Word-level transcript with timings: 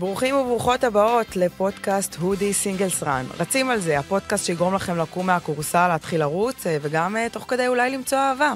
ברוכים 0.00 0.34
וברוכות 0.36 0.84
הבאות 0.84 1.36
לפודקאסט 1.36 2.14
הודי 2.14 2.52
סינגלס 2.52 3.02
רן. 3.02 3.26
רצים 3.38 3.70
על 3.70 3.80
זה, 3.80 3.98
הפודקאסט 3.98 4.46
שיגרום 4.46 4.74
לכם 4.74 4.96
לקום 4.96 5.26
מהכורסה, 5.26 5.88
להתחיל 5.88 6.20
לרוץ, 6.20 6.66
אה, 6.66 6.76
וגם 6.82 7.16
אה, 7.16 7.26
תוך 7.32 7.44
כדי 7.48 7.68
אולי 7.68 7.90
למצוא 7.90 8.18
אהבה. 8.18 8.52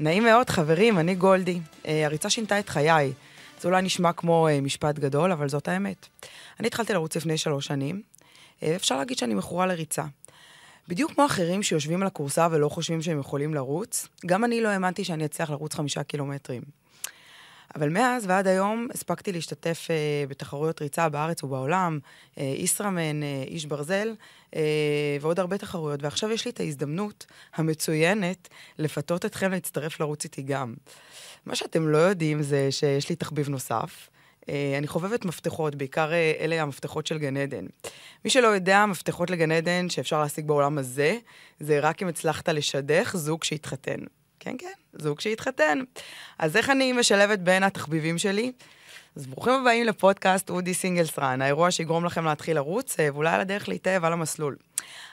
נעים 0.00 0.24
מאוד, 0.24 0.50
חברים, 0.50 0.98
אני 0.98 1.14
גולדי. 1.14 1.60
אה, 1.86 2.04
הריצה 2.04 2.30
שינתה 2.30 2.58
את 2.58 2.68
חיי. 2.68 3.12
זה 3.60 3.68
אולי 3.68 3.82
נשמע 3.82 4.12
כמו 4.12 4.48
משפט 4.62 4.98
גדול, 4.98 5.32
אבל 5.32 5.48
זאת 5.48 5.68
האמת. 5.68 6.06
אני 6.60 6.66
התחלתי 6.68 6.92
לרוץ 6.92 7.16
לפני 7.16 7.38
שלוש 7.38 7.66
שנים. 7.66 8.02
אפשר 8.76 8.96
להגיד 8.96 9.18
שאני 9.18 9.34
מכורה 9.34 9.66
לריצה. 9.66 10.04
בדיוק 10.88 11.12
כמו 11.12 11.26
אחרים 11.26 11.62
שיושבים 11.62 12.00
על 12.02 12.06
הכורסה 12.06 12.48
ולא 12.50 12.68
חושבים 12.68 13.02
שהם 13.02 13.20
יכולים 13.20 13.54
לרוץ, 13.54 14.08
גם 14.26 14.44
אני 14.44 14.60
לא 14.60 14.68
האמנתי 14.68 15.04
שאני 15.04 15.24
אצליח 15.24 15.50
לרוץ 15.50 15.74
חמישה 15.74 16.02
קילומטרים. 16.02 16.62
אבל 17.76 17.88
מאז 17.88 18.24
ועד 18.26 18.46
היום 18.46 18.88
הספקתי 18.94 19.32
להשתתף 19.32 19.86
uh, 19.86 20.30
בתחרויות 20.30 20.82
ריצה 20.82 21.08
בארץ 21.08 21.42
ובעולם, 21.42 21.98
uh, 22.34 22.40
ישראמן, 22.40 23.22
uh, 23.22 23.48
איש 23.48 23.66
ברזל, 23.66 24.14
uh, 24.50 24.56
ועוד 25.20 25.40
הרבה 25.40 25.58
תחרויות, 25.58 26.02
ועכשיו 26.02 26.30
יש 26.30 26.44
לי 26.44 26.50
את 26.50 26.60
ההזדמנות 26.60 27.26
המצוינת 27.54 28.48
לפתות 28.78 29.24
אתכם 29.24 29.50
להצטרף 29.50 30.00
לרוץ 30.00 30.24
איתי 30.24 30.42
גם. 30.42 30.74
מה 31.46 31.54
שאתם 31.54 31.88
לא 31.88 31.98
יודעים 31.98 32.42
זה 32.42 32.68
שיש 32.70 33.08
לי 33.08 33.16
תחביב 33.16 33.48
נוסף. 33.48 34.08
Uh, 34.40 34.50
אני 34.78 34.86
חובבת 34.86 35.24
מפתחות, 35.24 35.74
בעיקר 35.74 36.10
uh, 36.10 36.40
אלה 36.40 36.62
המפתחות 36.62 37.06
של 37.06 37.18
גן 37.18 37.36
עדן. 37.36 37.66
מי 38.24 38.30
שלא 38.30 38.48
יודע, 38.48 38.86
מפתחות 38.86 39.30
לגן 39.30 39.52
עדן 39.52 39.88
שאפשר 39.88 40.20
להשיג 40.20 40.46
בעולם 40.46 40.78
הזה, 40.78 41.18
זה 41.60 41.80
רק 41.80 42.02
אם 42.02 42.08
הצלחת 42.08 42.48
לשדך 42.48 43.16
זוג 43.16 43.44
שהתחתן. 43.44 43.98
כן, 44.48 44.56
כן, 44.58 44.98
זוג 45.02 45.20
שהתחתן. 45.20 45.78
אז 46.38 46.56
איך 46.56 46.70
אני 46.70 46.92
משלבת 46.92 47.38
בין 47.38 47.62
התחביבים 47.62 48.18
שלי? 48.18 48.52
אז 49.16 49.26
ברוכים 49.26 49.52
הבאים 49.52 49.86
לפודקאסט 49.86 50.50
אודי 50.50 50.74
סינגלסרן, 50.74 51.42
האירוע 51.42 51.70
שיגרום 51.70 52.04
לכם 52.04 52.24
להתחיל 52.24 52.56
לרוץ, 52.56 53.00
אה, 53.00 53.08
ואולי 53.14 53.30
על 53.30 53.40
הדרך 53.40 53.68
להתאהב 53.68 54.04
על 54.04 54.12
המסלול. 54.12 54.56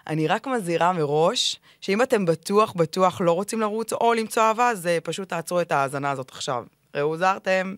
אני 0.08 0.28
רק 0.28 0.48
מזהירה 0.48 0.94
מראש, 0.94 1.60
שאם 1.82 2.02
אתם 2.02 2.26
בטוח, 2.26 2.74
בטוח 2.74 3.22
לא 3.22 3.32
רוצים 3.32 3.62
לרוץ 3.62 3.94
או 3.94 4.14
למצוא 4.14 4.44
אהבה, 4.44 4.70
אז 4.70 4.88
אה, 4.88 4.98
פשוט 5.04 5.30
תעצרו 5.30 5.62
את 5.62 5.72
ההאזנה 5.72 6.12
הזאת 6.12 6.30
עכשיו. 6.30 6.64
ראו 6.96 7.18
זרתם. 7.18 7.76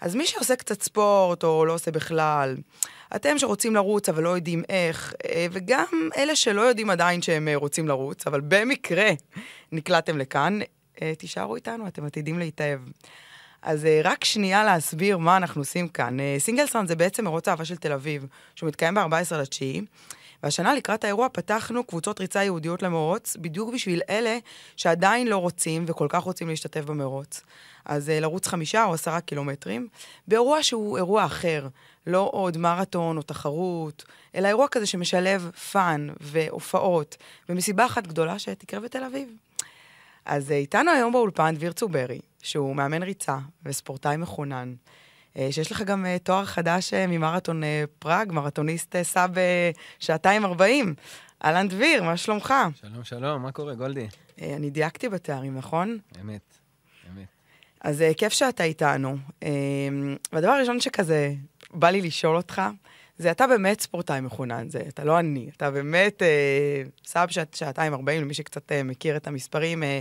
אז 0.00 0.14
מי 0.14 0.26
שעושה 0.26 0.56
קצת 0.56 0.82
ספורט, 0.82 1.44
או 1.44 1.64
לא 1.64 1.72
עושה 1.72 1.90
בכלל, 1.90 2.56
אתם 3.16 3.38
שרוצים 3.38 3.74
לרוץ 3.74 4.08
אבל 4.08 4.22
לא 4.22 4.28
יודעים 4.28 4.62
איך, 4.68 5.14
אה, 5.24 5.46
וגם 5.52 6.08
אלה 6.16 6.36
שלא 6.36 6.60
יודעים 6.60 6.90
עדיין 6.90 7.22
שהם 7.22 7.48
אה, 7.48 7.56
רוצים 7.56 7.88
לרוץ, 7.88 8.26
אבל 8.26 8.40
במקרה 8.40 9.10
נקלעתם 9.72 10.18
לכאן, 10.18 10.58
אה, 11.02 11.12
תישארו 11.18 11.56
איתנו, 11.56 11.86
אתם 11.86 12.06
עתידים 12.06 12.38
להתאהב. 12.38 12.80
אז 13.62 13.86
רק 14.04 14.24
שנייה 14.24 14.64
להסביר 14.64 15.18
מה 15.18 15.36
אנחנו 15.36 15.60
עושים 15.60 15.88
כאן. 15.88 16.16
סינגלסון 16.38 16.86
זה 16.86 16.96
בעצם 16.96 17.24
מרוץ 17.24 17.48
אהבה 17.48 17.64
של 17.64 17.76
תל 17.76 17.92
אביב, 17.92 18.26
שהוא 18.54 18.68
מתקיים 18.68 18.94
ב-14 18.94 19.36
לתשיעי. 19.36 19.82
והשנה 20.42 20.74
לקראת 20.74 21.04
האירוע 21.04 21.28
פתחנו 21.32 21.84
קבוצות 21.84 22.20
ריצה 22.20 22.42
ייעודיות 22.42 22.82
למרוץ, 22.82 23.36
בדיוק 23.40 23.74
בשביל 23.74 24.00
אלה 24.10 24.38
שעדיין 24.76 25.26
לא 25.26 25.36
רוצים 25.36 25.84
וכל 25.86 26.06
כך 26.10 26.22
רוצים 26.22 26.48
להשתתף 26.48 26.84
במרוץ. 26.84 27.40
אז 27.84 28.08
לרוץ 28.08 28.46
חמישה 28.46 28.84
או 28.84 28.94
עשרה 28.94 29.20
קילומטרים, 29.20 29.88
באירוע 30.28 30.62
שהוא 30.62 30.96
אירוע 30.96 31.24
אחר, 31.24 31.68
לא 32.06 32.28
עוד 32.32 32.56
מרתון 32.56 33.16
או 33.16 33.22
תחרות, 33.22 34.04
אלא 34.34 34.48
אירוע 34.48 34.68
כזה 34.68 34.86
שמשלב 34.86 35.50
fun 35.72 36.08
והופעות, 36.20 37.16
ומסיבה 37.48 37.86
אחת 37.86 38.06
גדולה 38.06 38.38
שתקרה 38.38 38.80
בתל 38.80 39.04
אביב. 39.04 39.28
אז 40.26 40.50
אה, 40.50 40.56
איתנו 40.56 40.90
היום 40.90 41.12
באולפן 41.12 41.54
דביר 41.54 41.72
צוברי, 41.72 42.20
שהוא 42.42 42.76
מאמן 42.76 43.02
ריצה 43.02 43.36
וספורטאי 43.64 44.16
מחונן, 44.16 44.74
אה, 45.36 45.48
שיש 45.50 45.72
לך 45.72 45.82
גם 45.82 46.06
אה, 46.06 46.16
תואר 46.18 46.44
חדש 46.44 46.94
ממרתון 46.94 47.62
פראג, 47.98 48.32
מרתוניסט 48.32 48.96
סאב 49.02 49.30
שעתיים 49.98 50.44
ארבעים. 50.44 50.94
אהלן 51.44 51.68
דביר, 51.68 52.02
מה 52.02 52.16
שלומך? 52.16 52.54
שלום, 52.80 53.04
שלום, 53.04 53.42
מה 53.42 53.52
קורה, 53.52 53.74
גולדי? 53.74 54.06
אני 54.42 54.70
דייקתי 54.70 55.08
בתארים, 55.08 55.58
נכון? 55.58 55.98
אמת, 56.20 56.54
אמת. 57.10 57.26
אז 57.80 58.04
כיף 58.16 58.32
שאתה 58.32 58.64
איתנו. 58.64 59.16
והדבר 60.32 60.50
הראשון 60.50 60.80
שכזה 60.80 61.34
בא 61.74 61.90
לי 61.90 62.00
לשאול 62.00 62.36
אותך, 62.36 62.62
זה 63.18 63.30
אתה 63.30 63.46
באמת 63.46 63.80
ספורטאי 63.80 64.20
מחונן, 64.20 64.70
זה 64.70 64.82
אתה 64.88 65.04
לא 65.04 65.18
אני, 65.18 65.50
אתה 65.56 65.70
באמת 65.70 66.22
אה, 66.22 66.82
סאב 67.06 67.28
שעת, 67.30 67.54
שעתיים 67.54 67.94
ארבעים, 67.94 68.22
למי 68.22 68.34
שקצת 68.34 68.72
אה, 68.72 68.82
מכיר 68.82 69.16
את 69.16 69.26
המספרים, 69.26 69.82
אה, 69.82 70.00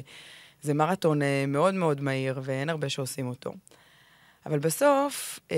זה 0.62 0.74
מרתון 0.74 1.22
אה, 1.22 1.46
מאוד 1.48 1.74
מאוד 1.74 2.02
מהיר, 2.02 2.40
ואין 2.44 2.70
הרבה 2.70 2.90
שעושים 2.90 3.28
אותו. 3.28 3.54
אבל 4.46 4.60
בסוף, 4.60 5.40
אה, 5.52 5.58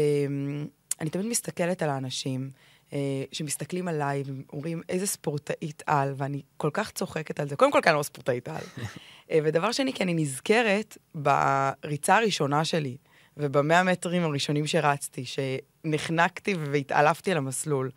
אני 1.01 1.09
תמיד 1.09 1.25
מסתכלת 1.25 1.83
על 1.83 1.89
האנשים 1.89 2.51
אה, 2.93 3.23
שמסתכלים 3.31 3.87
עליי 3.87 4.23
ואומרים, 4.25 4.81
איזה 4.89 5.07
ספורטאית 5.07 5.83
על, 5.85 6.13
ואני 6.17 6.41
כל 6.57 6.69
כך 6.73 6.91
צוחקת 6.91 7.39
על 7.39 7.47
זה. 7.47 7.55
קודם 7.55 7.71
כל, 7.71 7.79
כי 7.83 7.89
אני 7.89 7.97
לא 7.97 8.03
ספורטאית 8.03 8.49
על. 8.49 8.61
אה, 9.31 9.39
ודבר 9.43 9.71
שני, 9.71 9.93
כי 9.93 10.03
אני 10.03 10.13
נזכרת 10.13 10.97
בריצה 11.15 12.17
הראשונה 12.17 12.65
שלי, 12.65 12.97
ובמאה 13.37 13.83
מטרים 13.83 14.23
הראשונים 14.23 14.67
שרצתי, 14.67 15.25
שנחנקתי 15.25 16.55
והתעלפתי 16.71 17.31
על 17.31 17.37
המסלול. 17.37 17.91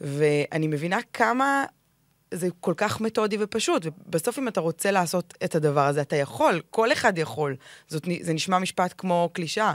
ואני 0.00 0.66
מבינה 0.66 0.98
כמה 1.12 1.64
זה 2.30 2.48
כל 2.60 2.74
כך 2.76 3.00
מתודי 3.00 3.36
ופשוט, 3.40 3.86
ובסוף 3.86 4.38
אם 4.38 4.48
אתה 4.48 4.60
רוצה 4.60 4.90
לעשות 4.90 5.34
את 5.44 5.54
הדבר 5.54 5.86
הזה, 5.86 6.00
אתה 6.00 6.16
יכול, 6.16 6.62
כל 6.70 6.92
אחד 6.92 7.18
יכול. 7.18 7.56
זאת, 7.88 8.08
זה 8.20 8.32
נשמע 8.32 8.58
משפט 8.58 8.94
כמו 8.98 9.30
קלישאה, 9.32 9.72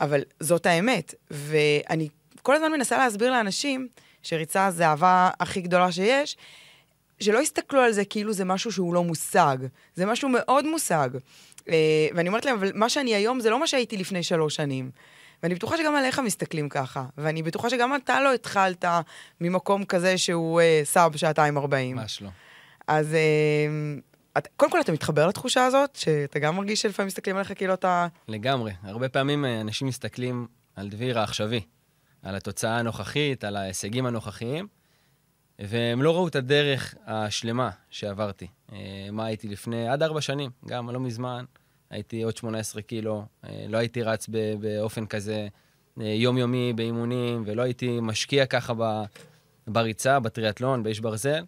אבל 0.00 0.22
זאת 0.40 0.66
האמת. 0.66 1.14
ואני 1.30 2.08
כל 2.42 2.54
הזמן 2.54 2.72
מנסה 2.72 2.98
להסביר 2.98 3.30
לאנשים 3.30 3.88
שריצה 4.22 4.70
זה 4.70 4.86
האהבה 4.86 5.30
הכי 5.40 5.60
גדולה 5.60 5.92
שיש, 5.92 6.36
שלא 7.20 7.38
יסתכלו 7.38 7.80
על 7.80 7.92
זה 7.92 8.04
כאילו 8.04 8.32
זה 8.32 8.44
משהו 8.44 8.72
שהוא 8.72 8.94
לא 8.94 9.04
מושג. 9.04 9.56
זה 9.94 10.06
משהו 10.06 10.28
מאוד 10.28 10.66
מושג. 10.66 11.08
אה, 11.68 11.74
ואני 12.14 12.28
אומרת 12.28 12.44
להם, 12.44 12.56
אבל 12.56 12.70
מה 12.74 12.88
שאני 12.88 13.14
היום 13.14 13.40
זה 13.40 13.50
לא 13.50 13.60
מה 13.60 13.66
שהייתי 13.66 13.96
לפני 13.96 14.22
שלוש 14.22 14.56
שנים. 14.56 14.90
ואני 15.42 15.54
בטוחה 15.54 15.76
שגם 15.76 15.96
עליך 15.96 16.18
מסתכלים 16.18 16.68
ככה. 16.68 17.04
ואני 17.18 17.42
בטוחה 17.42 17.70
שגם 17.70 17.96
אתה 17.96 18.20
לא 18.20 18.34
התחלת 18.34 18.84
ממקום 19.40 19.84
כזה 19.84 20.18
שהוא 20.18 20.60
אה, 20.60 20.80
סאב 20.84 21.16
שעתיים 21.16 21.58
ארבעים. 21.58 21.96
ממש 21.96 22.22
לא. 22.22 22.28
אז 22.86 23.14
אה, 23.14 24.00
את, 24.38 24.48
קודם 24.56 24.72
כל, 24.72 24.80
אתה 24.80 24.92
מתחבר 24.92 25.26
לתחושה 25.26 25.66
הזאת, 25.66 25.96
שאתה 25.96 26.38
גם 26.38 26.56
מרגיש 26.56 26.82
שלפעמים 26.82 27.06
מסתכלים 27.06 27.36
עליך 27.36 27.52
כאילו 27.56 27.74
אתה... 27.74 28.06
לגמרי. 28.28 28.72
הרבה 28.82 29.08
פעמים 29.08 29.44
אה, 29.44 29.60
אנשים 29.60 29.88
מסתכלים 29.88 30.46
על 30.76 30.88
דביר 30.88 31.18
העכשווי, 31.18 31.60
על 32.22 32.34
התוצאה 32.34 32.78
הנוכחית, 32.78 33.44
על 33.44 33.56
ההישגים 33.56 34.06
הנוכחיים, 34.06 34.66
והם 35.58 36.02
לא 36.02 36.14
ראו 36.14 36.28
את 36.28 36.36
הדרך 36.36 36.94
השלמה 37.06 37.70
שעברתי. 37.90 38.46
אה, 38.72 39.08
מה 39.12 39.26
הייתי 39.26 39.48
לפני, 39.48 39.88
עד 39.88 40.02
ארבע 40.02 40.20
שנים, 40.20 40.50
גם 40.66 40.90
לא 40.90 41.00
מזמן, 41.00 41.44
הייתי 41.90 42.22
עוד 42.22 42.36
18 42.36 42.82
קילו, 42.82 43.24
אה, 43.44 43.66
לא 43.68 43.78
הייתי 43.78 44.02
רץ 44.02 44.28
באופן 44.60 45.06
כזה 45.06 45.48
אה, 46.00 46.06
יומיומי 46.06 46.72
באימונים, 46.72 47.42
ולא 47.46 47.62
הייתי 47.62 47.98
משקיע 48.02 48.46
ככה 48.46 48.72
בריצה, 49.66 50.20
בטריאטלון, 50.20 50.82
באיש 50.82 51.00
ברזל. 51.00 51.44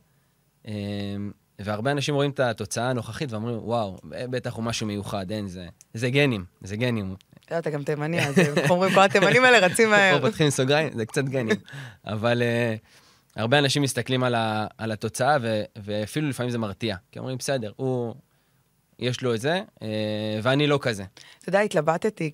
והרבה 1.58 1.90
אנשים 1.90 2.14
רואים 2.14 2.30
את 2.30 2.40
התוצאה 2.40 2.90
הנוכחית 2.90 3.32
ואומרים, 3.32 3.58
וואו, 3.58 3.98
בטח 4.04 4.54
הוא 4.54 4.64
משהו 4.64 4.86
מיוחד, 4.86 5.30
אין, 5.30 5.48
זה, 5.48 5.68
זה 5.94 6.10
גנים, 6.10 6.44
זה 6.60 6.76
גנים. 6.76 7.16
אתה 7.58 7.70
גם 7.70 7.82
תימני, 7.82 8.26
אז 8.26 8.34
אומרים, 8.70 8.94
כל 8.94 9.00
התימנים 9.00 9.44
האלה 9.44 9.66
רצים 9.66 9.90
מהר. 9.90 10.18
פה 10.18 10.26
פותחים 10.26 10.50
סוגריים, 10.50 10.92
זה 10.92 11.06
קצת 11.06 11.24
גנים. 11.24 11.56
אבל 12.04 12.42
הרבה 13.36 13.58
אנשים 13.58 13.82
מסתכלים 13.82 14.22
על, 14.22 14.34
ה, 14.34 14.66
על 14.78 14.92
התוצאה, 14.92 15.36
ו, 15.42 15.62
ואפילו 15.76 16.28
לפעמים 16.28 16.50
זה 16.50 16.58
מרתיע. 16.58 16.96
כי 17.12 17.18
אומרים, 17.18 17.38
בסדר, 17.38 17.72
הוא, 17.76 18.14
יש 18.98 19.22
לו 19.22 19.34
את 19.34 19.40
זה, 19.40 19.60
אה, 19.82 20.38
ואני 20.42 20.66
לא 20.66 20.78
כזה. 20.82 21.04
אתה 21.38 21.48
יודע, 21.48 21.60
התלבטתי 21.60 22.30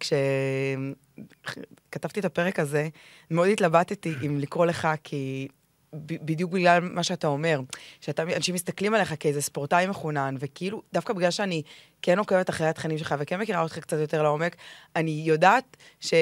כשכתבתי 1.43 2.21
את 2.21 2.25
הפרק 2.25 2.59
הזה, 2.59 2.89
מאוד 3.31 3.49
התלבטתי 3.49 4.15
אם 4.27 4.39
לקרוא 4.41 4.67
לך, 4.67 4.89
כי 5.05 5.49
בדיוק 5.95 6.53
בגלל 6.53 6.81
מה 6.81 7.03
שאתה 7.03 7.27
אומר, 7.27 7.61
שאנשים 8.01 8.55
מסתכלים 8.55 8.95
עליך 8.95 9.15
כאיזה 9.21 9.43
ספורטאי 9.43 9.87
מחונן, 9.87 10.35
וכאילו, 10.39 10.83
דווקא 10.93 11.13
בגלל 11.13 11.31
שאני 11.31 11.63
כן 12.03 12.19
עוקבת 12.19 12.51
אחרי 12.51 12.67
התכנים 12.67 12.99
שלך 12.99 13.15
וכן 13.19 13.41
מכירה 13.41 13.63
אותך 13.63 13.79
קצת 13.79 13.97
יותר 13.99 14.23
לעומק, 14.23 14.57
אני 14.97 15.23
יודעת 15.27 15.77
ש... 16.01 16.15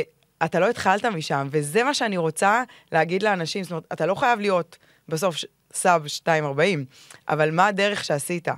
אתה 0.45 0.61
לא 0.61 0.71
התחלת 0.71 1.05
משם, 1.05 1.49
וזה 1.51 1.85
מה 1.85 1.95
שאני 1.95 2.17
רוצה 2.17 2.63
להגיד 2.93 3.23
לאנשים. 3.23 3.63
זאת 3.63 3.71
אומרת, 3.71 3.85
אתה 3.93 4.07
לא 4.07 4.15
חייב 4.15 4.41
להיות 4.41 4.79
בסוף 5.09 5.37
סאב 5.73 6.03
240, 6.03 6.85
אבל 7.29 7.51
מה 7.51 7.67
הדרך 7.67 8.05
שעשית? 8.05 8.49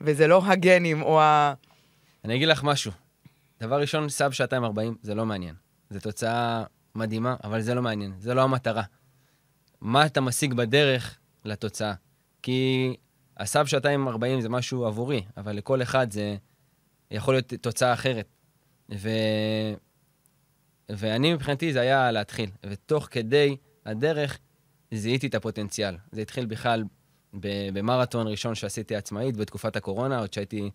וזה 0.00 0.26
לא 0.26 0.42
הגנים 0.44 1.02
או 1.02 1.20
ה... 1.20 1.54
אני 2.24 2.36
אגיד 2.36 2.48
לך 2.48 2.62
משהו. 2.64 2.92
דבר 3.60 3.80
ראשון, 3.80 4.08
סאב 4.08 4.30
240 4.40 4.96
זה 5.02 5.14
לא 5.14 5.26
מעניין. 5.26 5.54
זו 5.90 6.00
תוצאה 6.00 6.64
מדהימה, 6.94 7.36
אבל 7.44 7.60
זה 7.60 7.74
לא 7.74 7.82
מעניין. 7.82 8.12
זה 8.18 8.34
לא 8.34 8.42
המטרה. 8.42 8.82
מה 9.80 10.06
אתה 10.06 10.20
משיג 10.20 10.54
בדרך 10.54 11.18
לתוצאה? 11.44 11.92
כי 12.42 12.94
הסאב 13.36 13.66
240 13.74 14.40
זה 14.40 14.48
משהו 14.48 14.86
עבורי, 14.86 15.24
אבל 15.36 15.56
לכל 15.56 15.82
אחד 15.82 16.10
זה 16.10 16.36
יכול 17.10 17.34
להיות 17.34 17.54
תוצאה 17.54 17.92
אחרת. 17.92 18.26
ו... 18.94 19.08
ואני, 20.96 21.34
מבחינתי, 21.34 21.72
זה 21.72 21.80
היה 21.80 22.10
להתחיל. 22.10 22.50
ותוך 22.66 23.08
כדי 23.10 23.56
הדרך, 23.86 24.38
זיהיתי 24.94 25.26
את 25.26 25.34
הפוטנציאל. 25.34 25.96
זה 26.12 26.20
התחיל 26.20 26.46
בכלל 26.46 26.84
במרתון 27.72 28.28
ראשון 28.28 28.54
שעשיתי 28.54 28.96
עצמאית 28.96 29.36
בתקופת 29.36 29.76
הקורונה, 29.76 30.18
עוד 30.18 30.32
שהייתי 30.32 30.70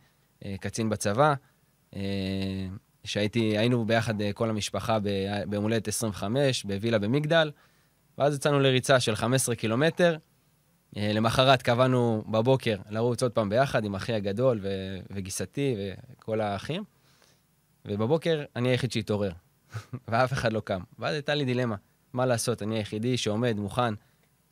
אה, 0.46 0.56
קצין 0.60 0.90
בצבא. 0.90 1.34
אה, 1.96 2.02
שהייתי, 3.04 3.58
היינו 3.58 3.86
ביחד 3.86 4.22
אה, 4.22 4.34
כל 4.34 4.50
המשפחה 4.50 5.00
ביום 5.48 5.64
הולדת 5.64 5.88
25 5.88 6.64
בווילה 6.64 7.00
במגדל, 7.00 7.52
ואז 8.18 8.36
יצאנו 8.36 8.60
לריצה 8.60 9.00
של 9.00 9.16
15 9.16 9.56
קילומטר. 9.56 10.18
למחרת 10.98 11.62
קבענו 11.62 12.24
בבוקר 12.28 12.78
לרוץ 12.90 13.24
עוד 13.24 13.32
פעם 13.32 13.50
ביחד 13.50 13.86
עם 13.86 13.96
אחי 13.96 14.14
הגדול 14.14 14.60
ו- 14.64 14.98
וגיסתי 15.12 15.76
וכל 15.78 16.42
האחים, 16.42 16.84
ובבוקר 17.86 18.44
אני 18.56 18.70
היחיד 18.70 18.92
שהתעורר, 18.92 19.32
ואף 20.08 20.34
אחד 20.34 20.54
לא 20.54 20.60
קם. 20.60 20.82
ואז 21.00 21.14
הייתה 21.14 21.36
לי 21.36 21.46
דילמה, 21.46 21.76
מה 22.14 22.26
לעשות, 22.26 22.62
אני 22.62 22.78
היחידי 22.78 23.18
שעומד, 23.18 23.60
מוכן 23.60 23.94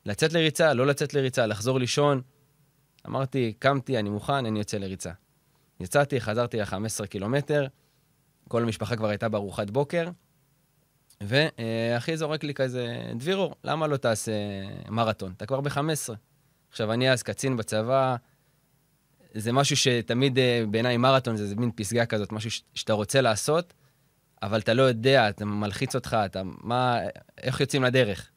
לצאת 0.05 0.33
לריצה, 0.33 0.73
לא 0.73 0.87
לצאת 0.87 1.13
לריצה, 1.13 1.45
לחזור 1.45 1.79
לישון. 1.79 2.21
אמרתי, 3.07 3.53
קמתי, 3.59 3.99
אני 3.99 4.09
מוכן, 4.09 4.45
אני 4.45 4.59
יוצא 4.59 4.77
לריצה. 4.77 5.11
יצאתי, 5.79 6.21
חזרתי 6.21 6.57
ל-15 6.57 7.05
קילומטר, 7.09 7.67
כל 8.47 8.63
המשפחה 8.63 8.95
כבר 8.95 9.07
הייתה 9.07 9.29
בארוחת 9.29 9.69
בוקר, 9.69 10.09
ואחי 11.21 12.17
זורק 12.17 12.43
לי 12.43 12.53
כזה, 12.53 13.11
דבירו, 13.15 13.55
למה 13.63 13.87
לא 13.87 13.97
תעשה 13.97 14.31
מרתון? 14.89 15.33
אתה 15.37 15.45
כבר 15.45 15.61
ב-15. 15.61 16.13
עכשיו, 16.69 16.93
אני 16.93 17.11
אז 17.11 17.23
קצין 17.23 17.57
בצבא, 17.57 18.15
זה 19.33 19.51
משהו 19.51 19.77
שתמיד 19.77 20.39
אה, 20.39 20.63
בעיניי 20.71 20.97
מרתון 20.97 21.35
זה, 21.37 21.47
זה 21.47 21.55
מין 21.55 21.71
פסגה 21.75 22.05
כזאת, 22.05 22.31
משהו 22.31 22.51
ש- 22.51 22.63
שאתה 22.73 22.93
רוצה 22.93 23.21
לעשות, 23.21 23.73
אבל 24.43 24.59
אתה 24.59 24.73
לא 24.73 24.83
יודע, 24.83 25.29
אתה 25.29 25.45
מלחיץ 25.45 25.95
אותך, 25.95 26.17
אתה, 26.25 26.41
מה, 26.45 26.99
איך 27.37 27.61
יוצאים 27.61 27.83
לדרך? 27.83 28.29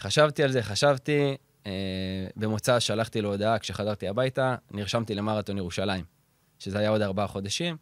חשבתי 0.00 0.42
על 0.42 0.52
זה, 0.52 0.62
חשבתי, 0.62 1.36
אה, 1.66 1.72
במוצא 2.36 2.80
שלחתי 2.80 3.20
לו 3.20 3.30
הודעה 3.30 3.58
כשחזרתי 3.58 4.08
הביתה, 4.08 4.54
נרשמתי 4.70 5.14
למרתון 5.14 5.58
ירושלים, 5.58 6.04
שזה 6.58 6.78
היה 6.78 6.88
עוד 6.90 7.02
ארבעה 7.02 7.26
חודשים. 7.26 7.76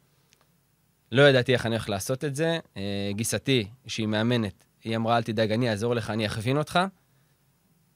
לא 1.13 1.23
ידעתי 1.23 1.53
איך 1.53 1.67
אני 1.67 1.75
הולך 1.75 1.89
לעשות 1.89 2.25
את 2.25 2.35
זה. 2.35 2.59
אה, 2.77 3.11
גיסתי, 3.15 3.69
שהיא 3.87 4.07
מאמנת, 4.07 4.65
היא 4.85 4.97
אמרה, 4.97 5.17
אל 5.17 5.23
תדאג, 5.23 5.53
אני 5.53 5.71
אעזור 5.71 5.95
לך, 5.95 6.11
אני 6.11 6.27
אכווין 6.27 6.57
אותך, 6.57 6.79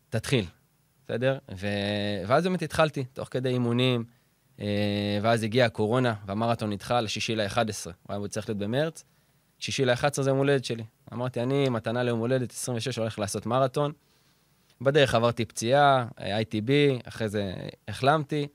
תתחיל, 0.08 0.44
בסדר? 1.04 1.38
ו... 1.56 1.66
ואז 2.26 2.44
באמת 2.44 2.62
התחלתי, 2.62 3.04
תוך 3.04 3.28
כדי 3.30 3.48
אימונים, 3.48 4.04
אה, 4.60 5.18
ואז 5.22 5.42
הגיעה 5.42 5.66
הקורונה, 5.66 6.14
והמרתון 6.26 6.70
נדחה 6.70 7.00
לשישי 7.00 7.36
ל-11, 7.36 7.58
הוא 8.02 8.16
היה 8.16 8.28
צריך 8.28 8.48
להיות 8.48 8.58
במרץ. 8.58 9.04
שישי 9.58 9.84
ל-11 9.84 10.22
זה 10.22 10.30
יום 10.30 10.38
הולדת 10.38 10.64
שלי. 10.64 10.84
אמרתי, 11.12 11.42
אני, 11.42 11.68
מתנה 11.68 12.02
ליום 12.02 12.18
הולדת 12.18 12.50
26, 12.52 12.98
הולך 12.98 13.18
לעשות 13.18 13.46
מרתון. 13.46 13.92
בדרך 14.80 15.14
עברתי 15.14 15.44
פציעה, 15.44 16.06
ITB, 16.18 16.70
אחרי 17.04 17.28
זה 17.28 17.54
החלמתי. 17.88 18.46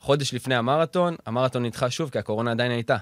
חודש 0.00 0.34
לפני 0.34 0.54
המרתון, 0.54 1.16
המרתון 1.26 1.64
נדחה 1.64 1.90
שוב, 1.90 2.10
כי 2.10 2.18
הקורונה 2.18 2.50
עדיין 2.50 2.70
הייתה. 2.70 2.96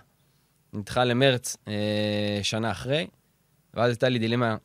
נדחה 0.72 1.04
למרץ 1.04 1.56
אה, 1.68 2.40
שנה 2.42 2.70
אחרי, 2.70 3.06
ואז 3.74 3.90
הייתה 3.90 4.08
לי 4.08 4.18
דילמה, 4.18 4.56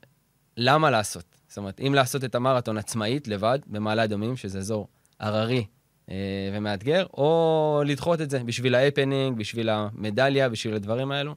למה 0.57 0.91
לעשות? 0.91 1.25
זאת 1.47 1.57
אומרת, 1.57 1.79
אם 1.87 1.93
לעשות 1.95 2.23
את 2.23 2.35
המרתון 2.35 2.77
עצמאית, 2.77 3.27
לבד, 3.27 3.59
במעלה 3.67 4.03
אדומים, 4.03 4.37
שזה 4.37 4.59
אזור 4.59 4.87
הררי 5.19 5.65
אה, 6.09 6.15
ומאתגר, 6.53 7.05
או 7.13 7.81
לדחות 7.85 8.21
את 8.21 8.29
זה 8.29 8.43
בשביל 8.43 8.75
ההפנינג, 8.75 9.37
בשביל 9.37 9.69
המדליה, 9.69 10.49
בשביל 10.49 10.75
הדברים 10.75 11.11
האלו. 11.11 11.35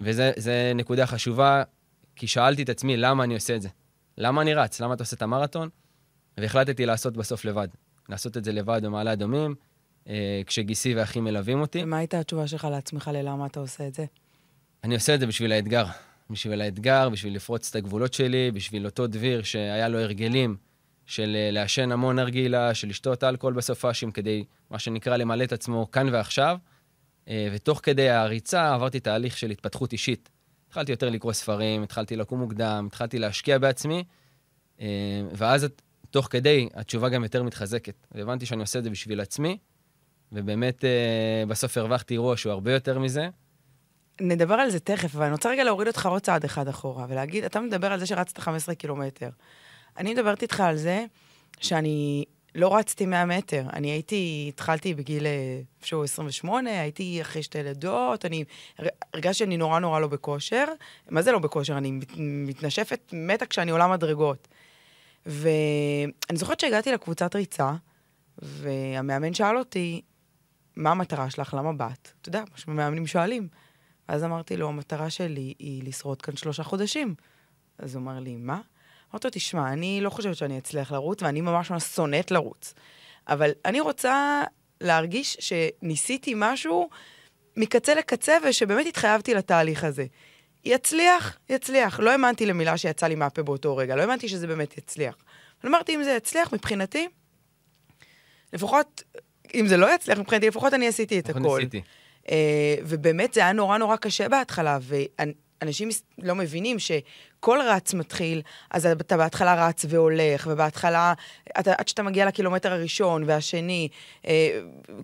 וזו 0.00 0.52
נקודה 0.74 1.06
חשובה, 1.06 1.62
כי 2.16 2.26
שאלתי 2.26 2.62
את 2.62 2.68
עצמי, 2.68 2.96
למה 2.96 3.24
אני 3.24 3.34
עושה 3.34 3.56
את 3.56 3.62
זה? 3.62 3.68
למה 4.18 4.42
אני 4.42 4.54
רץ? 4.54 4.80
למה 4.80 4.94
אתה 4.94 5.02
עושה 5.02 5.16
את 5.16 5.22
המרתון? 5.22 5.68
והחלטתי 6.38 6.86
לעשות 6.86 7.16
בסוף 7.16 7.44
לבד. 7.44 7.68
לעשות 8.08 8.36
את 8.36 8.44
זה 8.44 8.52
לבד 8.52 8.80
במעלה 8.84 9.12
אדומים, 9.12 9.54
אה, 10.08 10.42
כשגיסי 10.46 10.94
ואחי 10.94 11.20
מלווים 11.20 11.60
אותי. 11.60 11.82
ומה 11.82 11.98
הייתה 11.98 12.20
התשובה 12.20 12.46
שלך 12.46 12.64
לעצמך 12.70 13.10
ללמה 13.14 13.46
אתה 13.46 13.60
עושה 13.60 13.86
את 13.86 13.94
זה? 13.94 14.04
אני 14.84 14.94
עושה 14.94 15.14
את 15.14 15.20
זה 15.20 15.26
בשביל 15.26 15.52
האתגר. 15.52 15.84
בשביל 16.30 16.60
האתגר, 16.60 17.08
בשביל 17.08 17.34
לפרוץ 17.34 17.68
את 17.70 17.76
הגבולות 17.76 18.14
שלי, 18.14 18.50
בשביל 18.50 18.86
אותו 18.86 19.06
דביר 19.06 19.42
שהיה 19.42 19.88
לו 19.88 19.98
הרגלים 19.98 20.56
של 21.06 21.36
אה, 21.36 21.50
לעשן 21.50 21.92
המון 21.92 22.18
הרגילה, 22.18 22.74
של 22.74 22.88
לשתות 22.88 23.24
אלכוהול 23.24 23.54
בסופ"שים, 23.54 24.10
כדי, 24.10 24.44
מה 24.70 24.78
שנקרא, 24.78 25.16
למלא 25.16 25.44
את 25.44 25.52
עצמו 25.52 25.90
כאן 25.90 26.08
ועכשיו. 26.12 26.58
אה, 27.28 27.48
ותוך 27.52 27.80
כדי 27.82 28.10
הריצה 28.10 28.74
עברתי 28.74 29.00
תהליך 29.00 29.38
של 29.38 29.50
התפתחות 29.50 29.92
אישית. 29.92 30.28
התחלתי 30.68 30.92
יותר 30.92 31.08
לקרוא 31.08 31.32
ספרים, 31.32 31.82
התחלתי 31.82 32.16
לקום 32.16 32.40
מוקדם, 32.40 32.84
התחלתי 32.86 33.18
להשקיע 33.18 33.58
בעצמי, 33.58 34.04
ואז 35.32 35.66
תוך 36.10 36.28
כדי 36.30 36.68
התשובה 36.74 37.08
גם 37.08 37.22
יותר 37.22 37.42
מתחזקת. 37.42 38.06
והבנתי 38.12 38.46
שאני 38.46 38.60
עושה 38.60 38.78
את 38.78 38.84
זה 38.84 38.90
בשביל 38.90 39.20
עצמי, 39.20 39.58
ובאמת 40.32 40.84
אה, 40.84 41.44
בסוף 41.48 41.78
הרווחתי 41.78 42.14
אירוע 42.14 42.36
שהוא 42.36 42.52
הרבה 42.52 42.72
יותר 42.72 42.98
מזה. 42.98 43.28
נדבר 44.20 44.54
על 44.54 44.70
זה 44.70 44.80
תכף, 44.80 45.14
אבל 45.14 45.24
אני 45.24 45.32
רוצה 45.32 45.50
רגע 45.50 45.64
להוריד 45.64 45.88
אותך 45.88 46.06
עוד 46.06 46.22
צעד 46.22 46.44
אחד 46.44 46.68
אחורה, 46.68 47.06
ולהגיד, 47.08 47.44
אתה 47.44 47.60
מדבר 47.60 47.92
על 47.92 48.00
זה 48.00 48.06
שרצת 48.06 48.38
15 48.38 48.74
קילומטר. 48.74 49.30
אני 49.96 50.14
מדברת 50.14 50.42
איתך 50.42 50.60
על 50.60 50.76
זה 50.76 51.04
שאני 51.60 52.24
לא 52.54 52.76
רצתי 52.76 53.06
100 53.06 53.24
מטר. 53.24 53.66
אני 53.72 53.90
הייתי, 53.90 54.46
התחלתי 54.48 54.94
בגיל 54.94 55.26
איפשהו 55.76 56.04
28, 56.04 56.80
הייתי 56.80 57.22
אחרי 57.22 57.42
שתי 57.42 57.62
לידות, 57.62 58.24
אני 58.24 58.44
הרגשתי 59.14 59.38
שאני 59.38 59.56
נורא 59.56 59.78
נורא 59.78 60.00
לא 60.00 60.06
בכושר. 60.06 60.64
מה 61.10 61.22
זה 61.22 61.32
לא 61.32 61.38
בכושר? 61.38 61.78
אני 61.78 62.00
מתנשפת 62.18 63.10
מתה 63.12 63.46
כשאני 63.46 63.70
עולה 63.70 63.88
מדרגות. 63.88 64.48
ואני 65.26 66.36
זוכרת 66.36 66.60
שהגעתי 66.60 66.92
לקבוצת 66.92 67.34
ריצה, 67.34 67.72
והמאמן 68.38 69.34
שאל 69.34 69.58
אותי, 69.58 70.00
מה 70.76 70.90
המטרה 70.90 71.30
שלך? 71.30 71.54
למה 71.54 71.72
באת? 71.72 72.12
אתה 72.20 72.28
יודע, 72.28 72.40
מה 72.40 72.56
שמאמנים 72.58 73.06
שואלים. 73.06 73.48
ואז 74.08 74.24
אמרתי 74.24 74.56
לו, 74.56 74.68
המטרה 74.68 75.10
שלי 75.10 75.54
היא 75.58 75.82
לשרוד 75.82 76.22
כאן 76.22 76.36
שלושה 76.36 76.62
חודשים. 76.62 77.14
אז 77.78 77.94
הוא 77.94 78.02
אמר 78.02 78.20
לי, 78.20 78.36
מה? 78.36 78.60
אמרתי 79.12 79.26
לו, 79.26 79.30
תשמע, 79.30 79.72
אני 79.72 80.00
לא 80.00 80.10
חושבת 80.10 80.36
שאני 80.36 80.58
אצליח 80.58 80.92
לרוץ, 80.92 81.22
ואני 81.22 81.40
ממש 81.40 81.70
ממש 81.70 81.84
שונאת 81.84 82.30
לרוץ. 82.30 82.74
אבל 83.28 83.50
אני 83.64 83.80
רוצה 83.80 84.42
להרגיש 84.80 85.36
שניסיתי 85.40 86.32
משהו 86.36 86.88
מקצה 87.56 87.94
לקצה, 87.94 88.36
ושבאמת 88.48 88.86
התחייבתי 88.86 89.34
לתהליך 89.34 89.84
הזה. 89.84 90.06
יצליח, 90.64 91.38
יצליח. 91.48 92.00
לא 92.00 92.10
האמנתי 92.10 92.46
למילה 92.46 92.76
שיצאה 92.76 93.08
לי 93.08 93.14
מהפה 93.14 93.42
באותו 93.42 93.76
רגע, 93.76 93.96
לא 93.96 94.02
האמנתי 94.02 94.28
שזה 94.28 94.46
באמת 94.46 94.78
יצליח. 94.78 95.16
אבל 95.62 95.70
אמרתי, 95.70 95.94
אם 95.94 96.02
זה 96.02 96.10
יצליח, 96.10 96.52
מבחינתי, 96.52 97.08
לפחות 98.52 99.02
אם 99.54 99.66
זה 99.66 99.76
לא 99.76 99.94
יצליח 99.94 100.18
מבחינתי, 100.18 100.48
לפחות 100.48 100.74
אני 100.74 100.88
עשיתי 100.88 101.18
את 101.18 101.28
הכל. 101.28 101.58
ניסיתי. 101.58 101.82
Uh, 102.26 102.30
ובאמת 102.82 103.34
זה 103.34 103.40
היה 103.40 103.52
נורא 103.52 103.78
נורא 103.78 103.96
קשה 103.96 104.28
בהתחלה, 104.28 104.78
ואנשים 105.62 105.88
לא 106.18 106.34
מבינים 106.34 106.76
שכל 106.78 107.58
רץ 107.64 107.94
מתחיל, 107.94 108.42
אז 108.70 108.86
אתה 108.86 109.16
בהתחלה 109.16 109.68
רץ 109.68 109.84
והולך, 109.88 110.46
ובהתחלה, 110.50 111.14
אתה, 111.60 111.72
עד 111.78 111.88
שאתה 111.88 112.02
מגיע 112.02 112.26
לקילומטר 112.26 112.72
הראשון 112.72 113.24
והשני, 113.26 113.88
uh, 114.22 114.28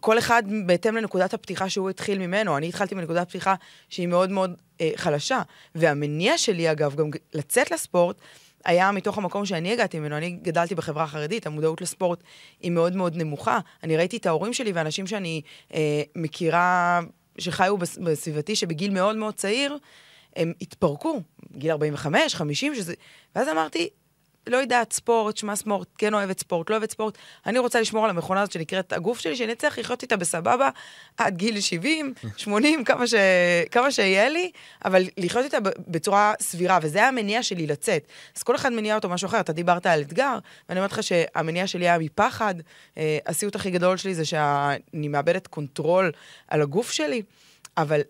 כל 0.01 0.19
אחד 0.19 0.43
בהתאם 0.67 0.97
לנקודת 0.97 1.35
הפתיחה 1.35 1.69
שהוא 1.69 1.91
התחיל 1.91 2.19
ממנו. 2.19 2.57
אני 2.57 2.69
התחלתי 2.69 2.95
מנקודת 2.95 3.29
פתיחה 3.29 3.55
שהיא 3.89 4.09
מאוד 4.09 4.31
מאוד 4.31 4.55
uh, 4.79 4.83
חלשה. 4.97 5.43
והמניע 5.75 6.39
שלי, 6.39 6.71
אגב, 6.71 6.95
גם 6.95 7.11
לצאת 7.35 7.71
לספורט, 7.71 8.17
היה 8.65 8.91
מתוך 8.93 9.19
המקום 9.19 9.47
שאני 9.47 9.73
הגעתי 9.73 9.99
ממנו, 9.99 10.17
אני 10.17 10.31
גדלתי 10.31 10.75
בחברה 10.75 11.05
החרדית, 11.05 11.47
המודעות 11.47 11.81
לספורט 11.81 12.23
היא 12.61 12.71
מאוד 12.71 12.97
מאוד 12.97 13.17
נמוכה. 13.17 13.59
אני 13.83 13.97
ראיתי 13.97 14.17
את 14.17 14.27
ההורים 14.27 14.53
שלי 14.53 14.73
ואנשים 14.73 15.07
שאני 15.07 15.43
אה, 15.75 16.03
מכירה, 16.17 17.01
שחיו 17.39 17.79
בסביבתי, 17.79 18.57
שבגיל 18.57 18.91
מאוד 18.91 19.17
מאוד 19.17 19.35
צעיר, 19.35 19.79
הם 20.37 20.53
התפרקו, 20.61 21.21
גיל 21.53 21.71
45, 21.71 22.35
50, 22.35 22.75
שזה... 22.75 22.95
ואז 23.37 23.49
אמרתי, 23.49 23.89
לא 24.47 24.57
יודעת, 24.57 24.93
ספורט, 24.93 25.37
שמע 25.37 25.57
ספורט, 25.57 25.89
כן 25.99 26.15
אוהבת 26.15 26.41
ספורט, 26.41 26.71
לא 26.71 26.75
אוהבת 26.75 26.91
ספורט. 26.91 27.19
אני 27.47 27.59
רוצה 27.59 27.81
לשמור 27.81 28.05
על 28.05 28.11
המכונה 28.11 28.43
הזאת 28.43 28.53
שנקראת 28.53 28.93
הגוף 28.93 29.19
שלי, 29.19 29.37
שאני 29.37 29.53
אצליח 29.53 29.79
לחיות 29.79 30.03
איתה 30.03 30.17
בסבבה 30.17 30.69
עד 31.17 31.37
גיל 31.37 31.61
70, 31.61 32.15
80, 32.37 32.85
כמה, 32.85 33.07
ש... 33.07 33.15
כמה 33.71 33.91
שיהיה 33.91 34.29
לי, 34.29 34.51
אבל 34.85 35.05
לחיות 35.17 35.45
איתה 35.45 35.59
בצורה 35.89 36.35
סבירה, 36.41 36.79
וזה 36.83 36.99
היה 36.99 37.09
המניע 37.09 37.43
שלי 37.43 37.67
לצאת. 37.67 38.07
אז 38.37 38.43
כל 38.43 38.57
אחד 38.57 38.73
מניע 38.73 38.95
אותו 38.95 39.09
משהו 39.09 39.27
אחר. 39.27 39.41
אתה 39.41 39.53
דיברת 39.53 39.87
על 39.87 40.01
אתגר, 40.01 40.39
ואני 40.69 40.81
אומרת 40.81 40.93
לך 40.93 41.03
שהמניע 41.03 41.67
שלי 41.67 41.89
היה 41.89 41.99
מפחד. 41.99 42.55
אה, 42.99 43.19
הסיוט 43.27 43.57
הכי 43.57 43.71
גדול 43.71 43.97
שלי 43.97 44.15
זה 44.15 44.25
שאני 44.25 45.09
מאבדת 45.09 45.47
control 45.47 46.13
על 46.49 46.63
הגוף 46.63 46.91
שלי, 46.91 47.23
אבל 47.77 48.01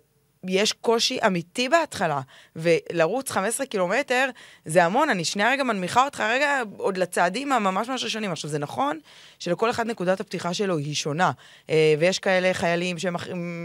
יש 0.48 0.72
קושי 0.72 1.18
אמיתי 1.26 1.68
בהתחלה, 1.68 2.20
ולרוץ 2.56 3.30
15 3.30 3.66
קילומטר 3.66 4.28
זה 4.64 4.84
המון, 4.84 5.10
אני 5.10 5.24
שנייה 5.24 5.50
רגע 5.50 5.64
מנמיכה 5.64 6.04
אותך 6.04 6.20
רגע 6.20 6.62
עוד 6.76 6.96
לצעדים 6.96 7.52
הממש 7.52 7.88
ממש 7.88 8.04
ראשונים. 8.04 8.32
עכשיו, 8.32 8.50
זה 8.50 8.58
נכון 8.58 8.98
שלכל 9.38 9.70
אחד 9.70 9.86
נקודת 9.86 10.20
הפתיחה 10.20 10.54
שלו 10.54 10.78
היא 10.78 10.94
שונה, 10.94 11.30
אה, 11.70 11.94
ויש 11.98 12.18
כאלה 12.18 12.54
חיילים 12.54 12.96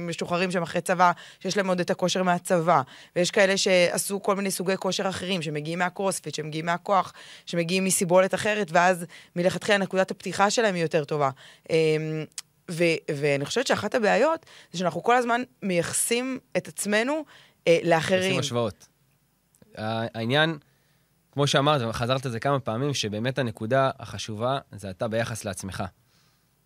משוחררים 0.08 0.52
שהם 0.52 0.64
אחרי 0.64 0.82
צבא, 0.82 1.12
שיש 1.40 1.58
להם 1.58 1.68
עוד 1.68 1.80
את 1.80 1.90
הכושר 1.90 2.24
מהצבא, 2.24 2.82
ויש 3.16 3.32
כאלה 3.32 3.58
שעשו 3.58 4.24
כל 4.24 4.36
מיני 4.36 4.52
סוגי 4.52 4.78
כושר 4.78 5.10
אחרים, 5.10 5.42
שמגיעים 5.42 5.80
מהקרוספיט, 5.80 6.36
שמגיעים 6.36 6.66
מהכוח, 6.66 7.14
שמגיעים 7.46 7.86
מסיבולת 7.86 8.34
אחרת, 8.34 8.68
ואז 8.72 9.06
מלכתחילה 9.36 9.78
נקודת 9.78 10.12
הפתיחה 10.12 10.50
שלהם 10.50 10.76
היא 10.76 10.84
יותר 10.84 11.04
טובה. 11.04 11.30
ו- 12.70 13.14
ואני 13.16 13.46
חושבת 13.46 13.68
שאחת 13.68 13.96
הבעיות 13.96 14.46
זה 14.72 14.80
שאנחנו 14.80 15.04
כל 15.04 15.16
הזמן 15.16 15.42
מייחסים 15.64 16.40
את 16.58 16.68
עצמנו 16.68 17.24
אה, 17.68 17.80
לאחרים. 17.84 18.24
עושים 18.24 18.40
השוואות. 18.40 18.88
העניין, 19.76 20.58
כמו 21.32 21.48
שאמרת, 21.48 21.82
וחזרת 21.90 22.26
על 22.26 22.32
זה 22.32 22.40
כמה 22.40 22.60
פעמים, 22.60 22.94
שבאמת 22.94 23.40
הנקודה 23.40 23.90
החשובה 24.00 24.60
זה 24.72 24.90
אתה 24.90 25.08
ביחס 25.08 25.46
לעצמך. 25.46 25.84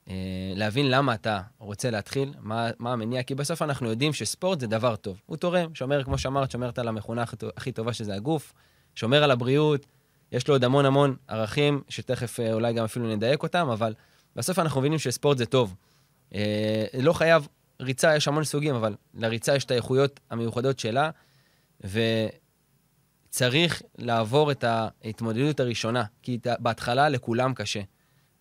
אה, 0.10 0.14
להבין 0.56 0.92
למה 0.92 1.14
אתה 1.14 1.42
רוצה 1.58 1.92
להתחיל, 1.92 2.34
מה, 2.40 2.70
מה 2.80 2.94
המניע, 2.94 3.24
כי 3.24 3.36
בסוף 3.36 3.62
אנחנו 3.62 3.90
יודעים 3.90 4.14
שספורט 4.14 4.60
זה 4.60 4.68
דבר 4.68 4.96
טוב. 4.96 5.22
הוא 5.26 5.38
תורם, 5.38 5.76
שומר, 5.76 6.04
כמו 6.04 6.18
שאמרת, 6.18 6.52
שומרת 6.52 6.80
על 6.80 6.88
המכונה 6.88 7.24
הכי 7.58 7.72
טובה 7.72 7.94
שזה 7.94 8.16
הגוף, 8.16 8.54
שומר 8.96 9.24
על 9.24 9.32
הבריאות, 9.32 9.86
יש 10.32 10.48
לו 10.48 10.56
עוד 10.56 10.64
המון 10.64 10.86
המון 10.86 11.16
ערכים, 11.28 11.82
שתכף 11.90 12.40
אה, 12.40 12.54
אולי 12.54 12.74
גם 12.74 12.84
אפילו 12.84 13.16
נדייק 13.16 13.44
אותם, 13.44 13.70
אבל 13.70 13.94
בסוף 14.36 14.60
אנחנו 14.60 14.82
מבינים 14.82 15.00
שספורט 15.00 15.38
זה 15.38 15.46
טוב. 15.46 15.76
אה, 16.34 16.86
לא 17.00 17.14
חייב, 17.14 17.48
ריצה 17.82 18.16
יש 18.16 18.28
המון 18.28 18.44
סוגים, 18.44 18.76
אבל 18.76 18.96
לריצה 19.14 19.56
יש 19.56 19.66
את 19.66 19.72
האיכויות 19.72 20.20
המיוחדות 20.30 20.80
שלה, 20.80 21.10
וצריך 23.30 23.82
לעבור 23.98 24.52
את 24.52 24.64
ההתמודדות 24.64 25.60
הראשונה, 25.60 26.04
כי 26.22 26.40
בהתחלה 26.60 27.10
לכולם 27.10 27.54
קשה. 27.54 27.82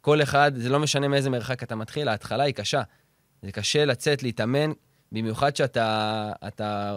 כל 0.01 0.23
אחד, 0.23 0.53
זה 0.57 0.69
לא 0.69 0.81
משנה 0.81 1.09
מאיזה 1.09 1.31
מרחק 1.31 1.63
אתה 1.63 1.77
מתחיל, 1.77 2.09
ההתחלה 2.09 2.45
היא 2.45 2.55
קשה. 2.55 2.83
זה 3.43 3.53
קשה 3.53 3.85
לצאת, 3.85 4.23
להתאמן, 4.23 4.73
במיוחד 5.13 5.57
שאתה 5.57 6.33
אתה, 6.47 6.97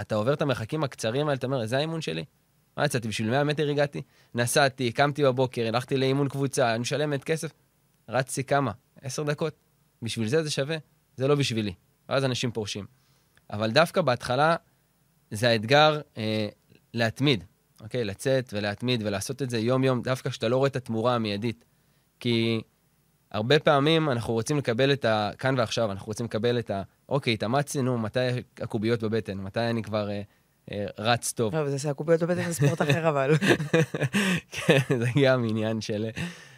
אתה 0.00 0.14
עובר 0.14 0.32
את 0.32 0.42
המרחקים 0.42 0.84
הקצרים 0.84 1.28
האלה, 1.28 1.38
אתה 1.38 1.46
אומר, 1.46 1.66
זה 1.66 1.76
האימון 1.76 2.00
שלי? 2.00 2.24
מה 2.76 2.84
יצאתי, 2.84 3.08
בשביל 3.08 3.30
100 3.30 3.44
מטר 3.44 3.68
הגעתי? 3.68 4.02
נסעתי, 4.34 4.92
קמתי 4.92 5.22
בבוקר, 5.22 5.66
הלכתי 5.66 5.96
לאימון 5.96 6.28
קבוצה, 6.28 6.70
אני 6.70 6.78
משלמת 6.78 7.24
כסף, 7.24 7.52
רצתי 8.08 8.44
כמה? 8.44 8.72
עשר 9.02 9.22
דקות. 9.22 9.67
בשביל 10.02 10.28
זה 10.28 10.42
זה 10.42 10.50
שווה, 10.50 10.76
זה 11.16 11.28
לא 11.28 11.34
בשבילי. 11.34 11.74
ואז 12.08 12.24
אנשים 12.24 12.50
פורשים. 12.50 12.86
אבל 13.50 13.70
דווקא 13.70 14.00
בהתחלה 14.00 14.56
זה 15.30 15.48
האתגר 15.48 16.00
אה, 16.18 16.48
להתמיד, 16.94 17.44
אוקיי? 17.80 18.04
לצאת 18.04 18.50
ולהתמיד 18.52 19.02
ולעשות 19.06 19.42
את 19.42 19.50
זה 19.50 19.58
יום-יום, 19.58 20.02
דווקא 20.02 20.30
כשאתה 20.30 20.48
לא 20.48 20.56
רואה 20.56 20.68
את 20.68 20.76
התמורה 20.76 21.14
המיידית. 21.14 21.64
כי 22.20 22.60
הרבה 23.30 23.58
פעמים 23.58 24.10
אנחנו 24.10 24.34
רוצים 24.34 24.58
לקבל 24.58 24.92
את 24.92 25.04
ה... 25.04 25.30
כאן 25.38 25.58
ועכשיו, 25.58 25.92
אנחנו 25.92 26.06
רוצים 26.06 26.26
לקבל 26.26 26.58
את 26.58 26.70
ה... 26.70 26.82
אוקיי, 27.08 27.34
התאמצתי, 27.34 27.82
נו, 27.82 27.98
מתי 27.98 28.20
הקוביות 28.60 29.02
בבטן? 29.02 29.38
מתי 29.38 29.60
אני 29.60 29.82
כבר 29.82 30.10
אה, 30.10 30.22
אה, 30.72 30.86
רץ 30.98 31.32
טוב? 31.32 31.54
לא, 31.54 31.70
זה 31.70 31.78
שהקוביות 31.78 32.22
בבטן 32.22 32.50
זה 32.50 32.54
ספורט 32.54 32.82
אחר, 32.82 33.08
אבל... 33.08 33.34
כן, 34.52 34.78
זה 34.98 35.06
גם 35.24 35.44
עניין 35.48 35.80
של... 35.80 36.08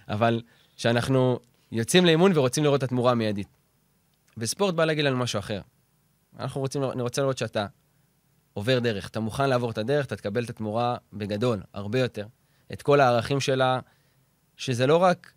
אבל 0.09 0.43
שאנחנו 0.77 1.41
יוצאים 1.73 2.05
לאימון 2.05 2.33
ורוצים 2.35 2.65
לראות 2.65 2.79
את 2.79 2.83
התמורה 2.83 3.13
המיידית. 3.13 3.49
וספורט 4.37 4.75
בא 4.75 4.85
להגיד 4.85 5.05
לנו 5.05 5.17
משהו 5.17 5.39
אחר. 5.39 5.61
אנחנו 6.39 6.61
רוצים, 6.61 6.85
אני 6.85 7.03
רוצה 7.03 7.23
לראות 7.23 7.39
שאתה 7.39 7.67
עובר 8.53 8.79
דרך, 8.79 9.09
אתה 9.09 9.21
מוכן 9.21 9.49
לעבור 9.49 9.71
את 9.71 9.79
הדרך, 9.79 10.07
אתה 10.07 10.17
תקבל 10.17 10.45
את 10.45 10.51
התמורה 10.51 10.97
בגדול, 11.13 11.63
הרבה 11.75 11.99
יותר. 12.01 12.27
את 12.73 12.83
כל 12.83 13.01
הערכים 13.01 13.41
שלה, 13.41 13.81
שזה 14.57 14.87
לא 14.87 14.97
רק, 14.97 15.33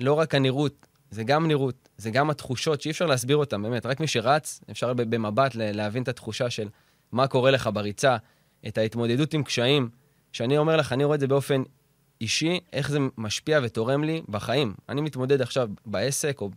לא 0.00 0.12
רק 0.12 0.34
הנראות, 0.34 0.86
זה 1.10 1.24
גם 1.24 1.48
נראות, 1.48 1.88
זה 1.96 2.10
גם 2.10 2.30
התחושות 2.30 2.80
שאי 2.80 2.90
אפשר 2.90 3.06
להסביר 3.06 3.36
אותן, 3.36 3.62
באמת. 3.62 3.86
רק 3.86 4.00
מי 4.00 4.06
שרץ, 4.06 4.60
אפשר 4.70 4.92
במבט 4.94 5.54
להבין 5.54 6.02
את 6.02 6.08
התחושה 6.08 6.50
של 6.50 6.68
מה 7.12 7.26
קורה 7.26 7.50
לך 7.50 7.70
בריצה, 7.72 8.16
את 8.68 8.78
ההתמודדות 8.78 9.34
עם 9.34 9.42
קשיים, 9.42 9.88
שאני 10.32 10.58
אומר 10.58 10.76
לך, 10.76 10.92
אני 10.92 11.04
רואה 11.04 11.14
את 11.14 11.20
זה 11.20 11.26
באופן 11.26 11.62
אישי, 12.20 12.60
איך 12.72 12.90
זה 12.90 12.98
משפיע 13.18 13.60
ותורם 13.62 14.04
לי 14.04 14.22
בחיים. 14.28 14.74
אני 14.88 15.00
מתמודד 15.00 15.42
עכשיו 15.42 15.68
בעסק 15.86 16.40
או 16.40 16.50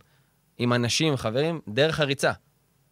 עם 0.58 0.72
אנשים, 0.72 1.16
חברים, 1.16 1.60
דרך 1.68 2.00
הריצה. 2.00 2.32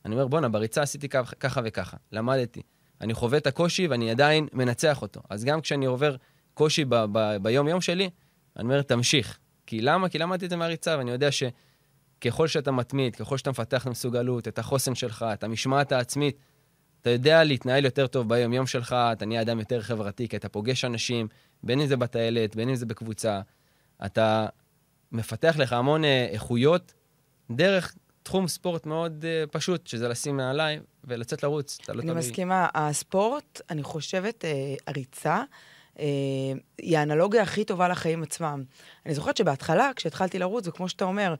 אני 0.05 0.15
אומר, 0.15 0.27
בואנה, 0.27 0.49
בריצה 0.49 0.83
עשיתי 0.83 1.09
ככה 1.09 1.61
וככה, 1.65 1.97
למדתי. 2.13 2.63
אני 3.01 3.15
חווה 3.15 3.39
את 3.39 3.47
הקושי 3.47 3.87
ואני 3.87 4.11
עדיין 4.11 4.49
מנצח 4.53 5.03
אותו. 5.03 5.21
אז 5.31 5.45
גם 5.45 5.61
כשאני 5.61 5.87
עובר 5.87 6.17
קושי 6.55 6.85
ביום-יום 7.43 7.81
שלי, 7.81 8.11
אני 8.57 8.65
אומר, 8.65 8.83
תמשיך. 8.83 9.39
כי 9.67 9.81
למה? 9.81 10.09
כי 10.09 10.19
למדתי 10.19 10.45
את 10.45 10.51
זה 10.51 10.57
מהריצה, 10.57 10.99
ואני 10.99 11.11
יודע 11.11 11.29
שככל 11.33 12.49
שאתה 12.49 12.71
מתמיד, 12.73 13.17
ככל 13.17 13.39
שאתה 13.39 13.51
מפתח 13.51 13.83
את 13.83 13.87
המסוגלות, 13.87 14.49
את 14.49 14.59
החוסן 14.59 14.95
שלך, 14.95 15.25
את 15.33 15.45
המשמעת 15.45 15.93
העצמית, 15.93 16.37
אתה 17.03 17.11
יודע 17.11 17.45
להתנהל 17.45 17.85
יותר 17.85 18.07
טוב 18.07 18.29
ביום-יום 18.29 18.67
שלך, 18.67 18.97
אתה 19.13 19.27
נהיה 19.27 19.43
אדם 19.43 19.59
יותר 19.59 19.83
חברתי, 19.83 20.29
כי 20.29 20.37
אתה 20.37 20.49
פוגש 20.49 20.85
אנשים, 20.85 21.29
בין 21.63 21.81
אם 21.81 21.87
זה 21.87 21.97
בטיילת, 21.97 22.57
בין 22.57 22.69
אם 22.69 22.75
זה 22.75 22.87
בקבוצה. 22.87 23.41
אתה 24.07 24.47
מפתח 25.13 25.55
לך 25.59 25.73
המון 25.73 26.05
אה, 26.05 26.27
איכויות 26.31 26.93
דרך 27.51 27.95
תחום 28.23 28.49
ספורט 28.49 28.87
מאוד 28.87 29.25
uh, 29.25 29.51
פשוט, 29.51 29.87
שזה 29.87 30.09
לשים 30.09 30.37
נעליים 30.37 30.81
ולצאת 31.05 31.43
לרוץ. 31.43 31.79
אתה 31.83 31.93
לא 31.93 32.01
אני 32.01 32.11
תמיד... 32.11 32.25
מסכימה. 32.25 32.69
הספורט, 32.75 33.61
אני 33.71 33.83
חושבת, 33.83 34.45
uh, 34.45 34.83
הריצה, 34.87 35.43
uh, 35.97 36.01
היא 36.79 36.99
האנלוגיה 36.99 37.43
הכי 37.43 37.65
טובה 37.65 37.89
לחיים 37.89 38.23
עצמם. 38.23 38.65
אני 39.07 39.15
זוכרת 39.15 39.37
שבהתחלה, 39.37 39.91
כשהתחלתי 39.97 40.39
לרוץ, 40.39 40.69
וכמו 40.69 40.89
שאתה 40.89 41.05
אומר, 41.05 41.35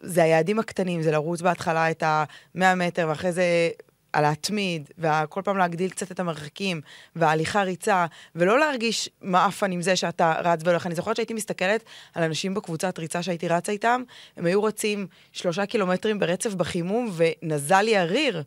זה 0.00 0.22
היעדים 0.22 0.58
הקטנים, 0.58 1.02
זה 1.02 1.10
לרוץ 1.10 1.40
בהתחלה 1.40 1.90
את 1.90 2.02
ה-100 2.02 2.74
מטר, 2.76 3.06
ואחרי 3.08 3.32
זה 3.32 3.70
על 4.12 4.22
להתמיד, 4.28 4.90
וכל 4.98 5.42
פעם 5.44 5.58
להגדיל 5.58 5.90
קצת 5.90 6.12
את 6.12 6.20
המרחקים, 6.20 6.80
וההליכה 7.16 7.62
ריצה, 7.62 8.06
ולא 8.34 8.58
להרגיש 8.58 9.08
מעפן 9.22 9.72
עם 9.72 9.82
זה 9.82 9.96
שאתה 9.96 10.34
רץ 10.44 10.60
והולך. 10.64 10.86
אני 10.86 10.94
זוכרת 10.94 11.16
שהייתי 11.16 11.34
מסתכלת 11.34 11.84
על 12.14 12.22
אנשים 12.22 12.54
בקבוצת 12.54 12.98
ריצה 12.98 13.22
שהייתי 13.22 13.48
רצה 13.48 13.72
איתם, 13.72 14.02
הם 14.36 14.46
היו 14.46 14.62
רצים 14.62 15.06
שלושה 15.32 15.66
קילומטרים 15.66 16.18
ברצף 16.18 16.54
בחימום, 16.54 17.10
ונזל 17.16 17.80
לי 17.80 17.96
הריר. 17.96 18.42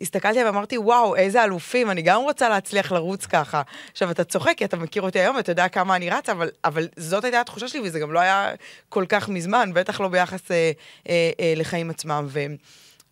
הסתכלתי 0.00 0.38
עליהם 0.38 0.54
ואמרתי, 0.54 0.78
וואו, 0.78 1.16
איזה 1.16 1.44
אלופים, 1.44 1.90
אני 1.90 2.02
גם 2.02 2.22
רוצה 2.22 2.48
להצליח 2.48 2.92
לרוץ 2.92 3.26
ככה. 3.26 3.62
עכשיו, 3.92 4.10
אתה 4.10 4.24
צוחק, 4.24 4.54
כי 4.56 4.64
אתה 4.64 4.76
מכיר 4.76 5.02
אותי 5.02 5.20
היום, 5.20 5.36
ואתה 5.36 5.52
יודע 5.52 5.68
כמה 5.68 5.96
אני 5.96 6.10
רצה, 6.10 6.32
אבל, 6.32 6.50
אבל 6.64 6.88
זאת 6.96 7.24
הייתה 7.24 7.40
התחושה 7.40 7.68
שלי, 7.68 7.80
וזה 7.84 7.98
גם 7.98 8.12
לא 8.12 8.20
היה 8.20 8.50
כל 8.88 9.04
כך 9.08 9.28
מזמן, 9.28 9.70
בטח 9.74 10.00
לא 10.00 10.08
ביחס 10.08 10.50
אה, 10.50 10.72
אה, 11.08 11.30
אה, 11.40 11.52
לחיים 11.56 11.90
עצמם. 11.90 12.26
ו... 12.28 12.40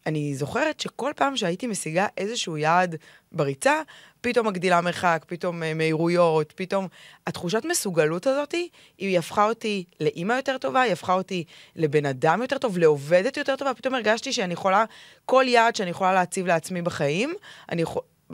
אני 0.07 0.35
זוכרת 0.35 0.81
שכל 0.81 1.13
פעם 1.17 1.37
שהייתי 1.37 1.67
משיגה 1.67 2.07
איזשהו 2.17 2.57
יעד 2.57 2.97
בריצה, 3.33 3.83
פתאום 4.21 4.47
מגדילה 4.47 4.81
מרחק, 4.81 5.25
פתאום 5.29 5.63
uh, 5.63 5.67
מהירויות, 5.75 6.53
פתאום... 6.57 6.89
התחושת 7.27 7.65
מסוגלות 7.65 8.27
הזאת, 8.27 8.55
היא 8.99 9.19
הפכה 9.19 9.45
אותי 9.45 9.85
לאימא 10.01 10.33
יותר 10.33 10.59
טובה, 10.59 10.81
היא 10.81 10.93
הפכה 10.93 11.13
אותי 11.13 11.45
לבן 11.77 12.07
אדם 12.07 12.43
יותר 12.43 12.59
טוב, 12.59 12.79
לעובדת 12.79 13.37
יותר 13.37 13.57
טובה, 13.57 13.75
פתאום 13.75 13.95
הרגשתי 13.95 14.33
שאני 14.33 14.53
יכולה, 14.53 14.85
כל 15.25 15.45
יעד 15.49 15.77
שאני 15.77 15.91
יכולה 15.91 16.13
להציב 16.13 16.47
לעצמי 16.47 16.83
בחיים, 16.83 17.35
אני. 17.69 17.85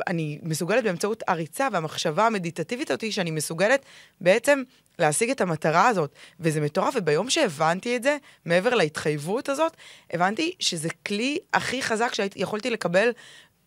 אני 0.07 0.39
מסוגלת 0.43 0.85
באמצעות 0.85 1.23
הריצה 1.29 1.69
והמחשבה 1.73 2.27
המדיטטיבית 2.27 2.91
אותי, 2.91 3.13
שאני 3.13 3.31
מסוגלת 3.31 3.85
בעצם 4.21 4.63
להשיג 4.99 5.31
את 5.31 5.41
המטרה 5.41 5.89
הזאת. 5.89 6.15
וזה 6.41 6.61
מטורף, 6.61 6.95
וביום 6.97 7.31
שהבנתי 7.31 7.97
את 7.97 8.03
זה, 8.03 8.17
מעבר 8.45 8.75
להתחייבות 8.75 9.49
הזאת, 9.49 9.77
הבנתי 10.13 10.55
שזה 10.59 10.89
כלי 11.07 11.39
הכי 11.55 11.83
חזק 11.83 12.15
שיכולתי 12.15 12.71
לקבל 12.71 13.11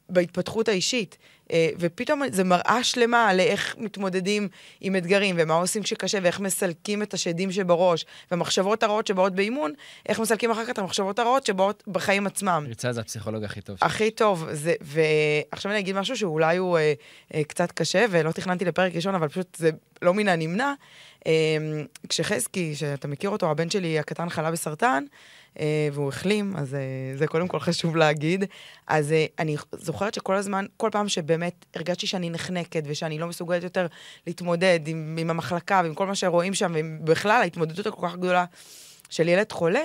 בהתפתחות 0.09 0.67
האישית. 0.67 1.17
אה, 1.51 1.69
ופתאום 1.79 2.21
זה 2.31 2.43
מראה 2.43 2.83
שלמה 2.83 3.33
לאיך 3.33 3.75
מתמודדים 3.77 4.47
עם 4.81 4.95
אתגרים, 4.95 5.35
ומה 5.39 5.53
עושים 5.53 5.83
כשקשה, 5.83 6.17
ואיך 6.23 6.39
מסלקים 6.39 7.01
את 7.01 7.13
השדים 7.13 7.51
שבראש, 7.51 8.05
והמחשבות 8.31 8.83
הרעות 8.83 9.07
שבאות 9.07 9.35
באימון, 9.35 9.73
איך 10.09 10.19
מסלקים 10.19 10.51
אחר 10.51 10.63
כך 10.63 10.69
את 10.69 10.77
המחשבות 10.77 11.19
הרעות 11.19 11.45
שבאות 11.45 11.83
בחיים 11.87 12.27
עצמם. 12.27 12.65
ריצה 12.67 12.93
זה 12.93 13.01
הפסיכולוג 13.01 13.43
הכי 13.43 13.61
טוב. 13.61 13.77
הכי 13.81 14.11
טוב. 14.11 14.47
זה, 14.51 14.73
ועכשיו 14.81 15.71
אני 15.71 15.79
אגיד 15.79 15.95
משהו 15.95 16.17
שאולי 16.17 16.57
הוא 16.57 16.77
אה, 16.77 16.93
אה, 17.33 17.43
קצת 17.43 17.71
קשה, 17.71 18.05
ולא 18.09 18.31
תכננתי 18.31 18.65
לפרק 18.65 18.95
ראשון, 18.95 19.15
אבל 19.15 19.27
פשוט 19.27 19.55
זה 19.55 19.69
לא 20.01 20.13
מן 20.13 20.27
הנמנע. 20.27 20.73
אה, 21.27 21.33
כשחזקי, 22.09 22.75
שאתה 22.75 23.07
מכיר 23.07 23.29
אותו, 23.29 23.51
הבן 23.51 23.69
שלי 23.69 23.99
הקטן 23.99 24.29
חלה 24.29 24.51
בסרטן, 24.51 25.03
והוא 25.93 26.09
החלים, 26.09 26.53
אז 26.55 26.75
אה, 26.75 26.79
זה 27.15 27.27
קודם 27.27 27.47
כל 27.47 27.59
חשוב 27.59 27.95
להגיד. 27.95 28.43
אז 28.87 29.11
אה, 29.11 29.25
אני 29.39 29.55
זוכרת 29.71 30.13
שכל 30.13 30.35
הזמן, 30.35 30.65
כל 30.77 30.89
פעם 30.91 31.09
שבאמת 31.09 31.65
הרגשתי 31.75 32.07
שאני 32.07 32.29
נחנקת 32.29 32.83
ושאני 32.85 33.19
לא 33.19 33.27
מסוגלת 33.27 33.63
יותר 33.63 33.87
להתמודד 34.27 34.79
עם, 34.85 35.17
עם 35.19 35.29
המחלקה 35.29 35.81
ועם 35.83 35.93
כל 35.93 36.07
מה 36.07 36.15
שרואים 36.15 36.53
שם, 36.53 36.73
ובכלל 37.01 37.41
ההתמודדות 37.41 37.87
הכל 37.87 38.07
כך 38.07 38.15
גדולה 38.15 38.45
של 39.09 39.27
ילד 39.27 39.51
חולה, 39.51 39.83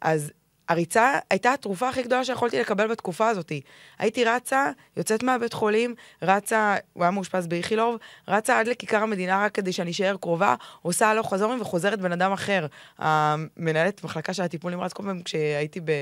אז 0.00 0.32
הריצה 0.68 1.18
הייתה 1.30 1.52
התרופה 1.52 1.88
הכי 1.88 2.02
גדולה 2.02 2.24
שיכולתי 2.24 2.60
לקבל 2.60 2.86
בתקופה 2.86 3.28
הזאת. 3.28 3.52
הייתי 3.98 4.24
רצה, 4.24 4.70
יוצאת 4.96 5.22
מהבית 5.22 5.52
חולים, 5.52 5.94
רצה, 6.22 6.76
הוא 6.92 7.04
היה 7.04 7.10
מאושפז 7.10 7.46
באיכילוב, 7.46 7.96
רצה 8.28 8.60
עד 8.60 8.66
לכיכר 8.66 9.02
המדינה 9.02 9.44
רק 9.44 9.54
כדי 9.54 9.72
שאני 9.72 9.90
אשאר 9.90 10.16
קרובה, 10.20 10.54
עושה 10.82 11.08
הלוך 11.08 11.34
חזורים 11.34 11.60
וחוזרת 11.60 12.00
בן 12.00 12.12
אדם 12.12 12.32
אחר. 12.32 12.66
המנהלת 12.98 14.04
מחלקה 14.04 14.34
של 14.34 14.42
הטיפול 14.42 14.72
נמרץ, 14.72 14.92
כל 14.92 15.02
פעם 15.02 15.22
כשהייתי 15.22 15.80
ב... 15.80 15.92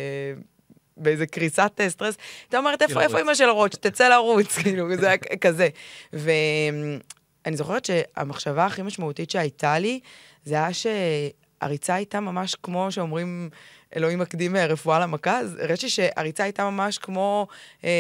באיזה 0.97 1.27
קריסת 1.27 1.73
אה, 1.81 1.91
סטרס, 1.91 2.15
הייתה 2.43 2.59
אומרת, 2.59 2.83
איפה, 2.83 3.03
איפה 3.03 3.21
אמא 3.21 3.35
של 3.35 3.49
רוץ', 3.49 3.75
תצא 3.75 4.09
לרוץ, 4.09 4.57
כאילו, 4.63 4.97
זה 4.97 5.09
היה 5.09 5.17
כזה. 5.41 5.69
ואני 6.13 7.57
זוכרת 7.57 7.85
שהמחשבה 7.85 8.67
הכי 8.67 8.83
משמעותית 8.83 9.31
שהייתה 9.31 9.79
לי, 9.79 10.01
זה 10.45 10.55
היה 10.55 10.69
שהריצה 10.73 11.95
הייתה 11.95 12.21
ממש 12.21 12.55
כמו 12.63 12.93
שאומרים, 12.93 13.51
אלוהים 13.97 14.19
מקדים 14.19 14.57
אה, 14.57 14.67
רפואה 14.67 14.99
למכה, 14.99 15.39
אז 15.39 15.57
הראיתי 15.61 15.91
שהריצה 15.91 16.43
הייתה 16.43 16.71
ממש 16.71 16.99
כמו 16.99 17.47
אה, 17.85 17.91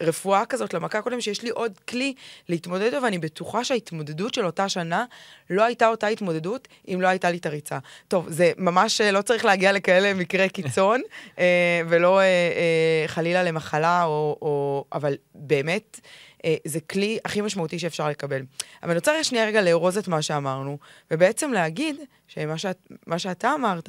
רפואה 0.00 0.44
כזאת 0.46 0.74
למכה 0.74 1.02
קודם, 1.02 1.20
שיש 1.20 1.42
לי 1.42 1.50
עוד 1.50 1.72
כלי 1.88 2.14
להתמודד 2.48 2.82
איתו, 2.82 3.02
ואני 3.02 3.18
בטוחה 3.18 3.64
שההתמודדות 3.64 4.34
של 4.34 4.46
אותה 4.46 4.68
שנה 4.68 5.04
לא 5.50 5.64
הייתה 5.64 5.88
אותה 5.88 6.06
התמודדות 6.06 6.68
אם 6.88 7.00
לא 7.00 7.08
הייתה 7.08 7.30
לי 7.30 7.36
את 7.36 7.46
הריצה. 7.46 7.78
טוב, 8.08 8.26
זה 8.28 8.52
ממש 8.56 9.00
אה, 9.00 9.12
לא 9.12 9.22
צריך 9.22 9.44
להגיע 9.44 9.72
לכאלה 9.72 10.14
מקרי 10.14 10.48
קיצון, 10.58 11.02
אה, 11.38 11.80
ולא 11.88 12.20
אה, 12.20 12.24
אה, 12.24 13.04
חלילה 13.06 13.42
למחלה, 13.42 14.04
או, 14.04 14.38
או, 14.42 14.84
אבל 14.92 15.16
באמת... 15.34 16.00
אה, 16.44 16.56
זה 16.64 16.80
כלי 16.80 17.18
הכי 17.24 17.40
משמעותי 17.40 17.78
שאפשר 17.78 18.08
לקבל. 18.08 18.42
אבל 18.82 18.90
אני 18.90 18.98
רוצה 18.98 19.24
שנייה 19.24 19.46
רגע 19.46 19.62
לארוז 19.62 19.98
את 19.98 20.08
מה 20.08 20.22
שאמרנו, 20.22 20.78
ובעצם 21.10 21.52
להגיד 21.52 21.96
שמה 22.28 22.58
שאת, 22.58 22.88
שאתה 23.18 23.54
אמרת, 23.54 23.88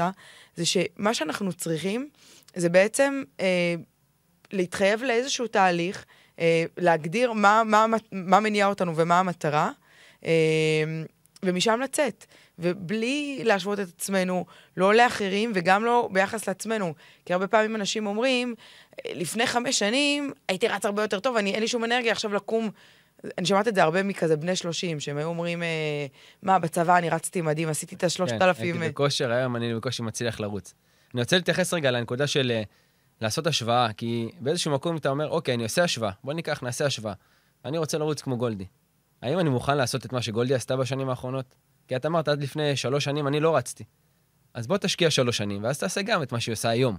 זה 0.55 0.65
שמה 0.65 1.13
שאנחנו 1.13 1.53
צריכים, 1.53 2.09
זה 2.55 2.69
בעצם 2.69 3.23
אה, 3.39 3.75
להתחייב 4.51 5.03
לאיזשהו 5.03 5.47
תהליך, 5.47 6.05
אה, 6.39 6.63
להגדיר 6.77 7.33
מה, 7.33 7.63
מה, 7.65 7.85
מה 8.11 8.39
מניע 8.39 8.67
אותנו 8.67 8.95
ומה 8.95 9.19
המטרה, 9.19 9.71
אה, 10.25 10.31
ומשם 11.43 11.79
לצאת. 11.83 12.25
ובלי 12.59 13.41
להשוות 13.43 13.79
את 13.79 13.87
עצמנו, 13.97 14.45
לא 14.77 14.93
לאחרים 14.93 15.51
וגם 15.55 15.85
לא 15.85 16.09
ביחס 16.11 16.47
לעצמנו. 16.47 16.93
כי 17.25 17.33
הרבה 17.33 17.47
פעמים 17.47 17.75
אנשים 17.75 18.07
אומרים, 18.07 18.55
לפני 19.13 19.47
חמש 19.47 19.79
שנים 19.79 20.31
הייתי 20.47 20.67
רץ 20.67 20.85
הרבה 20.85 21.01
יותר 21.01 21.19
טוב, 21.19 21.37
אני, 21.37 21.53
אין 21.53 21.61
לי 21.61 21.67
שום 21.67 21.85
אנרגיה 21.85 22.11
עכשיו 22.11 22.33
לקום. 22.33 22.69
אני 23.37 23.45
שומעת 23.45 23.67
את 23.67 23.75
זה 23.75 23.83
הרבה 23.83 24.03
מכזה 24.03 24.37
בני 24.37 24.55
30, 24.55 24.99
שהם 24.99 25.17
היו 25.17 25.27
אומרים, 25.27 25.63
אה, 25.63 26.05
מה, 26.43 26.59
בצבא 26.59 26.97
אני 26.97 27.09
רצתי 27.09 27.41
מדהים, 27.41 27.69
עשיתי 27.69 27.95
את 27.95 28.03
השלושת 28.03 28.41
אלפים... 28.41 28.75
כן, 28.75 28.81
הייתי 28.81 28.85
אה. 28.85 28.89
בכושר, 28.89 29.31
היום 29.31 29.55
אני 29.55 29.75
בקושי 29.75 30.03
מצליח 30.03 30.39
לרוץ. 30.39 30.73
אני 31.13 31.21
רוצה 31.21 31.35
להתייחס 31.35 31.73
רגע 31.73 31.91
לנקודה 31.91 32.27
של 32.27 32.51
אה, 32.51 32.63
לעשות 33.21 33.47
השוואה, 33.47 33.93
כי 33.93 34.29
באיזשהו 34.39 34.71
מקום 34.71 34.97
אתה 34.97 35.09
אומר, 35.09 35.29
אוקיי, 35.29 35.53
אני 35.53 35.63
עושה 35.63 35.83
השוואה, 35.83 36.11
בוא 36.23 36.33
ניקח, 36.33 36.63
נעשה 36.63 36.85
השוואה. 36.85 37.13
אני 37.65 37.77
רוצה 37.77 37.97
לרוץ 37.97 38.21
כמו 38.21 38.37
גולדי. 38.37 38.65
האם 39.21 39.39
אני 39.39 39.49
מוכן 39.49 39.77
לעשות 39.77 40.05
את 40.05 40.13
מה 40.13 40.21
שגולדי 40.21 40.53
עשתה 40.53 40.77
בשנים 40.77 41.09
האחרונות? 41.09 41.55
כי 41.89 41.96
את 41.96 42.05
אמרת, 42.05 42.27
עד 42.27 42.43
לפני 42.43 42.75
שלוש 42.75 43.03
שנים 43.03 43.27
אני 43.27 43.39
לא 43.39 43.55
רצתי. 43.55 43.84
אז 44.53 44.67
בוא 44.67 44.77
תשקיע 44.77 45.10
שלוש 45.12 45.38
שנים, 45.38 45.63
ואז 45.63 45.79
תעשה 45.79 46.01
גם 46.01 46.24
את 46.24 46.31
מה 46.31 46.39
שהיא 46.39 46.53
עושה 46.53 46.69
היום. 46.69 46.98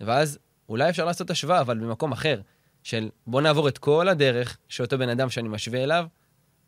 ואז 0.00 0.38
אולי 0.68 0.90
אפשר 0.90 1.04
לעשות 1.04 1.30
השוואה, 1.30 1.60
אבל 1.60 1.78
במקום 1.78 2.12
אחר, 2.12 2.40
של 2.82 3.10
בוא 3.26 3.40
נעבור 3.40 3.68
את 3.68 3.78
כל 3.78 4.08
הדרך 4.08 4.58
שאותו 4.68 4.98
בן 4.98 5.08
אדם 5.08 5.30
שאני 5.30 5.48
משווה 5.48 5.84
אליו, 5.84 6.06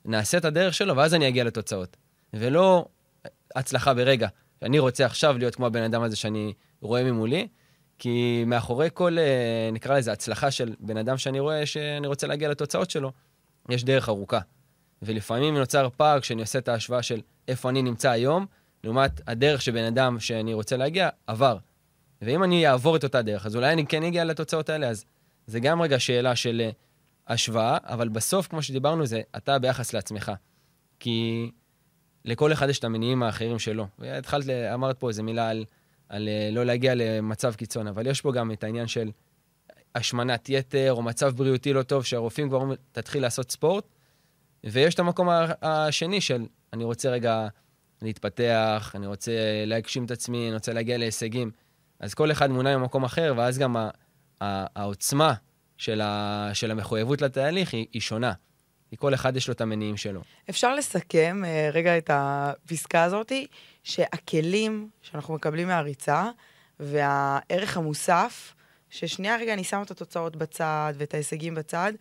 נעשה 0.04 0.38
את 0.38 0.44
הדרך 0.44 0.74
שלו, 0.74 0.96
ואז 0.96 1.14
אני 1.14 1.28
אגיע 1.28 1.44
לתוצאות. 1.44 1.96
ולא 2.34 2.86
הצלחה 3.56 3.94
ברגע. 3.94 4.28
אני 4.62 4.78
רוצה 4.78 5.06
עכשיו 5.06 5.38
להיות 5.38 5.54
כמו 5.54 5.66
הבן 5.66 5.82
אדם 5.82 6.02
הזה 6.02 6.16
שאני 6.16 6.52
רואה 6.80 7.04
ממולי, 7.04 7.48
כי 7.98 8.44
מאחורי 8.46 8.88
כל, 8.94 9.18
אה, 9.18 9.70
נקרא 9.72 9.98
לזה, 9.98 10.12
הצלחה 10.12 10.50
של 10.50 10.74
בן 10.80 10.96
אדם 10.96 11.18
שאני 11.18 11.40
רואה 11.40 11.66
שאני 11.66 12.06
רוצה 12.06 12.26
להגיע 12.26 12.48
לתוצאות 12.48 12.90
שלו, 12.90 13.12
יש 13.68 13.84
דרך 13.84 14.08
ארוכה. 14.08 14.40
ולפעמים 15.02 15.56
נוצר 15.56 15.88
פער 15.96 16.20
כשאני 16.20 16.40
עושה 16.40 16.58
את 16.58 16.68
ההשוואה 16.68 17.02
של 17.02 17.20
איפה 17.48 17.70
אני 17.70 17.82
נמצא 17.82 18.10
היום, 18.10 18.46
לעומת 18.84 19.20
הדרך 19.26 19.62
שבן 19.62 19.84
אדם 19.84 20.20
שאני 20.20 20.54
רוצה 20.54 20.76
להגיע 20.76 21.08
עבר. 21.26 21.58
ואם 22.22 22.44
אני 22.44 22.68
אעבור 22.68 22.96
את 22.96 23.04
אותה 23.04 23.22
דרך, 23.22 23.46
אז 23.46 23.56
אולי 23.56 23.72
אני 23.72 23.86
כן 23.86 24.02
אגיע 24.02 24.24
לתוצאות 24.24 24.68
האלה, 24.68 24.88
אז 24.88 25.04
זה 25.46 25.60
גם 25.60 25.82
רגע 25.82 25.98
שאלה 25.98 26.36
של 26.36 26.60
אה, 26.64 26.70
השוואה, 27.28 27.76
אבל 27.82 28.08
בסוף, 28.08 28.46
כמו 28.46 28.62
שדיברנו, 28.62 29.06
זה 29.06 29.20
אתה 29.36 29.58
ביחס 29.58 29.92
לעצמך. 29.92 30.32
כי 31.00 31.50
לכל 32.24 32.52
אחד 32.52 32.68
יש 32.68 32.78
את 32.78 32.84
המניעים 32.84 33.22
האחרים 33.22 33.58
שלו. 33.58 33.86
והתחלת, 33.98 34.48
אמרת 34.74 35.00
פה 35.00 35.08
איזה 35.08 35.22
מילה 35.22 35.48
על, 35.48 35.64
על 36.08 36.28
אה, 36.28 36.48
לא 36.52 36.64
להגיע 36.64 36.94
למצב 36.94 37.54
קיצון, 37.54 37.86
אבל 37.86 38.06
יש 38.06 38.20
פה 38.20 38.32
גם 38.32 38.52
את 38.52 38.64
העניין 38.64 38.86
של 38.86 39.10
השמנת 39.94 40.48
יתר, 40.48 40.92
או 40.92 41.02
מצב 41.02 41.36
בריאותי 41.36 41.72
לא 41.72 41.82
טוב, 41.82 42.04
שהרופאים 42.04 42.48
כבר 42.48 42.58
אומרים, 42.58 42.78
תתחיל 42.92 43.22
לעשות 43.22 43.50
ספורט, 43.50 43.84
ויש 44.64 44.94
את 44.94 44.98
המקום 44.98 45.28
השני 45.62 46.20
של, 46.20 46.46
אני 46.72 46.84
רוצה 46.84 47.10
רגע 47.10 47.48
להתפתח, 48.02 48.92
אני 48.94 49.06
רוצה 49.06 49.32
להגשים 49.66 50.04
את 50.04 50.10
עצמי, 50.10 50.46
אני 50.46 50.54
רוצה 50.54 50.72
להגיע 50.72 50.98
להישגים. 50.98 51.50
אז 52.00 52.14
כל 52.14 52.32
אחד 52.32 52.50
מונע 52.50 52.76
ממקום 52.76 53.04
אחר, 53.04 53.34
ואז 53.36 53.58
גם 53.58 53.76
העוצמה 54.40 55.34
של, 55.76 56.00
ה, 56.00 56.50
של 56.52 56.70
המחויבות 56.70 57.22
לתהליך 57.22 57.74
היא, 57.74 57.86
היא 57.92 58.02
שונה. 58.02 58.32
כי 58.90 58.96
כל 58.96 59.14
אחד 59.14 59.36
יש 59.36 59.48
לו 59.48 59.54
את 59.54 59.60
המניעים 59.60 59.96
שלו. 59.96 60.20
אפשר 60.50 60.74
לסכם 60.74 61.42
uh, 61.44 61.74
רגע 61.74 61.98
את 61.98 62.10
הפסקה 62.12 63.04
הזאת, 63.04 63.32
שהכלים 63.82 64.88
שאנחנו 65.02 65.34
מקבלים 65.34 65.68
מהריצה, 65.68 66.30
והערך 66.80 67.76
המוסף, 67.76 68.54
ששנייה 68.90 69.36
רגע 69.36 69.52
אני 69.52 69.64
שמה 69.64 69.82
את 69.82 69.90
התוצאות 69.90 70.36
בצד 70.36 70.94
ואת 70.96 71.14
ההישגים 71.14 71.54
בצד, 71.54 71.92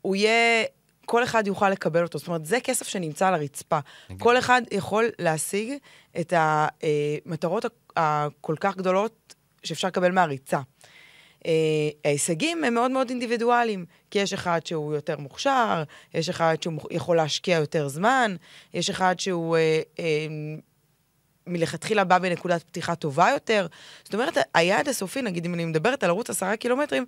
הוא 0.00 0.16
יהיה, 0.16 0.64
כל 1.06 1.24
אחד 1.24 1.46
יוכל 1.46 1.70
לקבל 1.70 2.02
אותו. 2.02 2.18
זאת 2.18 2.28
אומרת, 2.28 2.46
זה 2.46 2.60
כסף 2.60 2.88
שנמצא 2.88 3.28
על 3.28 3.34
הרצפה. 3.34 3.78
כל 4.18 4.38
אחד 4.38 4.62
יכול 4.70 5.10
להשיג 5.18 5.72
את 6.20 6.32
המטרות 6.36 7.64
הכל 7.96 8.54
כך 8.60 8.76
גדולות 8.76 9.34
שאפשר 9.64 9.88
לקבל 9.88 10.12
מהריצה. 10.12 10.60
Uh, 11.40 11.44
ההישגים 12.04 12.64
הם 12.64 12.74
מאוד 12.74 12.90
מאוד 12.90 13.10
אינדיבידואליים, 13.10 13.84
כי 14.10 14.18
יש 14.18 14.32
אחד 14.32 14.66
שהוא 14.66 14.94
יותר 14.94 15.18
מוכשר, 15.18 15.82
יש 16.14 16.28
אחד 16.28 16.56
שהוא 16.62 16.74
יכול 16.90 17.16
להשקיע 17.16 17.56
יותר 17.56 17.88
זמן, 17.88 18.36
יש 18.74 18.90
אחד 18.90 19.20
שהוא 19.20 19.56
uh, 19.56 19.98
uh, 19.98 20.00
מלכתחילה 21.46 22.04
בא 22.04 22.18
בנקודת 22.18 22.62
פתיחה 22.62 22.94
טובה 22.94 23.30
יותר. 23.30 23.66
זאת 24.04 24.14
אומרת, 24.14 24.36
היעד 24.54 24.88
הסופי, 24.88 25.22
נגיד 25.22 25.44
אם 25.44 25.54
אני 25.54 25.64
מדברת 25.64 26.04
על 26.04 26.10
ערוץ 26.10 26.30
עשרה 26.30 26.56
קילומטרים, 26.56 27.06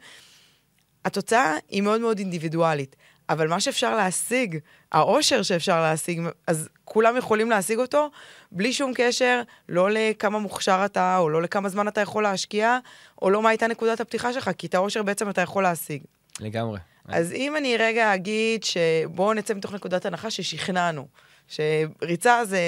התוצאה 1.04 1.54
היא 1.68 1.82
מאוד 1.82 2.00
מאוד 2.00 2.18
אינדיבידואלית. 2.18 2.96
אבל 3.28 3.48
מה 3.48 3.60
שאפשר 3.60 3.96
להשיג, 3.96 4.58
העושר 4.92 5.42
שאפשר 5.42 5.80
להשיג, 5.80 6.22
אז 6.46 6.68
כולם 6.84 7.16
יכולים 7.16 7.50
להשיג 7.50 7.78
אותו 7.78 8.10
בלי 8.52 8.72
שום 8.72 8.92
קשר, 8.94 9.42
לא 9.68 9.90
לכמה 9.90 10.38
מוכשר 10.38 10.82
אתה, 10.84 11.18
או 11.18 11.30
לא 11.30 11.42
לכמה 11.42 11.68
זמן 11.68 11.88
אתה 11.88 12.00
יכול 12.00 12.22
להשקיע, 12.22 12.78
או 13.22 13.30
לא 13.30 13.42
מה 13.42 13.48
הייתה 13.48 13.66
נקודת 13.66 14.00
הפתיחה 14.00 14.32
שלך, 14.32 14.50
כי 14.58 14.66
את 14.66 14.74
העושר 14.74 15.02
בעצם 15.02 15.30
אתה 15.30 15.40
יכול 15.40 15.62
להשיג. 15.62 16.02
לגמרי. 16.40 16.78
אז 17.08 17.32
אם 17.32 17.56
אני 17.56 17.76
רגע 17.76 18.14
אגיד 18.14 18.64
שבואו 18.64 19.34
נצא 19.34 19.54
מתוך 19.54 19.72
נקודת 19.74 20.06
הנחה 20.06 20.30
ששכנענו, 20.30 21.06
שריצה 21.48 22.44
זה... 22.44 22.60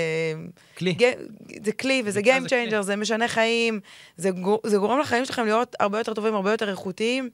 כלי. 0.78 0.92
ג... 0.92 1.04
זה 1.64 1.72
כלי, 1.72 2.02
וזה 2.04 2.20
Game 2.20 2.48
Changer, 2.48 2.80
זה 2.80 2.96
משנה 2.96 3.28
חיים, 3.28 3.80
זה, 4.16 4.30
גור... 4.30 4.60
זה 4.66 4.76
גורם 4.76 5.00
לחיים 5.00 5.24
שלכם 5.24 5.44
להיות 5.44 5.76
הרבה 5.80 5.98
יותר 5.98 6.14
טובים, 6.14 6.34
הרבה 6.34 6.50
יותר 6.50 6.70
איכותיים. 6.70 7.30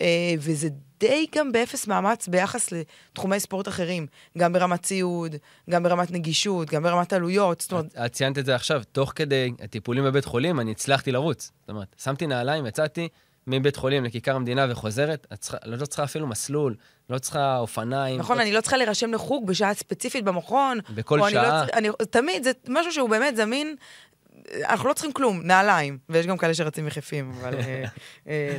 אה, 0.00 0.34
וזה 0.38 0.68
די 1.00 1.26
גם 1.36 1.52
באפס 1.52 1.86
מאמץ 1.86 2.28
ביחס 2.28 2.72
לתחומי 2.72 3.40
ספורט 3.40 3.68
אחרים, 3.68 4.06
גם 4.38 4.52
ברמת 4.52 4.82
ציוד, 4.82 5.34
גם 5.70 5.82
ברמת 5.82 6.10
נגישות, 6.10 6.70
גם 6.70 6.82
ברמת 6.82 7.12
עלויות. 7.12 7.60
זאת 7.60 7.72
אומרת... 7.72 7.96
את 8.06 8.12
ציינת 8.12 8.38
את 8.38 8.46
זה 8.46 8.54
עכשיו, 8.54 8.82
תוך 8.92 9.12
כדי 9.14 9.52
הטיפולים 9.60 10.04
בבית 10.04 10.24
חולים, 10.24 10.60
אני 10.60 10.70
הצלחתי 10.70 11.12
לרוץ. 11.12 11.50
זאת 11.60 11.68
אומרת, 11.68 11.96
שמתי 12.02 12.26
נעליים, 12.26 12.66
יצאתי 12.66 13.08
מבית 13.48 13.76
חולים 13.76 14.04
לכיכר 14.04 14.36
המדינה 14.36 14.66
וחוזרת, 14.70 15.26
את 15.32 15.38
צריכה, 15.38 15.58
לא 15.64 15.86
צריכה 15.86 16.04
אפילו 16.04 16.26
מסלול, 16.26 16.74
לא 17.10 17.18
צריכה 17.18 17.58
אופניים. 17.58 18.18
נכון, 18.18 18.36
לא... 18.36 18.42
אני 18.42 18.52
לא 18.52 18.60
צריכה 18.60 18.76
להירשם 18.76 19.14
לחוג 19.14 19.46
בשעה 19.46 19.74
ספציפית 19.74 20.24
במכון. 20.24 20.78
בכל 20.94 21.30
שעה. 21.30 21.62
אני 21.72 21.88
לא, 21.88 21.94
אני, 22.00 22.06
תמיד, 22.10 22.44
זה 22.44 22.52
משהו 22.68 22.92
שהוא 22.92 23.08
באמת 23.08 23.36
זמין 23.36 23.76
אנחנו 24.64 24.88
לא 24.88 24.94
צריכים 24.94 25.12
כלום, 25.12 25.40
נעליים, 25.44 25.98
ויש 26.08 26.26
גם 26.26 26.36
כאלה 26.36 26.54
שרצים 26.54 26.86
יחפים, 26.86 27.30
אבל... 27.30 27.54
אה, 27.54 27.84
אה, 28.28 28.58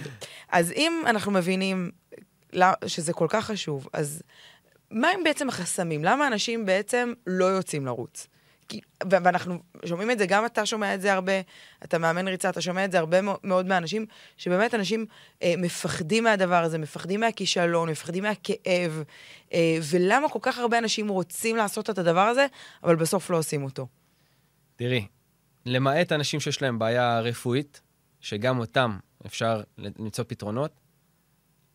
אז 0.50 0.72
אם 0.72 1.04
אנחנו 1.06 1.32
מבינים 1.32 1.92
שזה 2.88 3.14
כל 3.14 3.28
כך 3.30 3.46
חשוב, 3.46 3.88
אז 3.94 4.22
מה 4.92 5.08
הם 5.08 5.24
בעצם 5.24 5.50
החסמים? 5.50 6.04
למה 6.04 6.28
אנשים 6.28 6.66
בעצם 6.66 7.14
לא 7.28 7.46
יוצאים 7.46 7.86
לרוץ? 7.86 8.28
כי, 8.70 8.82
ואנחנו 9.10 9.60
שומעים 9.86 10.12
את 10.12 10.20
זה, 10.20 10.26
גם 10.26 10.46
אתה 10.46 10.66
שומע 10.66 10.96
את 10.96 11.02
זה 11.02 11.14
הרבה, 11.14 11.34
אתה 11.84 11.98
מאמן 11.98 12.28
ריצה, 12.28 12.50
אתה 12.50 12.62
שומע 12.62 12.86
את 12.86 12.92
זה 12.92 13.00
הרבה 13.00 13.18
מאוד 13.44 13.68
מהאנשים, 13.68 14.06
שבאמת 14.38 14.76
אנשים 14.76 15.06
אה, 15.44 15.54
מפחדים 15.58 16.24
מהדבר 16.24 16.64
הזה, 16.64 16.78
מפחדים 16.78 17.20
מהכישלון, 17.20 17.90
מפחדים 17.90 18.24
מהכאב, 18.24 19.04
אה, 19.54 19.78
ולמה 19.90 20.30
כל 20.30 20.40
כך 20.42 20.58
הרבה 20.58 20.78
אנשים 20.78 21.10
רוצים 21.10 21.56
לעשות 21.56 21.90
את 21.90 21.98
הדבר 21.98 22.20
הזה, 22.28 22.46
אבל 22.84 22.96
בסוף 22.96 23.30
לא 23.30 23.38
עושים 23.38 23.64
אותו. 23.64 23.88
תראי, 24.76 25.06
למעט 25.70 26.12
אנשים 26.12 26.40
שיש 26.40 26.62
להם 26.62 26.80
בעיה 26.80 27.20
רפואית, 27.20 27.82
שגם 28.20 28.60
אותם 28.60 28.98
אפשר 29.26 29.62
למצוא 29.78 30.24
פתרונות. 30.28 30.72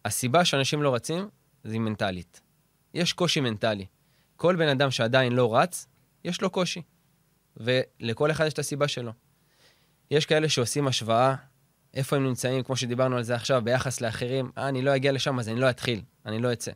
הסיבה 0.05 0.45
שאנשים 0.45 0.83
לא 0.83 0.95
רצים 0.95 1.29
זה 1.65 1.79
מנטלית. 1.79 2.41
יש 2.95 3.13
קושי 3.13 3.41
מנטלי. 3.41 3.87
כל 4.37 4.57
בן 4.57 4.69
אדם 4.69 4.91
שעדיין 4.91 5.33
לא 5.33 5.57
רץ, 5.57 5.87
יש 6.25 6.43
לו 6.43 6.51
קושי. 6.51 6.83
ולכל 7.57 8.31
אחד 8.31 8.47
יש 8.47 8.53
את 8.53 8.59
הסיבה 8.59 8.89
שלו. 8.89 9.13
יש 10.11 10.27
כאלה 10.27 10.49
שעושים 10.49 10.87
השוואה, 10.87 11.35
איפה 11.95 12.17
הם 12.17 12.25
נמצאים, 12.25 12.63
כמו 12.63 12.77
שדיברנו 12.77 13.17
על 13.17 13.23
זה 13.23 13.35
עכשיו, 13.35 13.63
ביחס 13.65 14.01
לאחרים, 14.01 14.51
אה, 14.59 14.69
אני 14.69 14.83
לא 14.83 14.97
אגיע 14.97 15.13
לשם, 15.13 15.39
אז 15.39 15.49
אני 15.49 15.61
לא 15.61 15.71
אתחיל, 15.71 16.03
אני 16.27 16.39
לא 16.39 16.53
אצא. 16.53 16.73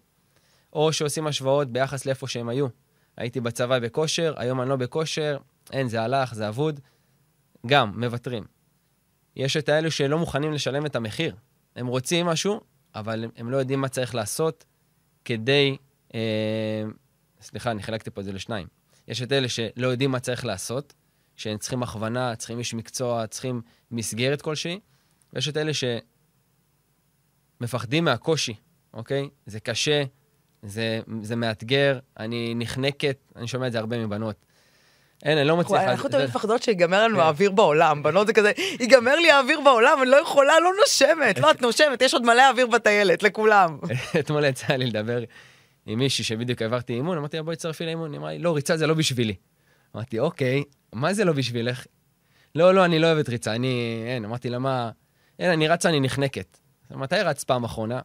או 0.72 0.92
שעושים 0.92 1.26
השוואות 1.26 1.72
ביחס 1.72 2.06
לאיפה 2.06 2.28
שהם 2.28 2.48
היו. 2.48 2.66
הייתי 3.16 3.40
בצבא 3.40 3.78
בכושר, 3.78 4.34
היום 4.36 4.60
אני 4.60 4.68
לא 4.68 4.76
בכושר, 4.76 5.38
אין, 5.72 5.88
זה 5.88 6.02
הלך, 6.02 6.34
זה 6.34 6.48
אבוד. 6.48 6.80
גם, 7.66 8.00
מוותרים. 8.00 8.44
יש 9.36 9.56
את 9.56 9.68
האלו 9.68 9.90
שלא 9.90 10.18
מוכנים 10.18 10.52
לשלם 10.52 10.86
את 10.86 10.96
המחיר. 10.96 11.36
הם 11.76 11.86
רוצים 11.86 12.26
משהו, 12.26 12.60
אבל 12.94 13.24
הם 13.36 13.50
לא 13.50 13.56
יודעים 13.56 13.80
מה 13.80 13.88
צריך 13.88 14.14
לעשות 14.14 14.64
כדי... 15.24 15.76
אה, 16.14 16.84
סליחה, 17.40 17.70
אני 17.70 17.82
חילקתי 17.82 18.10
פה 18.10 18.20
את 18.20 18.24
זה 18.24 18.32
לשניים. 18.32 18.66
יש 19.08 19.22
את 19.22 19.32
אלה 19.32 19.48
שלא 19.48 19.86
יודעים 19.86 20.10
מה 20.10 20.20
צריך 20.20 20.44
לעשות, 20.44 20.94
שהם 21.36 21.58
צריכים 21.58 21.82
הכוונה, 21.82 22.36
צריכים 22.36 22.58
איש 22.58 22.74
מקצוע, 22.74 23.26
צריכים 23.26 23.62
מסגרת 23.90 24.42
כלשהי, 24.42 24.80
ויש 25.32 25.48
את 25.48 25.56
אלה 25.56 25.72
שמפחדים 27.60 28.04
מהקושי, 28.04 28.54
אוקיי? 28.94 29.28
זה 29.46 29.60
קשה, 29.60 30.04
זה, 30.62 31.00
זה 31.22 31.36
מאתגר, 31.36 31.98
אני 32.18 32.54
נחנקת, 32.56 33.32
אני 33.36 33.48
שומע 33.48 33.66
את 33.66 33.72
זה 33.72 33.78
הרבה 33.78 34.06
מבנות. 34.06 34.36
אין, 35.22 35.38
אני 35.38 35.48
לא 35.48 35.56
מצליח... 35.56 35.82
אנחנו 35.82 36.08
תמיד 36.08 36.24
מפחדות 36.24 36.62
שיגמר 36.62 37.04
לנו 37.04 37.14
כן. 37.14 37.20
האוויר 37.20 37.50
בעולם. 37.50 38.02
בנות 38.02 38.26
זה 38.26 38.32
כזה, 38.32 38.52
ייגמר 38.80 39.16
לי 39.16 39.30
האוויר 39.30 39.60
בעולם, 39.60 39.98
אני 40.02 40.10
לא 40.10 40.16
יכולה, 40.16 40.60
לא 40.60 40.70
נושמת. 40.80 41.38
לא, 41.38 41.50
את 41.50 41.62
נושמת, 41.62 42.02
יש 42.02 42.14
עוד 42.14 42.22
מלא 42.22 42.50
אוויר 42.50 42.66
בטיילת, 42.66 43.22
לכולם. 43.22 43.78
אתמול 44.20 44.44
יצא 44.44 44.74
לי 44.74 44.86
לדבר 44.86 45.22
עם 45.86 45.98
מישהי 45.98 46.24
שבדיוק 46.24 46.62
העברתי 46.62 46.92
אימון, 46.92 47.18
אמרתי 47.18 47.36
לה, 47.36 47.42
בואי 47.42 47.56
תצטרפי 47.56 47.84
לאימון. 47.84 48.12
היא 48.12 48.18
אמרה 48.18 48.32
לי, 48.32 48.38
לא, 48.38 48.54
ריצה 48.54 48.76
זה 48.76 48.86
לא 48.86 48.94
בשבילי. 48.94 49.34
אמרתי, 49.96 50.18
אוקיי, 50.18 50.64
מה 50.92 51.14
זה 51.14 51.24
לא 51.24 51.32
בשבילך? 51.32 51.86
לא, 52.54 52.74
לא, 52.74 52.84
אני 52.84 52.98
לא 52.98 53.06
אוהבת 53.06 53.28
ריצה, 53.28 53.54
אני... 53.54 54.02
אין, 54.06 54.24
אמרתי 54.24 54.50
לה, 54.50 54.58
מה... 54.58 54.90
אין, 55.38 55.50
אני 55.50 55.68
רצה, 55.68 55.88
אני 55.88 56.00
נחנקת. 56.00 56.58
מתי 56.90 57.16
רצת 57.16 57.46
פעם 57.46 57.64
אחרונה? 57.64 58.00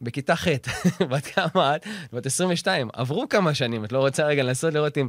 בכיתה 0.00 0.36
ח', 0.36 0.48
בת 1.10 1.26
כמה 1.26 1.76
את? 1.76 1.86
בת 2.12 2.26
22. 2.26 2.88
עברו 2.92 3.28
כמה 3.28 3.54
שנים, 3.54 3.84
את 3.84 3.92
לא 3.92 3.98
רוצה 3.98 4.26
רגע 4.26 4.42
לנסות 4.42 4.74
לראות 4.74 4.98
אם 4.98 5.08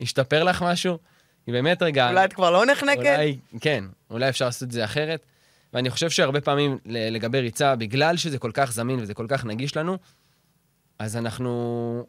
השתפר 0.00 0.44
לך 0.44 0.62
משהו? 0.62 0.98
היא 1.46 1.52
באמת 1.52 1.82
רגע... 1.82 2.08
אולי 2.08 2.24
את 2.24 2.32
כבר 2.32 2.50
לא 2.50 2.66
נחנקת? 2.66 2.98
אולי, 2.98 3.38
כן, 3.60 3.84
אולי 4.10 4.28
אפשר 4.28 4.44
לעשות 4.44 4.62
את 4.62 4.70
זה 4.72 4.84
אחרת. 4.84 5.26
ואני 5.72 5.90
חושב 5.90 6.10
שהרבה 6.10 6.40
פעמים 6.40 6.78
לגבי 6.86 7.40
ריצה, 7.40 7.76
בגלל 7.76 8.16
שזה 8.16 8.38
כל 8.38 8.50
כך 8.54 8.72
זמין 8.72 9.00
וזה 9.00 9.14
כל 9.14 9.26
כך 9.28 9.44
נגיש 9.44 9.76
לנו, 9.76 9.98
אז 10.98 11.16
אנחנו 11.16 12.06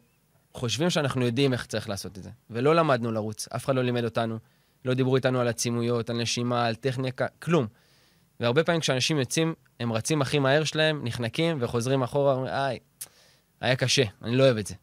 חושבים 0.54 0.90
שאנחנו 0.90 1.24
יודעים 1.26 1.52
איך 1.52 1.66
צריך 1.66 1.88
לעשות 1.88 2.18
את 2.18 2.22
זה. 2.22 2.30
ולא 2.50 2.74
למדנו 2.74 3.12
לרוץ, 3.12 3.48
אף 3.56 3.64
אחד 3.64 3.74
לא 3.74 3.82
לימד 3.82 4.04
אותנו. 4.04 4.38
לא 4.84 4.94
דיברו 4.94 5.16
איתנו 5.16 5.40
על 5.40 5.48
עצימויות, 5.48 6.10
על 6.10 6.16
נשימה, 6.16 6.66
על 6.66 6.74
טכניקה, 6.74 7.26
כלום. 7.42 7.66
והרבה 8.40 8.64
פעמים 8.64 8.80
כשאנשים 8.80 9.18
יוצאים, 9.18 9.54
הם 9.80 9.92
רצים 9.92 10.22
הכי 10.22 10.38
מהר 10.38 10.64
שלהם, 10.64 11.00
נחנקים 11.04 11.56
וחוזרים 11.60 12.02
אחורה, 12.02 12.34
אומרים, 12.34 12.54
איי, 12.54 12.78
היה 13.60 13.76
קשה, 13.76 14.02
אני 14.22 14.36
לא 14.36 14.44
אוהב 14.44 14.56
את 14.56 14.66
זה. 14.66 14.74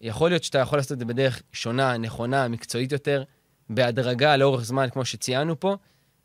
יכול 0.00 0.30
להיות 0.30 0.44
שאתה 0.44 0.58
יכול 0.58 0.78
לעשות 0.78 0.92
את 0.92 0.98
זה 0.98 1.04
בדרך 1.04 1.42
שונה, 1.52 1.96
נכונה, 1.96 2.48
מקצועית 2.48 2.92
יותר, 2.92 3.22
בהדרגה, 3.70 4.36
לאורך 4.36 4.64
זמן, 4.64 4.86
כמו 4.92 5.04
שציינו 5.04 5.60
פה, 5.60 5.76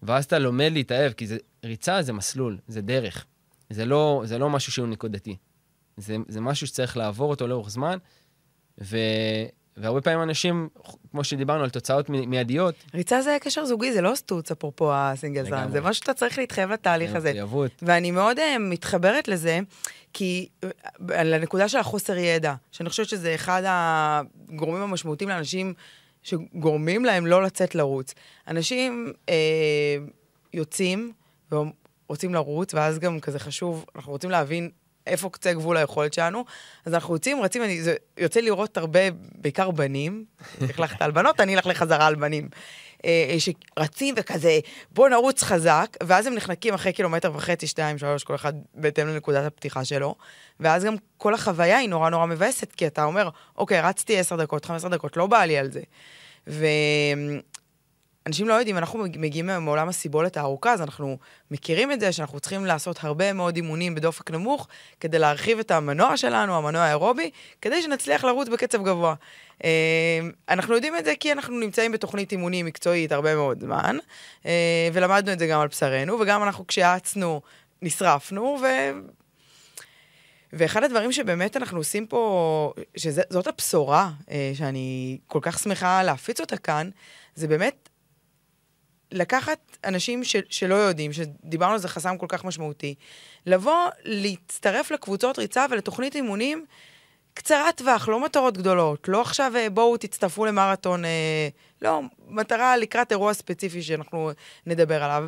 ואז 0.04 0.26
אתה 0.26 0.40
לומד 0.40 0.70
להתאהב, 0.74 1.12
כי 1.14 1.28
זה, 1.28 1.38
ריצה 1.66 2.02
זה 2.02 2.14
מסלול, 2.14 2.58
זה 2.68 2.82
דרך. 2.82 3.26
זה 3.70 3.86
לא, 3.86 4.22
זה 4.26 4.38
לא 4.38 4.50
משהו 4.50 4.72
שהוא 4.72 4.88
נקודתי. 4.88 5.38
זה, 5.98 6.16
זה 6.28 6.42
משהו 6.42 6.68
שצריך 6.68 6.98
לעבור 6.98 7.30
אותו 7.30 7.48
לאורך 7.48 7.70
זמן, 7.70 7.98
ו, 8.82 8.98
והרבה 9.78 10.02
פעמים 10.02 10.22
אנשים, 10.22 10.70
כמו 11.12 11.24
שדיברנו 11.24 11.64
על 11.64 11.70
תוצאות 11.70 12.10
מיידיות... 12.10 12.76
ריצה 12.94 13.22
זה 13.22 13.38
קשר 13.42 13.66
זוגי, 13.66 13.94
זה 13.94 14.02
לא 14.02 14.16
סטוץ, 14.16 14.52
אפרופו 14.52 14.94
הסינגל 14.94 15.44
זן, 15.50 15.72
זה 15.72 15.82
משהו 15.82 15.94
שאתה 15.94 16.14
צריך 16.14 16.38
להתחייב 16.38 16.72
לתהליך 16.72 17.16
הזה. 17.16 17.30
מחויבות. 17.30 17.72
ואני 17.82 18.12
מאוד 18.12 18.38
uh, 18.38 18.42
מתחברת 18.60 19.28
לזה, 19.28 19.60
כי 20.14 20.50
uh, 20.66 20.68
לנקודה 21.12 21.70
של 21.70 21.78
החוסר 21.78 22.18
ידע, 22.18 22.54
שאני 22.72 22.90
חושבת 22.90 23.10
שזה 23.10 23.36
אחד 23.36 23.62
הגורמים 23.66 24.82
המשמעותיים 24.82 25.30
לאנשים 25.30 25.74
שגורמים 26.24 27.06
להם 27.06 27.26
לא 27.26 27.44
לצאת 27.44 27.76
לרוץ. 27.76 28.14
אנשים 28.48 29.14
uh, 29.26 29.32
יוצאים 30.54 31.12
ורוצים 31.52 32.34
לרוץ, 32.34 32.74
ואז 32.74 33.00
גם 33.00 33.20
כזה 33.20 33.40
חשוב, 33.40 33.86
אנחנו 33.96 34.12
רוצים 34.12 34.30
להבין 34.30 34.70
איפה 35.08 35.30
קצה 35.30 35.54
גבול 35.54 35.78
היכולת 35.78 36.14
שלנו. 36.14 36.46
אז 36.86 36.94
אנחנו 36.94 37.14
יוצאים, 37.14 37.42
רצים, 37.42 37.64
אני, 37.64 37.82
זה 37.82 37.96
יוצא 38.18 38.40
לראות 38.40 38.78
הרבה, 38.78 39.00
בעיקר 39.36 39.72
בנים, 39.72 40.26
החלכת 40.62 41.02
על 41.02 41.12
בנות, 41.12 41.40
אני 41.40 41.56
אלך 41.56 41.66
לחזרה 41.68 42.08
על 42.08 42.16
בנים. 42.16 42.50
אה, 43.06 43.36
שרצים 43.40 44.16
וכזה, 44.18 44.60
בוא 44.92 45.10
נרוץ 45.10 45.44
חזק, 45.44 45.98
ואז 46.04 46.28
הם 46.28 46.34
נחנקים 46.34 46.74
אחרי 46.74 46.94
קילומטר 46.94 47.32
וחצי, 47.36 47.68
שתיים, 47.68 47.98
שלוש, 47.98 48.24
כל 48.24 48.36
אחד 48.36 48.54
בהתאם 48.74 49.08
לנקודת 49.08 49.46
הפתיחה 49.46 49.86
שלו, 49.86 50.16
ואז 50.60 50.84
גם 50.84 50.96
כל 51.18 51.34
החוויה 51.34 51.78
היא 51.78 51.90
נורא 51.90 52.10
נורא 52.10 52.26
מבאסת, 52.26 52.72
כי 52.72 52.88
אתה 52.88 53.04
אומר, 53.04 53.30
אוקיי, 53.58 53.82
רצתי 53.82 54.20
עשר 54.20 54.36
דקות, 54.36 54.66
חמש 54.66 54.76
עשר 54.76 54.88
דקות, 54.88 55.18
לא 55.18 55.28
בא 55.28 55.46
לי 55.46 55.58
על 55.58 55.72
זה. 55.72 55.82
ו... 56.48 56.66
אנשים 58.28 58.48
לא 58.48 58.54
יודעים, 58.54 58.78
אנחנו 58.78 59.00
מגיעים 59.00 59.46
מעולם 59.46 59.90
הסיבולת 59.90 60.38
הארוכה, 60.38 60.74
אז 60.74 60.82
אנחנו 60.82 61.18
מכירים 61.52 61.92
את 61.92 62.00
זה 62.00 62.12
שאנחנו 62.12 62.40
צריכים 62.40 62.66
לעשות 62.66 63.04
הרבה 63.04 63.34
מאוד 63.34 63.56
אימונים 63.56 63.96
בדופק 63.96 64.32
נמוך, 64.32 64.68
כדי 65.00 65.20
להרחיב 65.20 65.60
את 65.60 65.72
המנוע 65.72 66.18
שלנו, 66.18 66.58
המנוע 66.58 66.82
האירובי, 66.82 67.32
כדי 67.62 67.82
שנצליח 67.82 68.24
לרוץ 68.24 68.48
בקצב 68.48 68.84
גבוה. 68.84 69.16
אה, 69.64 70.20
אנחנו 70.50 70.76
יודעים 70.76 70.98
את 70.98 71.06
זה 71.06 71.14
כי 71.20 71.32
אנחנו 71.32 71.60
נמצאים 71.60 71.92
בתוכנית 71.92 72.32
אימונים 72.32 72.66
מקצועית 72.66 73.12
הרבה 73.12 73.36
מאוד 73.36 73.60
זמן, 73.62 73.98
אה, 74.46 74.90
ולמדנו 74.94 75.34
את 75.34 75.40
זה 75.40 75.48
גם 75.48 75.60
על 75.60 75.68
בשרנו, 75.68 76.20
וגם 76.20 76.44
אנחנו 76.44 76.68
כשיעצנו, 76.68 77.42
נשרפנו, 77.82 78.58
ו... 78.62 78.66
ואחד 80.54 80.84
הדברים 80.84 81.12
שבאמת 81.12 81.58
אנחנו 81.58 81.78
עושים 81.78 82.08
פה, 82.08 82.74
שזאת 82.98 83.48
הבשורה, 83.48 84.12
אה, 84.32 84.52
שאני 84.54 85.18
כל 85.28 85.40
כך 85.42 85.60
שמחה 85.60 86.04
להפיץ 86.04 86.40
אותה 86.42 86.58
כאן, 86.58 86.90
זה 87.36 87.48
באמת 87.48 87.90
לקחת 89.14 89.60
אנשים 89.84 90.24
ש, 90.24 90.36
שלא 90.50 90.76
יודעים, 90.76 91.14
שדיברנו 91.14 91.74
על 91.74 91.80
זה 91.80 91.88
חסם 91.88 92.18
כל 92.18 92.26
כך 92.30 92.46
משמעותי, 92.46 92.96
לבוא, 93.46 93.88
להצטרף 94.04 94.92
לקבוצות 94.92 95.40
ריצה 95.40 95.66
ולתוכנית 95.72 96.16
אימונים 96.16 96.66
קצרת 97.34 97.78
טווח, 97.78 98.08
לא 98.08 98.20
מטרות 98.20 98.58
גדולות. 98.58 99.08
לא 99.08 99.22
עכשיו 99.22 99.54
אה, 99.56 99.70
בואו 99.70 99.98
תצטרפו 99.98 100.46
למרתון, 100.46 101.06
אה, 101.06 101.48
לא, 101.82 102.02
מטרה 102.28 102.78
לקראת 102.78 103.12
אירוע 103.12 103.34
ספציפי 103.34 103.82
שאנחנו 103.82 104.32
נדבר 104.66 105.04
עליו, 105.04 105.26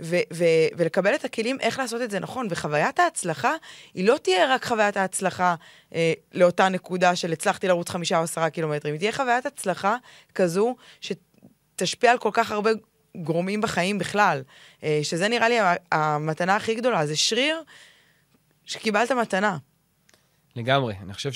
ו- 0.00 0.16
ו- 0.32 0.44
ולקבל 0.76 1.14
את 1.14 1.24
הכלים 1.24 1.60
איך 1.60 1.78
לעשות 1.78 2.02
את 2.02 2.10
זה 2.10 2.18
נכון. 2.18 2.46
וחוויית 2.50 2.98
ההצלחה, 2.98 3.54
היא 3.94 4.08
לא 4.08 4.16
תהיה 4.22 4.54
רק 4.54 4.64
חוויית 4.64 4.96
ההצלחה 4.96 5.54
אה, 5.94 6.12
לאותה 6.32 6.68
נקודה 6.68 7.16
של 7.16 7.32
הצלחתי 7.32 7.68
לרוץ 7.68 7.90
חמישה 7.90 8.18
או 8.18 8.22
עשרה 8.22 8.50
קילומטרים, 8.50 8.94
היא 8.94 8.98
תהיה 8.98 9.12
חוויית 9.12 9.46
הצלחה 9.46 9.96
כזו 10.34 10.76
שתשפיע 11.00 12.10
על 12.10 12.18
כל 12.18 12.30
כך 12.32 12.50
הרבה 12.50 12.70
גורמים 13.22 13.60
בחיים 13.60 13.98
בכלל. 13.98 14.42
אה, 14.82 15.00
שזה 15.02 15.28
נראה 15.28 15.48
לי 15.48 15.56
המתנה 15.92 16.56
הכי 16.56 16.74
גדולה, 16.74 17.06
זה 17.06 17.16
שריר 17.16 17.62
שקיבלת 18.64 19.12
מתנה. 19.12 19.58
לגמרי. 20.56 20.94
אני 21.02 21.14
חושב 21.14 21.30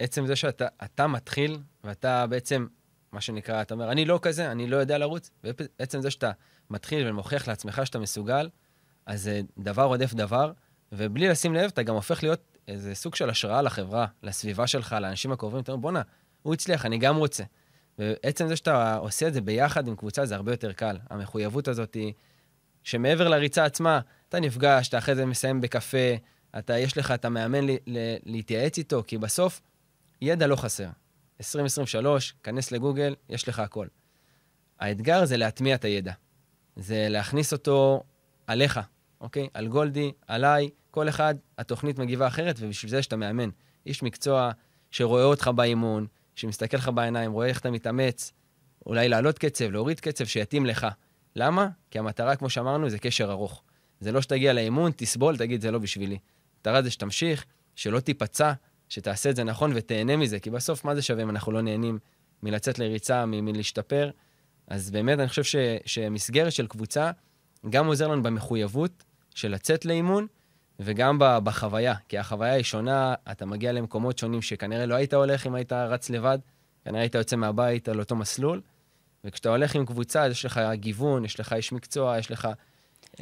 שעצם 0.00 0.26
זה 0.26 0.36
שאתה 0.36 1.06
מתחיל, 1.06 1.58
ואתה 1.84 2.26
בעצם, 2.26 2.66
מה 3.12 3.20
שנקרא, 3.20 3.62
אתה 3.62 3.74
אומר, 3.74 3.92
אני 3.92 4.04
לא 4.04 4.18
כזה, 4.22 4.52
אני 4.52 4.66
לא 4.66 4.76
יודע 4.76 4.98
לרוץ, 4.98 5.30
ובעצם 5.44 6.02
זה 6.02 6.10
שאתה 6.10 6.30
מתחיל 6.70 7.08
ומוכיח 7.08 7.48
לעצמך 7.48 7.80
שאתה 7.84 7.98
מסוגל, 7.98 8.48
אז 9.06 9.22
זה 9.22 9.40
דבר 9.58 9.82
רודף 9.82 10.14
דבר, 10.14 10.52
ובלי 10.92 11.28
לשים 11.28 11.54
לב, 11.54 11.64
אתה 11.64 11.82
גם 11.82 11.94
הופך 11.94 12.22
להיות 12.22 12.58
איזה 12.68 12.94
סוג 12.94 13.14
של 13.14 13.30
השראה 13.30 13.62
לחברה, 13.62 14.06
לסביבה 14.22 14.66
שלך, 14.66 14.96
לאנשים 15.00 15.32
הקרובים. 15.32 15.60
אתה 15.60 15.72
אומר, 15.72 15.82
בואנה, 15.82 16.02
הוא 16.42 16.54
הצליח, 16.54 16.86
אני 16.86 16.98
גם 16.98 17.16
רוצה. 17.16 17.44
ועצם 17.98 18.48
זה 18.48 18.56
שאתה 18.56 18.96
עושה 18.96 19.28
את 19.28 19.34
זה 19.34 19.40
ביחד 19.40 19.88
עם 19.88 19.96
קבוצה, 19.96 20.26
זה 20.26 20.34
הרבה 20.34 20.52
יותר 20.52 20.72
קל. 20.72 20.98
המחויבות 21.10 21.68
הזאת 21.68 21.94
היא, 21.94 22.12
שמעבר 22.82 23.28
לריצה 23.28 23.64
עצמה, 23.64 24.00
אתה 24.28 24.40
נפגש, 24.40 24.88
אתה 24.88 24.98
אחרי 24.98 25.14
זה 25.14 25.26
מסיים 25.26 25.60
בקפה, 25.60 26.14
אתה, 26.58 26.78
יש 26.78 26.98
לך 26.98 27.10
את 27.10 27.24
המאמן 27.24 27.64
לי, 27.64 27.78
ל, 27.86 27.98
להתייעץ 28.24 28.78
איתו, 28.78 29.02
כי 29.06 29.18
בסוף, 29.18 29.60
ידע 30.22 30.46
לא 30.46 30.56
חסר. 30.56 30.88
2023, 31.40 32.34
כנס 32.42 32.72
לגוגל, 32.72 33.14
יש 33.28 33.48
לך 33.48 33.58
הכל. 33.58 33.86
האתגר 34.80 35.24
זה 35.24 35.36
להטמיע 35.36 35.74
את 35.74 35.84
הידע. 35.84 36.12
זה 36.76 37.06
להכניס 37.08 37.52
אותו 37.52 38.02
עליך, 38.46 38.80
אוקיי? 39.20 39.48
על 39.54 39.68
גולדי, 39.68 40.12
עליי, 40.26 40.70
כל 40.90 41.08
אחד, 41.08 41.34
התוכנית 41.58 41.98
מגיבה 41.98 42.26
אחרת, 42.26 42.56
ובשביל 42.58 42.90
זה 42.90 42.98
יש 42.98 43.06
את 43.06 43.12
המאמן. 43.12 43.48
איש 43.86 44.02
מקצוע 44.02 44.50
שרואה 44.90 45.24
אותך 45.24 45.50
באימון, 45.54 46.06
שמסתכל 46.38 46.76
לך 46.76 46.88
בעיניים, 46.88 47.32
רואה 47.32 47.46
איך 47.46 47.60
אתה 47.60 47.70
מתאמץ, 47.70 48.32
אולי 48.86 49.08
לעלות 49.08 49.38
קצב, 49.38 49.70
להוריד 49.70 50.00
קצב, 50.00 50.24
שיתאים 50.24 50.66
לך, 50.66 50.86
למה? 51.36 51.68
כי 51.90 51.98
המטרה, 51.98 52.36
כמו 52.36 52.50
שאמרנו, 52.50 52.90
זה 52.90 52.98
קשר 52.98 53.30
ארוך. 53.30 53.62
זה 54.00 54.12
לא 54.12 54.22
שתגיע 54.22 54.52
לאימון, 54.52 54.92
תסבול, 54.96 55.36
תגיד, 55.36 55.60
זה 55.60 55.70
לא 55.70 55.78
בשבילי. 55.78 56.18
המטרה 56.56 56.82
זה 56.82 56.90
שתמשיך, 56.90 57.44
שלא 57.74 58.00
תיפצע, 58.00 58.52
שתעשה 58.88 59.30
את 59.30 59.36
זה 59.36 59.44
נכון 59.44 59.72
ותהנה 59.74 60.16
מזה, 60.16 60.40
כי 60.40 60.50
בסוף, 60.50 60.84
מה 60.84 60.94
זה 60.94 61.02
שווה 61.02 61.22
אם 61.22 61.30
אנחנו 61.30 61.52
לא 61.52 61.62
נהנים 61.62 61.98
מלצאת 62.42 62.78
לריצה, 62.78 63.26
מלהשתפר? 63.26 64.10
אז 64.66 64.90
באמת, 64.90 65.18
אני 65.18 65.28
חושב 65.28 65.44
ש, 65.44 65.56
שמסגרת 65.86 66.52
של 66.52 66.66
קבוצה 66.66 67.10
גם 67.70 67.86
עוזר 67.86 68.08
לנו 68.08 68.22
במחויבות 68.22 69.04
של 69.34 69.48
לצאת 69.48 69.84
לאימון, 69.84 70.26
וגם 70.80 71.16
בחוויה, 71.18 71.94
כי 72.08 72.18
החוויה 72.18 72.52
היא 72.52 72.62
שונה, 72.64 73.14
אתה 73.32 73.46
מגיע 73.46 73.72
למקומות 73.72 74.18
שונים 74.18 74.42
שכנראה 74.42 74.86
לא 74.86 74.94
היית 74.94 75.14
הולך 75.14 75.46
אם 75.46 75.54
היית 75.54 75.72
רץ 75.72 76.10
לבד, 76.10 76.38
כנראה 76.84 77.00
היית 77.00 77.14
יוצא 77.14 77.36
מהבית 77.36 77.88
על 77.88 78.00
אותו 78.00 78.16
מסלול, 78.16 78.60
וכשאתה 79.24 79.48
הולך 79.48 79.74
עם 79.74 79.86
קבוצה, 79.86 80.28
יש 80.28 80.44
לך 80.44 80.60
גיוון, 80.74 81.24
יש 81.24 81.40
לך 81.40 81.52
איש 81.52 81.72
מקצוע, 81.72 82.18
יש 82.18 82.30
לך... 82.30 82.48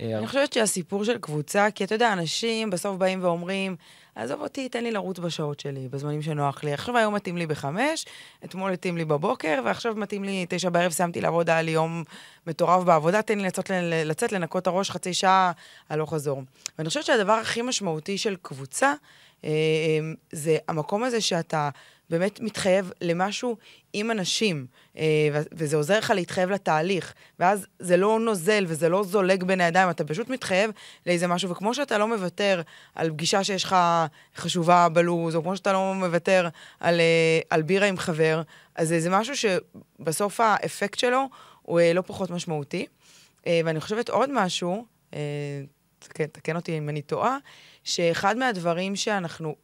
אה, 0.02 0.18
אני 0.18 0.26
חושבת 0.26 0.52
שהסיפור 0.52 1.04
של 1.04 1.18
קבוצה, 1.18 1.70
כי 1.74 1.84
אתה 1.84 1.94
יודע, 1.94 2.12
אנשים 2.12 2.70
בסוף 2.70 2.96
באים 2.96 3.24
ואומרים, 3.24 3.76
עזוב 4.14 4.40
אותי, 4.40 4.68
תן 4.68 4.84
לי 4.84 4.92
לרוץ 4.92 5.18
בשעות 5.18 5.60
שלי, 5.60 5.88
בזמנים 5.88 6.22
שנוח 6.22 6.64
לי. 6.64 6.72
עכשיו 6.72 6.96
היום 6.96 7.14
מתאים 7.14 7.36
לי 7.36 7.46
בחמש, 7.46 8.06
אתמול 8.44 8.72
מתאים 8.72 8.96
לי 8.96 9.04
בבוקר, 9.04 9.60
ועכשיו 9.64 9.94
מתאים 9.94 10.24
לי 10.24 10.46
תשע 10.48 10.68
בערב, 10.68 10.92
סיימתי 10.92 11.20
לעבוד, 11.20 11.50
היה 11.50 11.62
לי 11.62 11.70
יום 11.70 12.04
מטורף 12.46 12.84
בעבודה, 12.84 13.22
תן 13.22 13.38
לי 13.38 13.44
לצאת, 13.44 13.70
לצאת 14.04 14.32
לנקות 14.32 14.62
את 14.62 14.66
הראש 14.66 14.90
חצי 14.90 15.14
שעה 15.14 15.52
הלוך 15.88 16.14
חזור. 16.14 16.42
ואני 16.78 16.88
חושבת 16.88 17.04
שהדבר 17.04 17.32
הכי 17.32 17.62
משמעותי 17.62 18.18
של 18.18 18.36
קבוצה, 18.42 18.92
אה, 19.44 19.50
אה, 19.50 20.12
זה 20.32 20.58
המקום 20.68 21.02
הזה 21.02 21.20
שאתה 21.20 21.70
באמת 22.10 22.40
מתחייב 22.40 22.92
למשהו 23.00 23.56
עם 23.92 24.10
אנשים, 24.10 24.66
אה, 24.96 25.28
וזה 25.52 25.76
עוזר 25.76 25.98
לך 25.98 26.12
להתחייב 26.16 26.50
לתהליך, 26.50 27.14
ואז 27.38 27.66
זה 27.78 27.96
לא 27.96 28.20
נוזל 28.20 28.64
וזה 28.68 28.88
לא 28.88 29.04
זולג 29.04 29.44
בין 29.44 29.60
הידיים, 29.60 29.90
אתה 29.90 30.04
פשוט 30.04 30.28
מתחייב 30.28 30.70
לאיזה 31.06 31.26
משהו, 31.26 31.50
וכמו 31.50 31.74
שאתה 31.74 31.98
לא 31.98 32.08
מוותר 32.08 32.62
על 32.94 33.10
פגישה 33.10 33.44
שיש 33.44 33.64
לך 33.64 33.76
חשובה 34.36 34.88
בלוז, 34.88 35.36
או 35.36 35.42
כמו 35.42 35.56
שאתה 35.56 35.72
לא 35.72 35.94
מוותר 35.94 36.48
על, 36.80 37.00
אה, 37.00 37.40
על 37.50 37.62
בירה 37.62 37.86
עם 37.86 37.96
חבר, 37.96 38.42
אז 38.74 38.94
זה 38.98 39.10
משהו 39.10 39.34
שבסוף 39.36 40.40
האפקט 40.40 40.98
שלו 40.98 41.28
הוא 41.62 41.80
אה, 41.80 41.92
לא 41.92 42.02
פחות 42.06 42.30
משמעותי. 42.30 42.86
ואני 43.64 43.80
חושבת 43.80 44.08
עוד 44.08 44.30
משהו, 44.32 44.84
תקן 46.32 46.56
אותי 46.56 46.78
אם 46.78 46.88
אני 46.88 47.02
טועה, 47.02 47.38
שאחד 47.86 48.36
מהדברים 48.36 48.96
שאנחנו, 48.96 49.56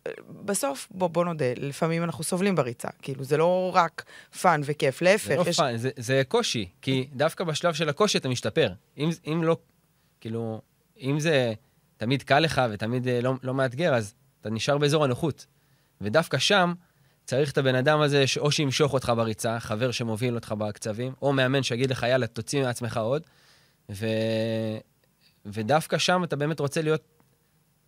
בסוף, 0.44 0.88
בוא, 0.90 1.08
בוא 1.08 1.24
נודה, 1.24 1.44
לפעמים 1.56 2.02
אנחנו 2.02 2.24
סובלים 2.24 2.54
בריצה. 2.54 2.88
כאילו, 3.02 3.24
זה 3.24 3.36
לא 3.36 3.70
רק 3.74 4.04
fun 4.40 4.60
וכיף, 4.64 5.02
להפך. 5.02 5.26
זה 5.28 5.36
לא 5.36 5.44
יש... 5.46 5.56
fun, 5.56 5.76
זה, 5.76 5.90
זה 5.96 6.22
קושי, 6.28 6.68
כי 6.82 7.08
דווקא 7.12 7.44
בשלב 7.44 7.74
של 7.74 7.88
הקושי 7.88 8.18
אתה 8.18 8.28
משתפר. 8.28 8.72
אם, 8.98 9.10
אם 9.26 9.44
לא, 9.44 9.56
כאילו, 10.20 10.60
אם 11.00 11.20
זה 11.20 11.52
תמיד 11.96 12.22
קל 12.22 12.38
לך 12.38 12.62
ותמיד 12.70 13.08
אה, 13.08 13.20
לא, 13.20 13.34
לא 13.42 13.54
מאתגר, 13.54 13.94
אז 13.94 14.14
אתה 14.40 14.50
נשאר 14.50 14.78
באזור 14.78 15.04
הנוחות. 15.04 15.46
ודווקא 16.00 16.38
שם 16.38 16.72
צריך 17.24 17.52
את 17.52 17.58
הבן 17.58 17.74
אדם 17.74 18.00
הזה, 18.00 18.24
או 18.38 18.52
שימשוך 18.52 18.92
אותך 18.92 19.12
בריצה, 19.16 19.60
חבר 19.60 19.90
שמוביל 19.90 20.34
אותך 20.34 20.52
בקצבים, 20.52 21.12
או 21.22 21.32
מאמן 21.32 21.62
שיגיד 21.62 21.90
לך, 21.90 22.02
יאללה, 22.02 22.26
תוציא 22.26 22.62
מעצמך 22.62 22.96
עוד. 22.96 23.22
ו... 23.90 24.06
ודווקא 25.46 25.98
שם 25.98 26.24
אתה 26.24 26.36
באמת 26.36 26.60
רוצה 26.60 26.82
להיות 26.82 27.11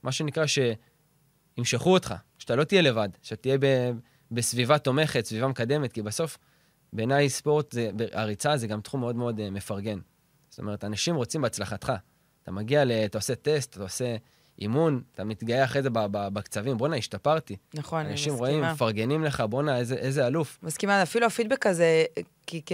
מה 0.05 0.13
שנקרא, 0.13 0.45
שימשכו 0.47 1.93
אותך, 1.93 2.15
שאתה 2.39 2.57
לא 2.57 2.65
תהיה 2.65 2.83
לבד, 2.83 3.09
שאתה 3.23 3.43
תהיה 3.43 3.59
ב, 3.59 3.67
בסביבה 4.31 4.79
תומכת, 4.79 5.25
סביבה 5.25 5.49
מקדמת, 5.49 5.93
כי 5.93 6.03
בסוף, 6.03 6.39
בעיניי 6.93 7.29
ספורט, 7.29 7.73
זה, 7.73 7.91
הריצה 8.13 8.57
זה 8.57 8.67
גם 8.67 8.81
תחום 8.81 9.01
מאוד 9.01 9.17
מאוד 9.17 9.39
uh, 9.39 9.43
מפרגן. 9.51 9.99
זאת 10.49 10.59
אומרת, 10.59 10.85
אנשים 10.85 11.15
רוצים 11.15 11.43
בהצלחתך. 11.43 11.93
אתה 12.43 12.53
מגיע, 12.53 12.85
ל, 12.85 12.93
אתה 12.93 13.19
עושה 13.19 13.35
טסט, 13.35 13.75
אתה 13.75 13.83
עושה 13.83 14.17
אימון, 14.59 15.03
אתה 15.15 15.25
מתגאה 15.25 15.65
אחרי 15.65 15.83
זה 15.83 15.89
בקצבים, 16.13 16.77
בואנה, 16.77 16.97
השתפרתי. 16.97 17.57
נכון, 17.75 18.01
אני 18.01 18.15
מסכימה. 18.15 18.35
אנשים 18.35 18.35
רואים, 18.35 18.65
מפרגנים 18.65 19.25
לך, 19.25 19.41
בואנה, 19.41 19.79
איזה, 19.79 19.95
איזה 19.95 20.27
אלוף. 20.27 20.59
מסכימה, 20.63 21.03
אפילו 21.03 21.27
הפידבק 21.27 21.67
הזה, 21.67 22.05
כי 22.47 22.63
כ... 22.67 22.73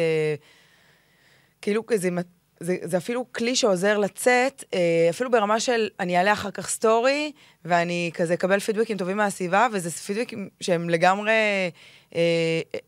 כאילו, 1.62 1.82
זה 1.94 2.08
זה, 2.60 2.76
זה 2.82 2.96
אפילו 2.96 3.32
כלי 3.32 3.56
שעוזר 3.56 3.98
לצאת, 3.98 4.64
אה, 4.74 5.06
אפילו 5.10 5.30
ברמה 5.30 5.60
של 5.60 5.88
אני 6.00 6.18
אעלה 6.18 6.32
אחר 6.32 6.50
כך 6.50 6.68
סטורי, 6.68 7.32
ואני 7.64 8.10
כזה 8.14 8.34
אקבל 8.34 8.60
פידבקים 8.60 8.96
טובים 8.96 9.16
מהסביבה, 9.16 9.66
וזה 9.72 9.90
פידבקים 9.90 10.48
שהם 10.60 10.90
לגמרי, 10.90 11.32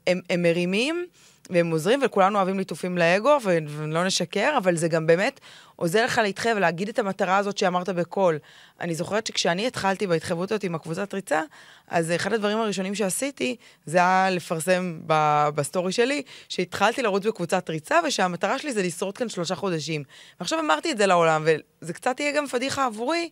הם, 0.07 0.21
הם 0.31 0.43
מרימים. 0.43 1.07
והם 1.51 1.71
עוזרים, 1.71 2.01
וכולנו 2.05 2.37
אוהבים 2.39 2.59
ליטופים 2.59 2.99
לאגו, 2.99 3.39
ולא 3.45 4.05
נשקר, 4.05 4.55
אבל 4.57 4.77
זה 4.77 4.89
גם 4.89 5.07
באמת 5.07 5.41
עוזר 5.77 6.05
לך 6.05 6.19
להתחייב, 6.19 6.59
להגיד 6.59 6.89
את 6.89 6.99
המטרה 6.99 7.37
הזאת 7.37 7.59
שאמרת 7.59 7.89
בקול. 7.89 8.39
אני 8.81 8.95
זוכרת 8.95 9.27
שכשאני 9.27 9.67
התחלתי 9.67 10.07
בהתחייבות 10.07 10.53
הזאת 10.53 10.65
עם 10.65 10.75
הקבוצת 10.75 11.15
ריצה, 11.15 11.41
אז 11.89 12.11
אחד 12.11 12.33
הדברים 12.33 12.59
הראשונים 12.59 12.95
שעשיתי, 12.95 13.57
זה 13.87 13.99
היה 13.99 14.31
לפרסם 14.31 14.99
ב- 15.07 15.49
בסטורי 15.55 15.93
שלי, 15.93 16.23
שהתחלתי 16.49 17.03
לרוץ 17.03 17.27
בקבוצת 17.27 17.71
ריצה, 17.71 18.01
ושהמטרה 18.07 18.59
שלי 18.59 18.73
זה 18.73 18.83
לשרוד 18.83 19.19
כאן 19.19 19.29
שלושה 19.29 19.55
חודשים. 19.55 20.05
ועכשיו 20.41 20.61
אמרתי 20.61 20.93
את 20.93 20.99
זה 20.99 21.07
לעולם, 21.07 21.47
וזה 21.83 21.93
קצת 21.93 22.21
יהיה 22.21 22.33
גם 22.33 22.47
פדיחה 22.47 22.87
עבורי, 22.87 23.31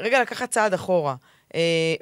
רגע 0.00 0.20
לקחת 0.22 0.50
צעד 0.50 0.74
אחורה. 0.74 1.14
אה, 1.52 1.54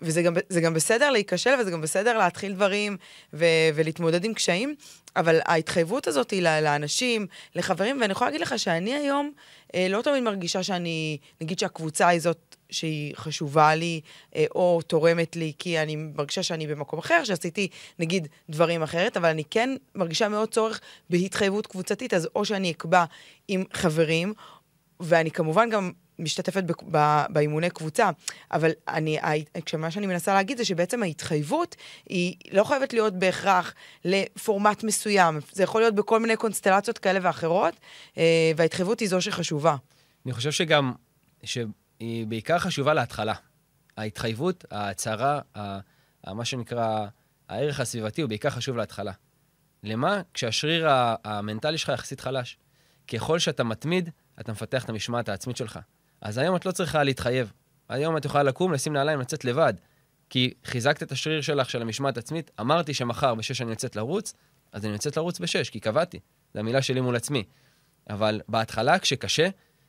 וזה 0.02 0.22
גם, 0.22 0.34
גם 0.62 0.74
בסדר 0.74 1.10
להיכשל, 1.10 1.50
וזה 1.60 1.70
גם 1.70 1.80
בסדר 1.80 2.18
להתחיל 2.18 2.52
דברים 2.52 2.96
ו- 3.32 3.44
ולהתמודד 3.74 4.24
עם 4.24 4.34
קשיים, 4.34 4.74
אבל 5.16 5.40
ההתחייבות 5.44 6.06
הזאת 6.06 6.30
היא 6.30 6.42
לאנשים, 6.42 7.26
לחברים, 7.54 8.00
ואני 8.00 8.12
יכולה 8.12 8.30
להגיד 8.30 8.40
לך 8.46 8.58
שאני 8.58 8.94
היום 8.94 9.32
uh, 9.68 9.76
לא 9.90 10.02
תמיד 10.02 10.22
מרגישה 10.22 10.62
שאני, 10.62 11.18
נגיד 11.40 11.58
שהקבוצה 11.58 12.08
היא 12.08 12.20
זאת 12.20 12.56
שהיא 12.70 13.14
חשובה 13.16 13.74
לי, 13.74 14.00
uh, 14.32 14.36
או 14.54 14.80
תורמת 14.86 15.36
לי, 15.36 15.52
כי 15.58 15.78
אני 15.78 15.96
מרגישה 15.96 16.42
שאני 16.42 16.66
במקום 16.66 16.98
אחר, 16.98 17.24
שעשיתי, 17.24 17.68
נגיד, 17.98 18.28
דברים 18.50 18.82
אחרת, 18.82 19.16
אבל 19.16 19.28
אני 19.28 19.44
כן 19.50 19.70
מרגישה 19.94 20.28
מאוד 20.28 20.48
צורך 20.48 20.80
בהתחייבות 21.10 21.66
קבוצתית, 21.66 22.14
אז 22.14 22.28
או 22.34 22.44
שאני 22.44 22.70
אקבע 22.70 23.04
עם 23.48 23.64
חברים, 23.72 24.34
ואני 25.00 25.30
כמובן 25.30 25.70
גם 25.70 25.92
משתתפת 26.18 26.64
באימוני 27.30 27.70
קבוצה, 27.70 28.10
אבל 28.52 28.70
אני, 28.88 29.18
מה 29.78 29.90
שאני 29.90 30.06
מנסה 30.06 30.34
להגיד 30.34 30.58
זה 30.58 30.64
שבעצם 30.64 31.02
ההתחייבות 31.02 31.76
היא 32.08 32.34
לא 32.52 32.64
חייבת 32.64 32.92
להיות 32.92 33.14
בהכרח 33.14 33.74
לפורמט 34.04 34.84
מסוים, 34.84 35.38
זה 35.52 35.62
יכול 35.62 35.80
להיות 35.80 35.94
בכל 35.94 36.20
מיני 36.20 36.36
קונסטלציות 36.36 36.98
כאלה 36.98 37.18
ואחרות, 37.22 37.74
אה, 38.18 38.52
וההתחייבות 38.56 39.00
היא 39.00 39.08
זו 39.08 39.20
שחשובה. 39.20 39.76
אני 40.26 40.32
חושב 40.32 40.50
שגם, 40.50 40.92
שהיא 41.42 42.26
בעיקר 42.26 42.58
חשובה 42.58 42.94
להתחלה. 42.94 43.34
ההתחייבות, 43.96 44.64
ההצהרה, 44.70 45.40
מה 46.26 46.44
שנקרא, 46.44 47.06
הערך 47.48 47.80
הסביבתי 47.80 48.22
הוא 48.22 48.28
בעיקר 48.28 48.50
חשוב 48.50 48.76
להתחלה. 48.76 49.12
למה? 49.82 50.22
כשהשריר 50.34 50.86
המנטלי 51.24 51.78
שלך 51.78 51.88
יחסית 51.88 52.20
חלש. 52.20 52.58
ככל 53.08 53.38
שאתה 53.38 53.64
מתמיד, 53.64 54.10
אתה 54.40 54.52
מפתח 54.52 54.84
את 54.84 54.88
המשמעת 54.88 55.28
העצמית 55.28 55.56
שלך. 55.56 55.78
אז 56.20 56.38
היום 56.38 56.56
את 56.56 56.66
לא 56.66 56.72
צריכה 56.72 57.02
להתחייב. 57.02 57.52
היום 57.88 58.16
את 58.16 58.24
יכולה 58.24 58.42
לקום, 58.42 58.72
לשים 58.72 58.92
נעליים, 58.92 59.20
לצאת 59.20 59.44
לבד. 59.44 59.74
כי 60.30 60.54
חיזקת 60.64 61.02
את 61.02 61.12
השריר 61.12 61.40
שלך, 61.40 61.70
של 61.70 61.82
המשמעת 61.82 62.18
עצמית. 62.18 62.50
אמרתי 62.60 62.94
שמחר 62.94 63.34
בשש 63.34 63.62
אני 63.62 63.70
יוצאת 63.70 63.96
לרוץ, 63.96 64.34
אז 64.72 64.84
אני 64.84 64.92
יוצאת 64.92 65.16
לרוץ 65.16 65.38
בשש, 65.40 65.70
כי 65.70 65.80
קבעתי. 65.80 66.20
זו 66.54 66.60
המילה 66.60 66.82
שלי 66.82 67.00
מול 67.00 67.16
עצמי. 67.16 67.44
אבל 68.10 68.40
בהתחלה, 68.48 68.98
כשקשה, 68.98 69.48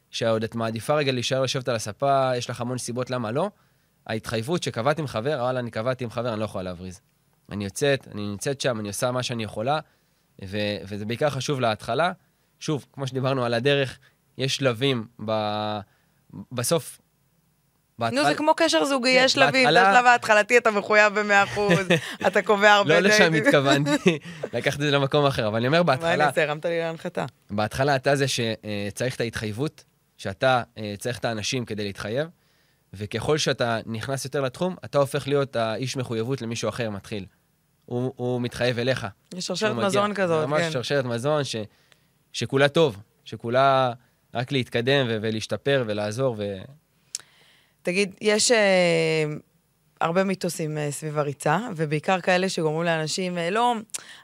שעוד 0.09 0.43
את 0.43 0.55
מעדיפה 0.55 0.95
רגע 0.95 1.11
להישאר 1.11 1.41
לשבת 1.41 1.67
על 1.67 1.75
הספה, 1.75 2.31
יש 2.37 2.49
לך 2.49 2.61
המון 2.61 2.77
סיבות 2.77 3.09
למה 3.09 3.31
לא, 3.31 3.49
ההתחייבות 4.07 4.63
שקבעתי 4.63 5.01
עם 5.01 5.07
חבר, 5.07 5.37
וואלה, 5.41 5.59
אני 5.59 5.71
קבעתי 5.71 6.03
עם 6.03 6.09
חבר, 6.09 6.33
אני 6.33 6.39
לא 6.39 6.45
יכולה 6.45 6.63
להבריז. 6.63 7.01
אני 7.51 7.63
יוצאת, 7.63 8.07
אני 8.07 8.27
נמצאת 8.27 8.61
שם, 8.61 8.79
אני 8.79 8.87
עושה 8.87 9.11
מה 9.11 9.23
שאני 9.23 9.43
יכולה, 9.43 9.79
ו- 10.45 10.77
וזה 10.83 11.05
בעיקר 11.05 11.29
חשוב 11.29 11.59
להתחלה. 11.59 12.11
שוב, 12.59 12.85
כמו 12.93 13.07
שדיברנו 13.07 13.45
על 13.45 13.53
הדרך, 13.53 13.99
יש 14.37 14.55
שלבים 14.55 15.05
ב- 15.25 15.79
בסוף... 16.51 17.01
נו, 18.11 18.25
זה 18.25 18.35
כמו 18.35 18.53
קשר 18.57 18.85
זוגי, 18.85 19.09
יש 19.09 19.33
שלבים, 19.33 19.69
את 19.69 19.73
השלב 19.73 20.05
ההתחלתי 20.05 20.57
אתה 20.57 20.71
מחויב 20.71 21.19
ב-100%, 21.19 21.59
אתה 22.27 22.41
קובע 22.41 22.73
הרבה... 22.73 22.99
לא 22.99 23.09
לשם 23.09 23.33
התכוונתי, 23.33 24.19
לקחתי 24.53 24.81
את 24.81 24.89
זה 24.89 24.91
למקום 24.91 25.25
אחר, 25.25 25.47
אבל 25.47 25.57
אני 25.57 25.67
אומר 25.67 25.83
בהתחלה... 25.83 26.07
מה 26.07 26.13
אני 26.13 26.23
אעשה, 26.23 26.43
הרמת 26.43 26.65
לי 26.65 26.79
להנחתה. 26.79 27.25
בהתחלה 27.49 27.95
אתה 27.95 28.15
זה 28.15 28.25
שצריך 28.27 29.15
את 29.15 29.21
ההתחייבות, 29.21 29.83
שאתה 30.17 30.63
אה, 30.77 30.93
צריך 30.99 31.19
את 31.19 31.25
האנשים 31.25 31.65
כדי 31.65 31.83
להתחייב, 31.83 32.27
וככל 32.93 33.37
שאתה 33.37 33.79
נכנס 33.85 34.25
יותר 34.25 34.41
לתחום, 34.41 34.75
אתה 34.85 34.97
הופך 34.97 35.27
להיות 35.27 35.55
האיש 35.55 35.97
מחויבות 35.97 36.41
למישהו 36.41 36.69
אחר 36.69 36.89
מתחיל. 36.89 37.25
הוא, 37.85 38.41
מתחייב 38.41 38.79
אליך. 38.79 39.07
יש 39.33 39.47
שרשרת 39.47 39.75
מזון 39.75 40.13
כזאת, 40.13 40.45
כן. 40.45 40.49
ממש 40.49 40.73
שרשרת 40.73 41.05
מזון 41.05 41.41
שכולה 42.33 42.69
טוב, 42.69 42.97
שכולה... 43.25 43.93
רק 44.33 44.51
להתקדם 44.51 45.05
ו- 45.09 45.17
ולהשתפר 45.21 45.83
ולעזור. 45.87 46.35
ו... 46.37 46.57
תגיד, 47.83 48.15
יש... 48.21 48.51
Uh, 48.51 48.55
הרבה 50.01 50.23
מיתוסים 50.23 50.77
אה, 50.77 50.91
סביב 50.91 51.17
הריצה, 51.17 51.59
ובעיקר 51.75 52.21
כאלה 52.21 52.49
שגורמים 52.49 52.83
לאנשים, 52.83 53.37
אה, 53.37 53.49
לא, 53.49 53.73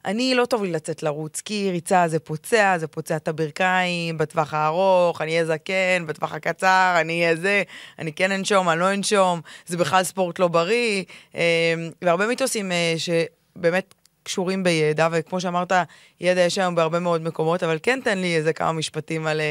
אני 0.06 0.36
לא 0.36 0.46
טוב 0.46 0.64
לי 0.64 0.72
לצאת 0.72 1.04
לרוץ, 1.04 1.42
כי 1.42 1.72
ריצה 1.72 2.08
זה 2.08 2.20
פוצע, 2.20 2.78
זה 2.78 2.88
פוצע 2.88 3.16
את 3.16 3.28
הברכיים, 3.28 4.18
בטווח 4.18 4.54
הארוך, 4.54 5.22
אני 5.22 5.32
אהיה 5.32 5.46
זקן, 5.46 6.06
בטווח 6.08 6.34
הקצר, 6.34 6.98
אני 7.02 7.24
אהיה 7.24 7.36
זה, 7.36 7.64
אני 8.00 8.14
כן 8.14 8.32
אנשום, 8.32 8.70
אני 8.70 8.80
לא 8.80 8.94
אנשום, 8.94 9.42
זה 9.66 9.78
בכלל 9.78 10.04
ספורט 10.04 10.40
לא 10.40 10.48
בריא, 10.48 11.04
אה, 11.36 11.74
והרבה 12.02 12.28
מיתוסים 12.28 12.72
שבאמת 12.98 13.94
קשורים 14.28 14.64
בידע, 14.64 15.08
וכמו 15.12 15.42
שאמרת, 15.42 15.72
ידע 16.20 16.42
יש 16.42 16.58
היום 16.58 16.76
בהרבה 16.76 17.00
מאוד 17.00 17.22
מקומות, 17.22 17.64
אבל 17.64 17.78
כן 17.84 18.00
תן 18.04 18.18
לי 18.18 18.36
איזה 18.36 18.54
כמה 18.54 18.72
משפטים 18.72 19.28
על... 19.28 19.42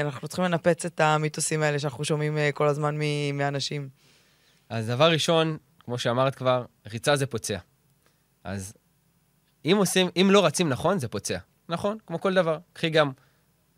אנחנו 0.00 0.28
צריכים 0.28 0.44
לנפץ 0.44 0.84
את 0.84 1.00
המיתוסים 1.00 1.62
האלה 1.62 1.78
שאנחנו 1.78 2.04
שומעים 2.04 2.38
כל 2.54 2.68
הזמן 2.68 2.98
מאנשים. 3.34 3.88
אז 4.68 4.86
דבר 4.86 5.10
ראשון, 5.10 5.56
כמו 5.78 5.98
שאמרת 5.98 6.34
כבר, 6.34 6.64
ריצה 6.92 7.16
זה 7.16 7.26
פוצע. 7.26 7.58
אז 8.44 8.74
אם 9.64 9.76
עושים, 9.78 10.08
אם 10.16 10.28
לא 10.30 10.44
רצים 10.44 10.68
נכון, 10.68 10.98
זה 10.98 11.08
פוצע. 11.08 11.38
נכון, 11.68 11.98
כמו 12.06 12.20
כל 12.20 12.34
דבר. 12.34 12.58
קחי 12.72 12.90
גם 12.90 13.10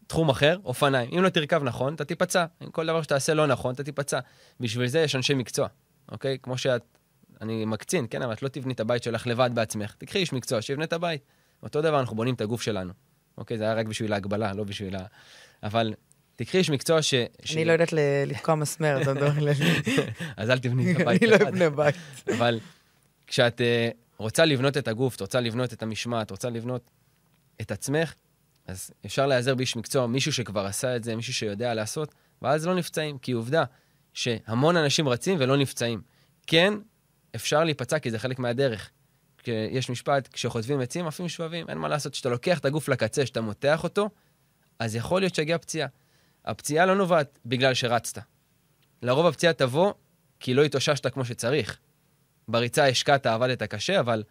תחום 0.07 0.29
אחר, 0.29 0.57
אופניים. 0.65 1.11
אם 1.13 1.23
לא 1.23 1.29
תרכב 1.29 1.63
נכון, 1.63 1.95
אתה 1.95 2.05
תיפצע. 2.05 2.45
אם 2.63 2.71
כל 2.71 2.87
דבר 2.87 3.03
שתעשה 3.03 3.35
לא 3.35 3.47
נכון, 3.47 3.75
אתה 3.75 3.83
תיפצע. 3.83 4.19
בשביל 4.61 4.87
זה 4.87 5.01
יש 5.01 5.17
אנשי 5.17 5.35
מקצוע, 5.35 5.69
אוקיי? 6.13 6.39
כמו 6.43 6.59
שאת, 6.59 6.83
אני 7.41 7.65
מקצין, 7.65 8.07
כן, 8.11 8.23
אבל 8.23 8.33
את 8.33 8.43
לא 8.43 8.49
תבני 8.49 8.73
את 8.73 8.81
הבית 8.81 9.03
שלך 9.03 9.27
לבד 9.27 9.51
בעצמך. 9.55 9.95
תקחי 9.99 10.19
איש 10.19 10.33
מקצוע 10.33 10.63
שיבנה 10.63 10.85
את 10.85 10.93
הבית. 10.93 11.23
אותו 11.63 11.83
דבר, 11.83 12.01
אנחנו 12.01 12.17
בונים 12.17 12.35
את 12.35 12.41
הגוף 12.41 12.63
שלנו. 12.63 12.93
אוקיי? 13.39 13.59
זה 13.59 13.65
היה 13.65 13.75
רק 13.75 13.87
בשביל 13.87 14.13
ההגבלה, 14.13 14.53
לא 14.53 14.65
בשביל 14.65 14.97
ה... 14.97 15.05
אבל 15.63 15.95
תקחי 16.37 16.59
איש 16.59 16.71
מקצוע 16.71 17.03
ש... 17.03 17.15
אני 17.55 17.65
לא 17.65 17.73
יודעת 17.73 17.95
לתקוע 18.27 18.55
מסמר, 18.55 19.03
אתה 19.03 19.15
מדבר 19.15 19.39
לי. 19.39 19.53
אז 20.37 20.51
אל 20.51 20.59
תבני 20.59 20.93
את 20.93 21.01
הבית. 21.01 21.23
אני 21.23 21.31
לא 21.31 21.37
אבנה 21.37 21.71
בית. 21.71 21.95
אבל 22.37 22.61
כשאת 23.27 23.61
אה, 23.61 23.89
רוצה 24.19 24.45
לבנות 24.45 24.77
את 24.77 24.89
הגוף, 24.89 25.17
את 25.17 25.21
רוצה 25.21 25.41
לבנות 25.41 25.73
את 25.73 25.83
המשמעת, 25.83 26.27
את 26.27 26.31
רוצה 26.31 26.51
לבנות 26.51 26.91
את 27.61 27.71
עצמך, 27.71 28.15
אז 28.67 28.91
אפשר 29.07 29.27
להיעזר 29.27 29.55
באיש 29.55 29.77
מקצוע, 29.77 30.07
מישהו 30.07 30.33
שכבר 30.33 30.67
עשה 30.67 30.97
את 30.97 31.05
זה, 31.05 31.17
מישהו 31.17 31.35
שיודע 31.35 31.75
לעשות, 31.75 32.15
ואז 32.43 32.67
לא 32.67 32.75
נפצעים. 32.75 33.19
כי 33.19 33.33
עובדה 33.33 33.65
שהמון 34.15 34.77
אנשים 34.77 35.09
רצים 35.09 35.37
ולא 35.41 35.57
נפצעים. 35.57 36.01
כן, 36.47 36.75
אפשר 37.35 37.65
להיפצע 37.65 37.99
כי 37.99 38.11
זה 38.11 38.19
חלק 38.19 38.39
מהדרך. 38.39 38.91
יש 39.47 39.91
משפט, 39.91 40.29
כשחוטבים 40.33 40.81
עצים, 40.81 41.07
עפים 41.07 41.29
שבבים, 41.29 41.69
אין 41.69 41.79
מה 41.79 41.89
לעשות. 41.89 42.13
כשאתה 42.13 42.29
לוקח 42.29 42.59
את 42.59 42.65
הגוף 42.65 42.89
לקצה, 42.89 43.25
כשאתה 43.25 43.41
מותח 43.41 43.85
אותו, 43.85 44.11
אז 44.79 44.97
יכול 44.97 45.21
להיות 45.21 45.35
שיגיע 45.35 45.59
פציעה. 45.59 45.89
הפציעה 46.45 46.87
לא 46.87 46.95
נובעת 46.95 47.39
בגלל 47.47 47.75
שרצת. 47.75 48.23
לרוב 49.03 49.27
הפציעה 49.27 49.53
תבוא 49.53 49.93
כי 50.41 50.55
לא 50.55 50.65
התאוששת 50.65 51.07
כמו 51.07 51.25
שצריך. 51.25 51.79
בריצה 52.49 52.89
השקעת, 52.89 53.27
עבדת 53.27 53.63
קשה, 53.63 54.01
אבל 54.01 54.23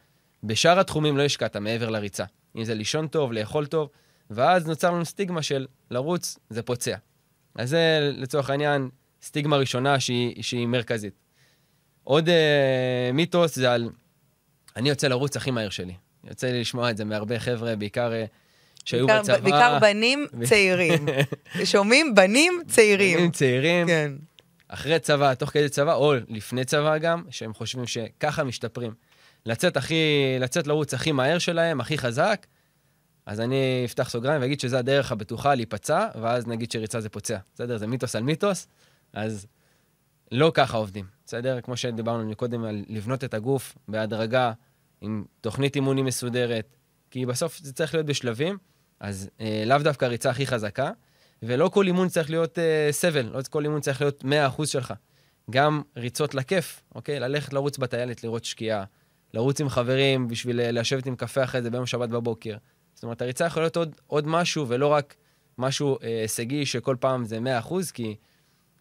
בשאר 0.44 0.80
התחומים 0.80 1.18
לא 1.18 1.24
השקעת 1.24 1.56
מעבר 1.56 1.90
לריצה. 1.90 2.26
אם 2.56 2.64
זה 2.64 2.74
לישון 2.74 3.08
טוב, 3.08 3.34
לאכול 3.34 3.66
טוב, 3.66 3.90
ואז 4.30 4.68
נוצר 4.68 4.92
לנו 4.92 5.06
סטיגמה 5.06 5.42
של 5.42 5.68
לרוץ 5.92 6.40
זה 6.50 6.62
פוצע. 6.64 6.96
אז 7.56 7.70
זה 7.70 8.10
לצורך 8.14 8.50
העניין 8.50 8.90
סטיגמה 9.22 9.58
ראשונה 9.58 10.00
שהיא, 10.00 10.44
שהיא 10.44 10.68
מרכזית. 10.68 11.14
עוד 12.10 12.30
אה, 12.30 13.12
מיתוס 13.14 13.56
זה 13.56 13.72
על 13.72 13.90
אני 14.76 14.90
יוצא 14.90 15.08
לרוץ 15.08 15.38
הכי 15.38 15.52
מהר 15.52 15.70
שלי. 15.70 15.94
יוצא 16.24 16.48
לי 16.48 16.62
לשמוע 16.62 16.92
את 16.92 16.98
זה 16.98 17.06
מהרבה 17.06 17.40
חבר'ה, 17.40 17.76
בעיקר 17.76 18.14
אה, 18.14 18.26
שהיו 18.86 19.08
בעיקר, 19.08 19.22
בצבא... 19.22 19.40
בעיקר 19.40 19.78
בנים 19.82 20.26
צעירים. 20.50 21.06
שומעים? 21.64 22.16
בנים 22.16 22.62
צעירים. 22.68 23.18
בנים 23.18 23.32
צעירים. 23.32 23.88
כן. 23.88 24.12
אחרי 24.68 25.00
צבא, 25.00 25.34
תוך 25.34 25.50
כדי 25.50 25.70
צבא, 25.70 25.94
או 25.94 26.14
לפני 26.30 26.66
צבא 26.66 26.98
גם, 26.98 27.24
שהם 27.30 27.54
חושבים 27.54 27.88
שככה 27.88 28.44
משתפרים. 28.44 28.94
לצאת 29.46 29.78
הכי, 29.78 30.04
לצאת 30.40 30.68
לרוץ 30.68 30.94
הכי 30.94 31.12
מהר 31.12 31.38
שלהם, 31.38 31.82
הכי 31.82 31.98
חזק, 31.98 32.46
אז 33.26 33.40
אני 33.40 33.84
אפתח 33.86 34.10
סוגריים 34.10 34.42
ואגיד 34.42 34.60
שזה 34.60 34.80
הדרך 34.80 35.12
הבטוחה 35.12 35.56
להיפצע, 35.56 36.08
ואז 36.22 36.48
נגיד 36.48 36.72
שריצה 36.72 37.02
זה 37.02 37.10
פוצע. 37.10 37.38
בסדר? 37.56 37.78
זה 37.78 37.88
מיתוס 37.88 38.16
על 38.16 38.24
מיתוס, 38.24 38.68
אז 39.14 39.48
לא 40.32 40.52
ככה 40.54 40.78
עובדים. 40.78 41.06
בסדר? 41.26 41.62
כמו 41.62 41.78
שדיברנו 41.78 42.36
קודם 42.36 42.64
על 42.64 42.84
לבנות 42.88 43.24
את 43.24 43.34
הגוף 43.34 43.78
בהדרגה, 43.88 44.52
עם 45.02 45.26
תוכנית 45.42 45.76
אימונים 45.76 46.06
מסודרת, 46.06 46.76
כי 47.12 47.26
בסוף 47.26 47.58
זה 47.58 47.74
צריך 47.74 47.94
להיות 47.94 48.06
בשלבים. 48.06 48.58
אז 49.00 49.30
אה, 49.42 49.64
לאו 49.66 49.78
דווקא 49.78 50.06
הריצה 50.06 50.30
הכי 50.30 50.48
חזקה, 50.48 50.92
ולא 51.44 51.70
כל 51.70 51.88
אימון 51.88 52.10
צריך 52.10 52.30
להיות 52.30 52.60
אה, 52.60 52.88
סבל, 52.92 53.26
לא 53.26 53.42
כל 53.50 53.64
אימון 53.64 53.82
צריך 53.82 54.02
להיות 54.02 54.24
100% 54.58 54.66
שלך. 54.66 54.94
גם 55.50 55.82
ריצות 55.98 56.36
לכיף, 56.36 56.82
אוקיי? 56.96 57.20
ללכת 57.20 57.54
לרוץ 57.54 57.78
בטיילת, 57.78 58.24
לראות 58.24 58.46
שקיעה, 58.46 58.84
לרוץ 59.34 59.62
עם 59.62 59.70
חברים 59.70 60.28
בשביל 60.28 60.60
אה, 60.60 60.72
לשבת 60.72 61.06
עם 61.06 61.16
קפה 61.16 61.44
אחרי 61.44 61.62
זה 61.62 61.70
ביום 61.70 61.86
שבת 61.86 62.10
בבוקר. 62.10 62.58
זאת 62.94 63.04
אומרת, 63.04 63.22
הריצה 63.22 63.46
יכולה 63.46 63.64
להיות 63.64 63.78
עוד, 63.78 63.96
עוד 64.08 64.28
משהו, 64.28 64.68
ולא 64.68 64.88
רק 64.88 65.16
משהו 65.58 65.98
אה, 66.04 66.22
הישגי 66.22 66.66
שכל 66.66 66.96
פעם 67.00 67.26
זה 67.26 67.40
100%, 67.68 67.74
כי, 67.94 68.16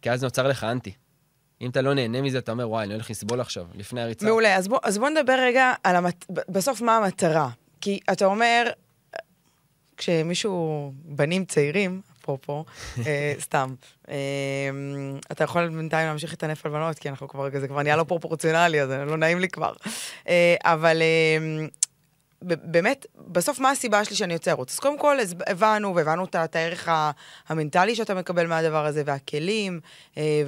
כי 0.02 0.10
אז 0.10 0.24
נוצר 0.24 0.48
לך 0.48 0.64
אנטי. 0.64 0.92
אם 1.60 1.70
אתה 1.70 1.82
לא 1.82 1.94
נהנה 1.94 2.22
מזה, 2.22 2.38
אתה 2.38 2.52
אומר, 2.52 2.70
וואי, 2.70 2.84
אני 2.84 2.94
הולך 2.94 3.10
לסבול 3.10 3.40
עכשיו, 3.40 3.66
לפני 3.74 4.02
הריצה. 4.02 4.26
מעולה, 4.26 4.56
אז 4.56 4.68
בוא, 4.68 4.78
אז 4.82 4.98
בוא 4.98 5.08
נדבר 5.08 5.38
רגע 5.40 5.72
על 5.84 5.96
המת... 5.96 6.24
בסוף 6.48 6.80
מה 6.80 6.96
המטרה. 6.96 7.48
כי 7.80 8.00
אתה 8.12 8.24
אומר, 8.24 8.70
כשמישהו, 9.96 10.92
בנים 11.04 11.44
צעירים, 11.44 12.00
אפרופו, 12.20 12.64
אה, 13.06 13.34
סתם, 13.40 13.74
אה, 14.08 14.14
אתה 15.32 15.44
יכול 15.44 15.68
בינתיים 15.68 16.06
להמשיך 16.06 16.34
את 16.34 16.42
הנפל 16.42 16.68
בנות, 16.68 16.98
כי 16.98 17.08
אנחנו 17.08 17.28
כבר, 17.28 17.48
זה 17.60 17.68
כבר 17.68 17.82
נהיה 17.82 17.96
לא 17.96 18.04
פרופורציונלי, 18.04 18.82
אז 18.82 18.90
לא 18.90 19.16
נעים 19.16 19.38
לי 19.38 19.48
כבר. 19.48 19.72
אה, 20.28 20.54
אבל 20.64 21.02
אה, 21.02 21.66
באמת, 22.42 23.06
בסוף 23.16 23.60
מה 23.60 23.70
הסיבה 23.70 24.04
שלי 24.04 24.16
שאני 24.16 24.32
יוצא 24.32 24.50
לרוץ? 24.50 24.72
אז 24.72 24.78
קודם 24.78 24.98
כל 24.98 25.16
הבנו, 25.46 25.94
והבנו 25.94 26.24
את 26.24 26.56
הערך 26.56 26.88
המנטלי 27.48 27.94
שאתה 27.94 28.14
מקבל 28.14 28.46
מהדבר 28.46 28.86
הזה, 28.86 29.02
והכלים, 29.06 29.80
אה, 30.16 30.42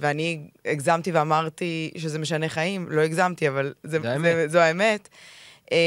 ואני 0.00 0.40
הגזמתי 0.64 1.12
ואמרתי 1.12 1.90
שזה 1.96 2.18
משנה 2.18 2.48
חיים, 2.48 2.86
לא 2.90 3.00
הגזמתי, 3.00 3.48
אבל 3.48 3.74
זה, 3.82 3.98
זה, 4.02 4.16
זה, 4.22 4.48
זו 4.48 4.58
האמת. 4.58 5.08
אה, 5.72 5.78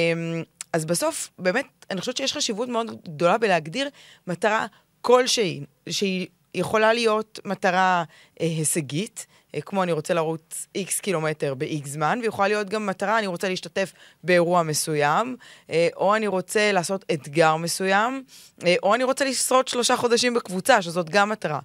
אז 0.73 0.85
בסוף, 0.85 1.29
באמת, 1.39 1.65
אני 1.91 1.99
חושבת 1.99 2.17
שיש 2.17 2.33
חשיבות 2.33 2.69
מאוד 2.69 3.03
גדולה 3.03 3.37
בלהגדיר 3.37 3.89
מטרה 4.27 4.65
כלשהי, 5.01 5.65
שהיא 5.89 6.27
יכולה 6.53 6.93
להיות 6.93 7.39
מטרה 7.45 8.03
אה, 8.41 8.45
הישגית, 8.45 9.25
כמו 9.61 9.83
אני 9.83 9.91
רוצה 9.91 10.13
לרוץ 10.13 10.67
איקס 10.75 10.99
קילומטר 10.99 11.53
באיקס 11.53 11.89
זמן, 11.89 12.19
ויכולה 12.23 12.47
להיות 12.47 12.69
גם 12.69 12.85
מטרה, 12.85 13.19
אני 13.19 13.27
רוצה 13.27 13.49
להשתתף 13.49 13.93
באירוע 14.23 14.63
מסוים, 14.63 15.35
אה, 15.69 15.87
או 15.95 16.15
אני 16.15 16.27
רוצה 16.27 16.71
לעשות 16.71 17.05
אתגר 17.13 17.55
מסוים, 17.55 18.23
אה, 18.65 18.75
או 18.83 18.95
אני 18.95 19.03
רוצה 19.03 19.25
לשרוד 19.25 19.67
שלושה 19.67 19.97
חודשים 19.97 20.33
בקבוצה, 20.33 20.81
שזאת 20.81 21.09
גם 21.09 21.29
מטרה. 21.29 21.59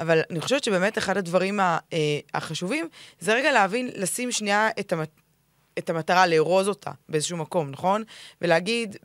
אבל 0.00 0.20
אני 0.30 0.40
חושבת 0.40 0.64
שבאמת 0.64 0.98
אחד 0.98 1.16
הדברים 1.16 1.60
אה, 1.60 1.78
החשובים, 2.34 2.88
זה 3.20 3.34
רגע 3.34 3.52
להבין, 3.52 3.90
לשים 3.94 4.32
שנייה 4.32 4.68
את 4.80 4.92
המטרה. 4.92 5.24
את 5.78 5.90
המטרה, 5.90 6.26
לארוז 6.26 6.68
אותה 6.68 6.90
באיזשהו 7.08 7.36
מקום, 7.36 7.70
נכון? 7.70 8.02
ולהגיד, 8.42 8.96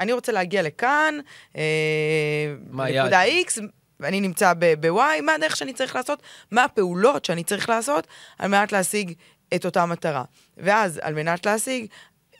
אני, 0.00 0.12
רוצה 0.12 0.32
להגיע 0.32 0.62
לכאן, 0.62 1.18
אה, 1.56 2.54
נקודה 2.72 3.22
X, 3.24 3.60
ואני 4.02 4.20
נמצא 4.20 4.52
ב-Y, 4.58 5.22
מה 5.22 5.34
הדרך 5.34 5.56
שאני 5.56 5.72
צריך 5.72 5.96
לעשות? 5.96 6.22
מה 6.50 6.64
הפעולות 6.64 7.24
שאני 7.24 7.44
צריך 7.44 7.68
לעשות 7.68 8.06
על 8.38 8.48
מנת 8.48 8.72
להשיג 8.72 9.12
את 9.54 9.64
אותה 9.64 9.86
מטרה? 9.86 10.24
ואז, 10.56 11.00
על 11.02 11.14
מנת 11.14 11.46
להשיג, 11.46 11.86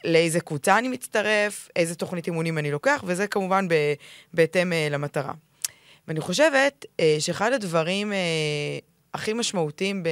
לאיזה 0.05 0.41
קבוצה 0.41 0.79
אני 0.79 0.89
מצטרף, 0.89 1.69
איזה 1.77 1.95
תוכנית 1.95 2.27
אימונים 2.27 2.59
אני 2.59 2.71
לוקח, 2.71 3.05
וזה 3.07 3.27
כמובן 3.27 3.67
בהתאם 4.35 4.73
uh, 4.73 4.93
למטרה. 4.93 5.33
ואני 6.09 6.21
חושבת 6.21 6.85
uh, 6.85 7.01
שאחד 7.19 7.53
הדברים 7.53 8.13
uh, 8.13 8.15
הכי 9.15 9.33
משמעותיים. 9.33 10.03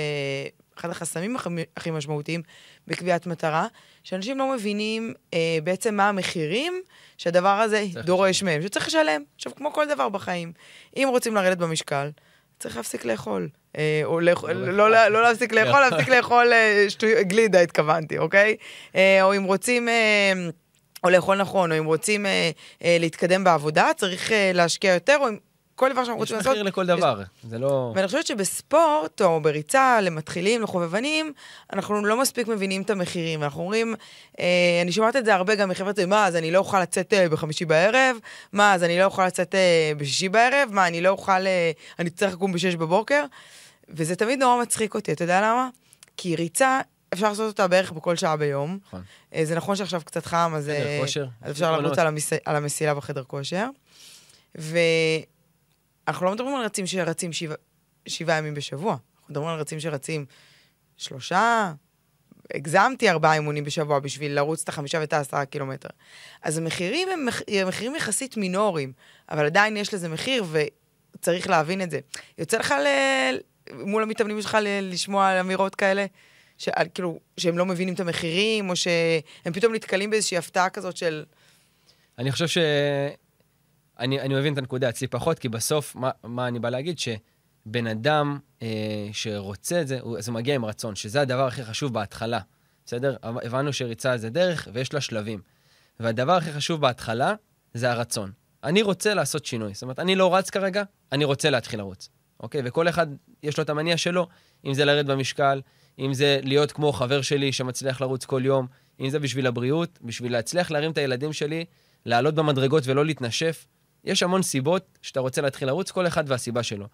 אחד 0.79 0.91
החסמים 0.91 1.37
הכי 1.77 1.91
משמעותיים 1.91 2.43
בקביעת 2.87 3.27
מטרה, 3.27 3.67
שאנשים 4.05 4.39
לא 4.39 4.53
מבינים 4.53 5.15
אה, 5.35 5.59
בעצם 5.65 5.95
מה 5.95 6.09
המחירים 6.09 6.83
שהדבר 7.19 7.49
הזה 7.49 7.85
דורש 8.05 8.43
מהם, 8.43 8.63
שצריך 8.63 8.87
לשלם. 8.87 9.23
עכשיו, 9.37 9.55
כמו 9.55 9.73
כל 9.73 9.89
דבר 9.89 10.09
בחיים, 10.09 10.53
אם 10.97 11.09
רוצים 11.11 11.35
לרדת 11.35 11.59
במשקל, 11.59 12.11
צריך 12.59 12.77
להפסיק 12.77 13.05
לאכול. 13.05 13.49
אה, 13.79 14.01
או 14.05 14.21
לאכ... 14.21 14.45
לא, 14.45 14.55
לא, 14.55 14.91
לא, 14.91 15.09
לא 15.09 15.23
להפסיק 15.23 15.53
לאכול, 15.53 15.81
להפסיק 15.81 16.09
לאכול 16.09 16.53
אה, 16.53 16.85
שטו... 16.89 17.07
גלידה, 17.21 17.61
התכוונתי, 17.61 18.19
אוקיי? 18.19 18.57
אה, 18.95 19.23
או 19.23 19.37
אם 19.37 19.43
רוצים... 19.45 19.89
אה, 19.89 20.33
או 21.05 21.11
לאכול 21.11 21.37
נכון, 21.37 21.73
או 21.73 21.79
אם 21.79 21.85
רוצים 21.85 22.27
אה, 22.27 22.51
אה, 22.85 22.97
להתקדם 23.01 23.45
בעבודה, 23.45 23.91
צריך 23.97 24.33
אה, 24.33 24.51
להשקיע 24.55 24.95
יותר, 24.95 25.17
או 25.21 25.29
אם 25.29 25.37
כל 25.81 25.93
דבר 25.93 26.05
שאנחנו 26.05 26.21
רוצים 26.21 26.37
לעשות... 26.37 26.53
יש 26.53 26.59
מחיר 26.59 26.63
לכל 26.63 26.87
דבר, 26.87 27.23
זה 27.43 27.59
לא... 27.59 27.93
ואני 27.95 28.07
חושבת 28.07 28.27
שבספורט, 28.27 29.23
או 29.23 29.41
בריצה, 29.41 30.01
למתחילים, 30.01 30.63
לחובבנים, 30.63 31.33
אנחנו 31.73 32.05
לא 32.05 32.21
מספיק 32.21 32.49
מבינים 32.49 32.83
את 32.83 32.91
המחירים. 32.91 33.43
אנחנו 33.43 33.61
אומרים, 33.61 33.95
אה, 34.41 34.81
אני 34.83 34.93
שומעת 34.93 35.17
את 35.17 35.25
זה 35.25 35.35
הרבה 35.35 35.55
גם 35.55 35.69
מחברת, 35.69 35.99
מה, 35.99 36.27
אז 36.27 36.37
אני 36.37 36.51
לא 36.51 36.59
אוכל 36.59 36.83
לצאת 36.83 37.13
אה, 37.13 37.29
בחמישי 37.29 37.65
בערב? 37.65 38.17
מה, 38.53 38.75
אז 38.75 38.85
אני 38.85 38.99
לא 38.99 39.05
אוכל 39.05 39.27
לצאת 39.27 39.55
אה, 39.55 39.93
בשישי 39.97 40.29
בערב? 40.29 40.69
מה, 40.73 40.87
אני 40.87 41.01
לא 41.01 41.09
אוכל... 41.09 41.47
אה, 41.47 41.71
אני 41.99 42.11
צריך 42.11 42.33
לקום 42.33 42.53
בשש 42.53 42.75
בבוקר? 42.75 43.25
וזה 43.89 44.17
תמיד 44.17 44.39
נורא 44.39 44.63
מצחיק 44.63 44.95
אותי, 44.95 45.13
אתה 45.13 45.25
יודע 45.25 45.41
למה? 45.41 45.69
כי 46.17 46.37
ריצה, 46.37 46.81
אפשר 47.13 47.29
לעשות 47.29 47.49
אותה 47.49 47.69
בערך 47.69 47.93
בכל 47.93 48.17
שעה 48.17 48.37
ביום. 48.37 48.79
נכון. 48.87 49.03
אה, 49.35 49.45
זה 49.45 49.55
נכון 49.55 49.77
שעכשיו 49.77 50.01
קצת 50.05 50.27
חם, 50.27 50.53
אז, 50.57 50.69
אה. 50.69 51.01
אז 51.43 51.51
אפשר 51.51 51.81
לרוץ 51.81 51.99
על, 51.99 52.07
המס... 52.07 52.33
על 52.45 52.57
המסילה 52.57 52.95
בחדר 52.95 53.25
כושר. 53.25 53.67
ואנחנו 56.11 56.27
לא 56.27 56.33
מדברים 56.33 56.55
על 56.57 56.65
רצים 56.65 56.87
שרצים 56.87 57.33
שבע... 57.33 57.55
שבעה 58.09 58.39
ימים 58.39 58.55
בשבוע, 58.55 58.93
אנחנו 58.93 59.33
מדברים 59.33 59.49
על 59.49 59.61
רצים 59.61 59.81
שרצים 59.81 60.27
שלושה, 60.97 61.73
הגזמתי 62.55 63.11
ארבעה 63.11 63.35
אימונים 63.35 63.65
בשבוע 63.65 63.99
בשביל 63.99 64.33
לרוץ 64.33 64.63
את 64.63 64.69
החמישה 64.69 64.99
ואת 65.01 65.13
העשרה 65.13 65.45
קילומטר. 65.45 65.89
אז 66.43 66.59
המחירים 66.59 67.09
הם 67.09 67.27
מח... 67.27 67.41
מחירים 67.67 67.97
יחסית 67.97 68.37
מינוריים, 68.37 68.93
אבל 69.31 69.47
עדיין 69.47 69.77
יש 69.77 69.95
לזה 69.95 70.09
מחיר 70.09 70.45
וצריך 71.17 71.49
להבין 71.49 71.83
את 71.83 71.91
זה. 71.91 72.01
יוצא 72.39 72.59
לך 72.59 72.71
ל... 72.71 72.87
מול 73.73 74.03
המתאמנים 74.03 74.43
שלך 74.43 74.59
ל... 74.63 74.91
לשמוע 74.93 75.41
אמירות 75.41 75.75
כאלה? 75.75 76.07
ש... 76.59 76.69
כאילו, 76.95 77.21
שהם 77.37 77.59
לא 77.59 77.67
מבינים 77.67 77.95
את 77.95 78.01
המחירים, 78.01 78.71
או 78.71 78.77
שהם 78.77 79.53
פתאום 79.53 79.75
נתקלים 79.75 80.11
באיזושהי 80.11 80.39
הפתעה 80.39 80.71
כזאת 80.71 80.97
של... 80.97 81.25
אני 82.19 82.33
חושב 82.33 82.49
ש... 82.49 82.59
אני, 84.01 84.21
אני 84.21 84.35
מבין 84.35 84.53
את 84.53 84.59
הנקודה 84.59 84.89
אצלי 84.89 85.07
פחות, 85.07 85.39
כי 85.39 85.49
בסוף, 85.49 85.97
מה, 85.97 86.11
מה 86.25 86.49
אני 86.49 86.59
בא 86.59 86.71
להגיד? 86.71 86.99
שבן 86.99 87.87
אדם 87.87 88.39
אה, 88.63 89.09
שרוצה 89.13 89.81
את 89.81 89.89
זה, 89.89 90.01
הוא, 90.01 90.19
אז 90.19 90.29
מגיע 90.29 90.55
עם 90.55 90.65
רצון, 90.65 90.95
שזה 90.95 91.21
הדבר 91.21 91.47
הכי 91.47 91.65
חשוב 91.65 91.95
בהתחלה, 91.95 92.41
בסדר? 92.87 93.17
הבנו 93.23 93.73
שריצה 93.73 94.17
זה 94.17 94.31
דרך 94.31 94.69
ויש 94.73 94.95
לה 94.95 95.01
שלבים. 95.01 95.41
והדבר 96.01 96.33
הכי 96.33 96.53
חשוב 96.53 96.81
בהתחלה 96.81 97.35
זה 97.75 97.91
הרצון. 97.93 98.33
אני 98.65 98.83
רוצה 98.83 99.15
לעשות 99.15 99.45
שינוי. 99.45 99.75
זאת 99.75 99.83
אומרת, 99.83 99.99
אני 99.99 100.15
לא 100.15 100.35
רץ 100.35 100.51
כרגע, 100.51 100.83
אני 101.13 101.25
רוצה 101.25 101.51
להתחיל 101.51 101.79
לרוץ, 101.79 102.09
אוקיי? 102.41 102.61
וכל 102.65 102.89
אחד, 102.89 103.07
יש 103.43 103.59
לו 103.59 103.65
את 103.65 103.71
המניע 103.71 103.97
שלו, 103.97 104.27
אם 104.65 104.75
זה 104.75 104.85
לרדת 104.85 105.07
במשקל, 105.07 105.61
אם 105.99 106.15
זה 106.15 106.41
להיות 106.43 106.73
כמו 106.73 106.93
חבר 106.93 107.23
שלי 107.23 107.53
שמצליח 107.53 108.01
לרוץ 108.01 108.25
כל 108.25 108.43
יום, 108.45 108.67
אם 109.01 109.11
זה 109.11 109.19
בשביל 109.19 109.47
הבריאות, 109.47 109.99
בשביל 110.03 110.33
להצליח 110.33 110.71
להרים 110.71 110.91
את 110.91 110.99
הילדים 110.99 111.33
שלי, 111.33 111.65
לעלות 112.07 112.35
במדרגות 112.35 112.83
ולא 112.87 113.07
להתנשף. 113.07 113.67
יש 114.05 114.23
המון 114.23 114.43
סיבות 114.43 114.99
שאתה 115.03 115.21
רוצה 115.21 115.41
להתחיל 115.43 115.69
לרוץ, 115.69 115.91
כל 115.91 116.07
אחד 116.07 116.25
והסיבה 116.27 116.63
שלו. 116.63 116.87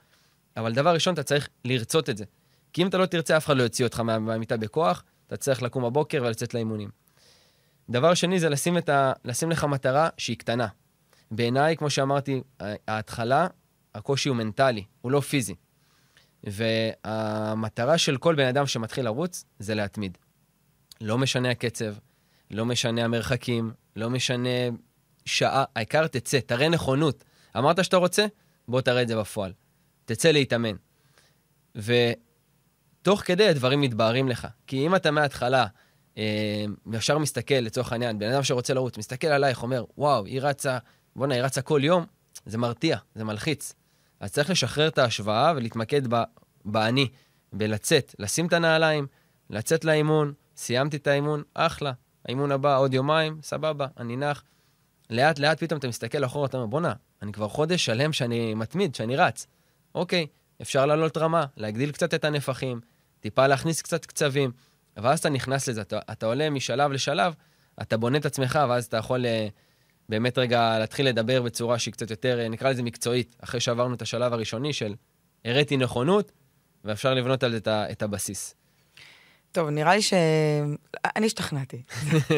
אבל 0.56 0.72
דבר 0.74 0.94
ראשון, 0.94 1.14
אתה 1.14 1.22
צריך 1.22 1.48
לרצות 1.64 2.10
את 2.10 2.16
זה. 2.16 2.24
כי 2.72 2.82
אם 2.82 2.88
אתה 2.88 2.98
לא 2.98 3.06
תרצה, 3.06 3.36
אף 3.36 3.46
אחד 3.46 3.56
לא 3.56 3.62
יוציא 3.62 3.84
אותך 3.84 4.00
מהמיטה 4.00 4.56
בכוח, 4.56 5.04
אתה 5.26 5.36
צריך 5.36 5.62
לקום 5.62 5.84
בבוקר 5.84 6.22
ולצאת 6.22 6.54
לאימונים. 6.54 6.90
דבר 7.90 8.14
שני 8.14 8.40
זה 8.40 8.48
לשים, 8.48 8.76
ה... 8.76 9.12
לשים 9.24 9.50
לך 9.50 9.64
מטרה 9.64 10.08
שהיא 10.18 10.36
קטנה. 10.36 10.66
בעיניי, 11.30 11.76
כמו 11.76 11.90
שאמרתי, 11.90 12.40
ההתחלה, 12.88 13.46
הקושי 13.94 14.28
הוא 14.28 14.36
מנטלי, 14.36 14.84
הוא 15.00 15.12
לא 15.12 15.20
פיזי. 15.20 15.54
והמטרה 16.44 17.98
של 17.98 18.16
כל 18.16 18.34
בן 18.34 18.46
אדם 18.46 18.66
שמתחיל 18.66 19.04
לרוץ 19.04 19.44
זה 19.58 19.74
להתמיד. 19.74 20.18
לא 21.00 21.18
משנה 21.18 21.50
הקצב, 21.50 21.94
לא 22.50 22.66
משנה 22.66 23.04
המרחקים, 23.04 23.72
לא 23.96 24.10
משנה 24.10 24.48
שעה, 25.26 25.64
העיקר 25.76 26.06
תצא, 26.06 26.40
תראה 26.40 26.68
נכונות. 26.68 27.24
אמרת 27.56 27.84
שאתה 27.84 27.96
רוצה? 27.96 28.26
בוא 28.68 28.80
תראה 28.80 29.02
את 29.02 29.08
זה 29.08 29.16
בפועל. 29.16 29.52
תצא 30.04 30.30
להתאמן. 30.30 30.76
ותוך 31.74 33.20
כדי 33.24 33.48
הדברים 33.48 33.80
מתבהרים 33.80 34.28
לך. 34.28 34.46
כי 34.66 34.86
אם 34.86 34.94
אתה 34.94 35.10
מההתחלה 35.10 35.66
אה, 36.18 36.64
ישר 36.92 37.18
מסתכל, 37.18 37.54
לצורך 37.54 37.92
העניין, 37.92 38.18
בן 38.18 38.32
אדם 38.32 38.42
שרוצה 38.42 38.74
לרוץ, 38.74 38.98
מסתכל 38.98 39.26
עלייך, 39.26 39.62
אומר, 39.62 39.84
וואו, 39.98 40.24
היא 40.24 40.40
רצה, 40.42 40.78
בואנה, 41.16 41.34
היא 41.34 41.42
רצה 41.42 41.62
כל 41.62 41.80
יום, 41.84 42.04
זה 42.46 42.58
מרתיע, 42.58 42.98
זה 43.14 43.24
מלחיץ. 43.24 43.74
אז 44.20 44.32
צריך 44.32 44.50
לשחרר 44.50 44.88
את 44.88 44.98
ההשוואה 44.98 45.52
ולהתמקד 45.56 46.02
באני, 46.64 47.08
בלצאת, 47.52 48.14
לשים 48.18 48.46
את 48.46 48.52
הנעליים, 48.52 49.06
לצאת 49.50 49.84
לאימון, 49.84 50.32
סיימתי 50.56 50.96
את 50.96 51.06
האימון, 51.06 51.42
אחלה. 51.54 51.92
האימון 52.24 52.52
הבא 52.52 52.78
עוד 52.78 52.94
יומיים, 52.94 53.38
סבבה, 53.42 53.86
אני 53.96 54.16
נח. 54.16 54.42
לאט 55.10 55.38
לאט 55.38 55.62
פתאום 55.62 55.78
אתה 55.78 55.88
מסתכל 55.88 56.24
אחורה, 56.24 56.46
אתה 56.46 56.56
אומר, 56.56 56.66
בואנה, 56.66 56.92
אני 57.22 57.32
כבר 57.32 57.48
חודש 57.48 57.84
שלם 57.84 58.12
שאני 58.12 58.54
מתמיד, 58.54 58.94
שאני 58.94 59.16
רץ. 59.16 59.46
אוקיי, 59.94 60.26
אפשר 60.62 60.86
לעלות 60.86 61.16
רמה, 61.16 61.44
להגדיל 61.56 61.92
קצת 61.92 62.14
את 62.14 62.24
הנפחים, 62.24 62.80
טיפה 63.20 63.46
להכניס 63.46 63.82
קצת 63.82 64.06
קצבים, 64.06 64.50
ואז 64.96 65.18
אתה 65.18 65.28
נכנס 65.28 65.68
לזה, 65.68 65.80
אתה, 65.80 65.98
אתה 66.12 66.26
עולה 66.26 66.50
משלב 66.50 66.90
לשלב, 66.92 67.34
אתה 67.82 67.96
בונה 67.96 68.18
את 68.18 68.26
עצמך, 68.26 68.58
ואז 68.68 68.84
אתה 68.84 68.96
יכול 68.96 69.26
אה, 69.26 69.48
באמת 70.08 70.38
רגע 70.38 70.78
להתחיל 70.78 71.08
לדבר 71.08 71.42
בצורה 71.42 71.78
שהיא 71.78 71.92
קצת 71.92 72.10
יותר, 72.10 72.40
אה, 72.40 72.48
נקרא 72.48 72.70
לזה 72.70 72.82
מקצועית, 72.82 73.36
אחרי 73.40 73.60
שעברנו 73.60 73.94
את 73.94 74.02
השלב 74.02 74.32
הראשוני 74.32 74.72
של 74.72 74.94
הראיתי 75.44 75.76
נכונות, 75.76 76.32
ואפשר 76.84 77.14
לבנות 77.14 77.42
על 77.42 77.50
זה 77.50 77.56
את, 77.56 77.68
את 77.68 78.02
הבסיס. 78.02 78.54
טוב, 79.52 79.68
נראה 79.70 79.94
לי 79.94 80.02
ש... 80.02 80.12
אני 81.16 81.26
השתכנעתי. 81.26 81.82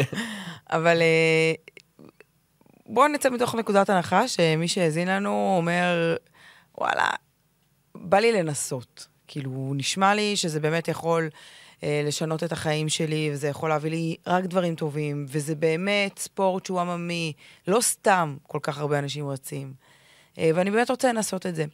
אבל 0.70 1.02
אה, 1.02 1.52
בואו 2.90 3.08
נצא 3.08 3.30
מתוך 3.30 3.54
נקודת 3.54 3.90
הנחה 3.90 4.28
שמי 4.28 4.68
שהאזין 4.68 5.08
לנו 5.08 5.54
אומר, 5.56 6.16
וואלה, 6.78 7.10
בא 7.94 8.18
לי 8.18 8.32
לנסות. 8.32 9.06
כאילו, 9.26 9.72
נשמע 9.76 10.14
לי 10.14 10.36
שזה 10.36 10.60
באמת 10.60 10.88
יכול 10.88 11.28
אה, 11.82 12.02
לשנות 12.04 12.44
את 12.44 12.52
החיים 12.52 12.88
שלי, 12.88 13.30
וזה 13.32 13.48
יכול 13.48 13.68
להביא 13.68 13.90
לי 13.90 14.16
רק 14.26 14.44
דברים 14.44 14.74
טובים, 14.74 15.26
וזה 15.28 15.54
באמת 15.54 16.18
ספורט 16.18 16.66
שהוא 16.66 16.80
עממי, 16.80 17.32
לא 17.68 17.80
סתם 17.80 18.36
כל 18.42 18.58
כך 18.62 18.78
הרבה 18.78 18.98
אנשים 18.98 19.28
רצים. 19.28 19.72
אה, 20.38 20.50
ואני 20.54 20.70
באמת 20.70 20.90
רוצה 20.90 21.12
לנסות 21.12 21.46
את 21.46 21.54
זה. 21.54 21.64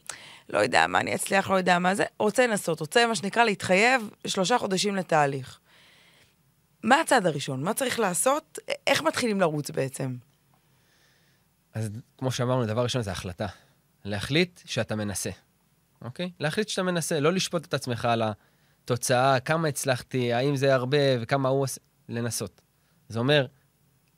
לא 0.49 0.59
יודע 0.59 0.87
מה 0.87 0.99
אני 0.99 1.15
אצליח, 1.15 1.49
לא 1.49 1.55
יודע 1.55 1.79
מה 1.79 1.95
זה, 1.95 2.03
רוצה 2.19 2.47
לנסות, 2.47 2.79
רוצה 2.79 3.07
מה 3.07 3.15
שנקרא 3.15 3.43
להתחייב 3.43 4.09
שלושה 4.27 4.57
חודשים 4.57 4.95
לתהליך. 4.95 5.59
מה 6.83 7.01
הצעד 7.01 7.27
הראשון? 7.27 7.63
מה 7.63 7.73
צריך 7.73 7.99
לעשות? 7.99 8.59
איך 8.87 9.03
מתחילים 9.03 9.41
לרוץ 9.41 9.69
בעצם? 9.71 10.15
אז 11.75 11.89
כמו 12.17 12.31
שאמרנו, 12.31 12.65
דבר 12.65 12.83
ראשון 12.83 13.01
זה 13.01 13.11
החלטה. 13.11 13.47
להחליט 14.05 14.61
שאתה 14.65 14.95
מנסה, 14.95 15.29
אוקיי? 16.01 16.31
להחליט 16.39 16.69
שאתה 16.69 16.83
מנסה, 16.83 17.19
לא 17.19 17.33
לשפוט 17.33 17.65
את 17.65 17.73
עצמך 17.73 18.05
על 18.05 18.23
התוצאה, 18.83 19.39
כמה 19.39 19.67
הצלחתי, 19.67 20.33
האם 20.33 20.55
זה 20.55 20.73
הרבה 20.73 20.97
וכמה 21.21 21.49
הוא 21.49 21.61
עושה, 21.61 21.81
לנסות. 22.09 22.61
זה 23.09 23.19
אומר, 23.19 23.45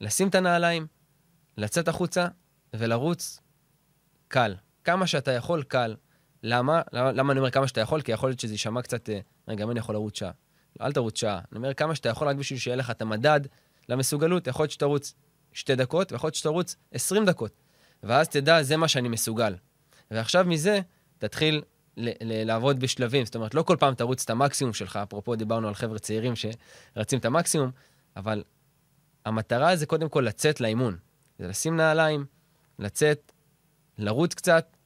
לשים 0.02 0.28
את 0.28 0.36
הנעליים, 0.36 0.88
לצאת 1.58 1.88
החוצה 1.88 2.28
ולרוץ 2.74 3.40
קל. 4.28 4.56
כמה 4.84 5.08
שאתה 5.08 5.32
יכול, 5.32 5.64
קל. 5.64 5.96
למה? 6.44 6.82
למה 6.94 7.32
אני 7.32 7.40
אומר 7.40 7.52
כמה 7.52 7.68
שאתה 7.68 7.82
יכול? 7.82 8.02
כי 8.02 8.12
יכול 8.12 8.30
להיות 8.30 8.40
שזה 8.40 8.54
יישמע 8.54 8.82
קצת, 8.82 9.10
אה, 9.10 9.20
רגע, 9.48 9.64
אם 9.64 9.72
אני 9.72 9.80
יכול 9.80 9.96
לרוץ 9.96 10.20
שעה? 10.20 10.32
אל 10.82 10.92
תרוץ 10.92 11.20
שעה. 11.20 11.38
אני 11.52 11.58
אומר 11.58 11.74
כמה 11.74 11.96
שאתה 11.96 12.10
יכול 12.10 12.28
רק 12.28 12.36
בשביל 12.36 12.60
שיהיה 12.60 12.76
לך 12.76 12.92
את 12.92 13.02
המדד 13.02 13.42
למסוגלות. 13.90 14.48
יכול 14.48 14.64
להיות 14.64 14.72
שתרוץ 14.72 15.14
שתי 15.58 15.76
דקות, 15.76 16.12
ויכול 16.12 16.28
להיות 16.28 16.36
שתרוץ 16.36 16.76
עשרים 16.92 17.26
דקות. 17.26 17.52
ואז 18.04 18.30
תדע, 18.30 18.64
זה 18.64 18.78
מה 18.78 18.88
שאני 18.88 19.10
מסוגל. 19.10 19.56
ועכשיו 20.12 20.46
מזה, 20.46 20.80
תתחיל 21.18 21.62
ל- 21.98 22.10
ל- 22.10 22.44
לעבוד 22.44 22.80
בשלבים. 22.80 23.26
זאת 23.26 23.36
אומרת, 23.36 23.54
לא 23.54 23.64
כל 23.64 23.76
פעם 23.80 23.96
תרוץ 23.96 24.24
את 24.24 24.30
המקסימום 24.30 24.74
שלך, 24.74 25.00
אפרופו 25.04 25.36
דיברנו 25.36 25.68
על 25.68 25.74
חבר'ה 25.74 26.00
צעירים 26.00 26.34
שרצים 26.36 27.20
את 27.20 27.26
המקסימום, 27.26 27.72
אבל 28.16 28.44
המטרה 29.26 29.76
זה 29.76 29.86
קודם 29.86 30.10
כל 30.10 30.22
לצאת 30.22 30.62
לאימון. 30.62 30.98
זה 31.40 31.48
לשים 31.48 31.78
נעליים, 31.78 32.26
לצאת, 32.80 33.32
לרוץ 33.98 34.34
קצת, 34.34 34.78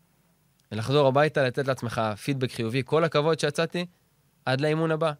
ולחזור 0.71 1.07
הביתה, 1.07 1.43
לתת 1.43 1.67
לעצמך 1.67 2.01
פידבק 2.23 2.51
חיובי. 2.51 2.81
כל 2.85 3.03
הכבוד 3.03 3.39
שיצאתי, 3.39 3.85
עד 4.45 4.61
לאימון 4.61 4.91
הבא. 4.91 5.11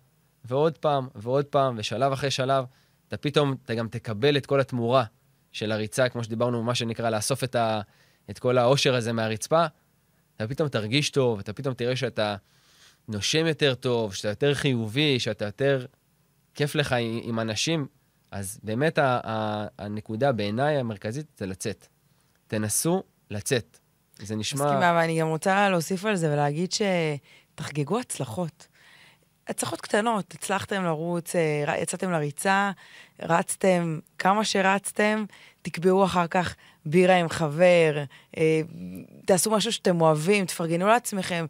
ועוד 0.46 0.78
פעם, 0.78 1.08
ועוד 1.16 1.46
פעם, 1.46 1.76
ושלב 1.78 2.12
אחרי 2.12 2.32
שלב, 2.32 2.66
אתה 3.08 3.18
פתאום, 3.18 3.56
אתה 3.66 3.76
גם 3.76 3.88
תקבל 3.88 4.38
את 4.38 4.46
כל 4.46 4.60
התמורה 4.60 5.04
של 5.52 5.72
הריצה, 5.72 6.10
כמו 6.10 6.24
שדיברנו, 6.24 6.64
מה 6.64 6.76
שנקרא, 6.76 7.10
לאסוף 7.10 7.44
את, 7.44 7.56
ה, 7.56 7.82
את 8.30 8.40
כל 8.40 8.58
העושר 8.58 8.96
הזה 8.96 9.14
מהרצפה. 9.14 9.66
אתה 10.36 10.48
פתאום 10.48 10.70
תרגיש 10.70 11.10
טוב, 11.10 11.40
אתה 11.40 11.54
פתאום 11.54 11.74
תראה 11.74 11.96
שאתה 11.96 12.36
נושם 13.08 13.46
יותר 13.46 13.76
טוב, 13.76 14.14
שאתה 14.14 14.28
יותר 14.28 14.54
חיובי, 14.54 15.20
שאתה 15.20 15.46
יותר 15.46 15.86
כיף 16.54 16.76
לך 16.76 16.94
עם, 16.94 17.20
עם 17.24 17.40
אנשים. 17.40 17.88
אז 18.32 18.60
באמת 18.64 18.98
ה, 18.98 19.20
ה, 19.24 19.68
הנקודה 19.80 20.32
בעיניי 20.32 20.78
המרכזית 20.78 21.26
זה 21.38 21.46
לצאת. 21.46 21.88
תנסו 22.48 23.04
לצאת. 23.30 23.80
זה 24.20 24.36
נשמע... 24.36 24.66
מסכימה, 24.66 24.94
ואני 24.96 25.20
גם 25.20 25.28
רוצה 25.28 25.70
להוסיף 25.70 26.06
על 26.06 26.16
זה 26.16 26.34
ולהגיד 26.34 26.70
שתחגגו 26.72 28.00
הצלחות. 28.00 28.68
הצלחות 29.52 29.82
קטנות, 29.82 30.34
הצלחתם 30.34 30.84
לרוץ, 30.84 31.36
אה, 31.36 31.78
יצאתם 31.82 32.12
לריצה, 32.12 32.72
רצתם 33.22 34.00
כמה 34.18 34.46
שרצתם, 34.46 35.26
תקבעו 35.62 36.06
אחר 36.06 36.28
כך 36.28 36.56
בירה 36.86 37.16
עם 37.16 37.30
חבר, 37.30 38.04
אה, 38.38 38.62
תעשו 39.26 39.52
משהו 39.52 39.72
שאתם 39.72 40.02
אוהבים, 40.02 40.46
תפרגנו 40.46 40.88
לעצמכם. 40.88 41.46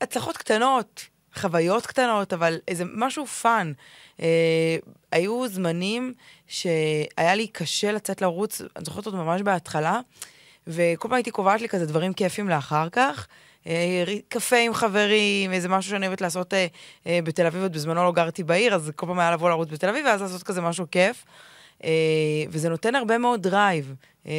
הצלחות 0.00 0.36
קטנות, 0.36 1.06
חוויות 1.34 1.86
קטנות, 1.86 2.32
אבל 2.32 2.58
איזה 2.68 2.84
משהו 2.94 3.26
fun. 3.26 3.72
אה, 4.20 4.76
היו 5.12 5.48
זמנים 5.48 6.14
שהיה 6.46 7.34
לי 7.34 7.46
קשה 7.46 7.92
לצאת 7.92 8.22
לרוץ, 8.22 8.60
אני 8.60 8.84
זוכרת 8.84 9.06
עוד 9.06 9.14
ממש 9.14 9.42
בהתחלה, 9.42 10.00
וכל 10.66 11.08
פעם 11.08 11.16
הייתי 11.16 11.30
קובעת 11.30 11.60
לי 11.60 11.68
כזה 11.68 11.86
דברים 11.86 12.12
כיפים 12.12 12.48
לאחר 12.48 12.88
כך. 12.88 13.26
אה, 13.66 14.04
קפה 14.28 14.56
עם 14.56 14.74
חברים, 14.74 15.52
איזה 15.52 15.68
משהו 15.68 15.90
שאני 15.90 16.06
אוהבת 16.06 16.20
לעשות 16.20 16.54
אה, 16.54 16.66
אה, 17.06 17.18
בתל 17.24 17.46
אביב, 17.46 17.62
עוד 17.62 17.72
בזמנו 17.72 18.04
לא 18.04 18.12
גרתי 18.12 18.42
בעיר, 18.42 18.74
אז 18.74 18.92
כל 18.96 19.06
פעם 19.06 19.18
היה 19.18 19.30
לבוא 19.30 19.50
לרוץ 19.50 19.68
בתל 19.70 19.88
אביב, 19.88 20.06
ואז 20.06 20.22
לעשות 20.22 20.42
כזה 20.42 20.60
משהו 20.60 20.86
כיף. 20.90 21.24
וזה 22.50 22.68
נותן 22.68 22.94
הרבה 22.94 23.18
מאוד 23.18 23.42
drive. 23.42 23.94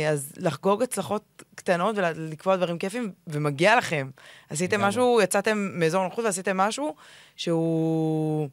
אז 0.09 0.33
לחגוג 0.37 0.83
הצלחות 0.83 1.43
קטנות 1.55 1.95
ולקבוע 1.97 2.55
דברים 2.55 2.77
כיפים, 2.77 3.11
ומגיע 3.27 3.77
לכם. 3.77 4.09
עשיתם. 4.49 4.81
משהו, 4.81 5.19
יצאתם 5.23 5.69
מאזור 5.73 6.03
נוחות 6.03 6.25
ועשיתם 6.25 6.57
משהו 6.57 6.95
שהוא... 7.35 8.49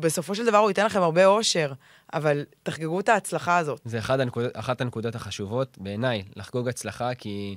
בסופו 0.00 0.34
של 0.34 0.46
דבר 0.46 0.58
הוא 0.58 0.70
ייתן 0.70 0.86
לכם 0.86 1.02
הרבה 1.02 1.26
אושר, 1.26 1.72
אבל 2.14 2.44
תחגגו 2.62 3.00
את 3.00 3.08
ההצלחה 3.08 3.58
הזאת. 3.58 3.80
זה 3.84 3.98
אחד 3.98 4.20
הנקודות, 4.20 4.52
אחת 4.54 4.80
הנקודות 4.80 5.14
החשובות 5.14 5.78
בעיניי, 5.80 6.24
לחגוג 6.36 6.68
הצלחה, 6.68 7.14
כי 7.14 7.56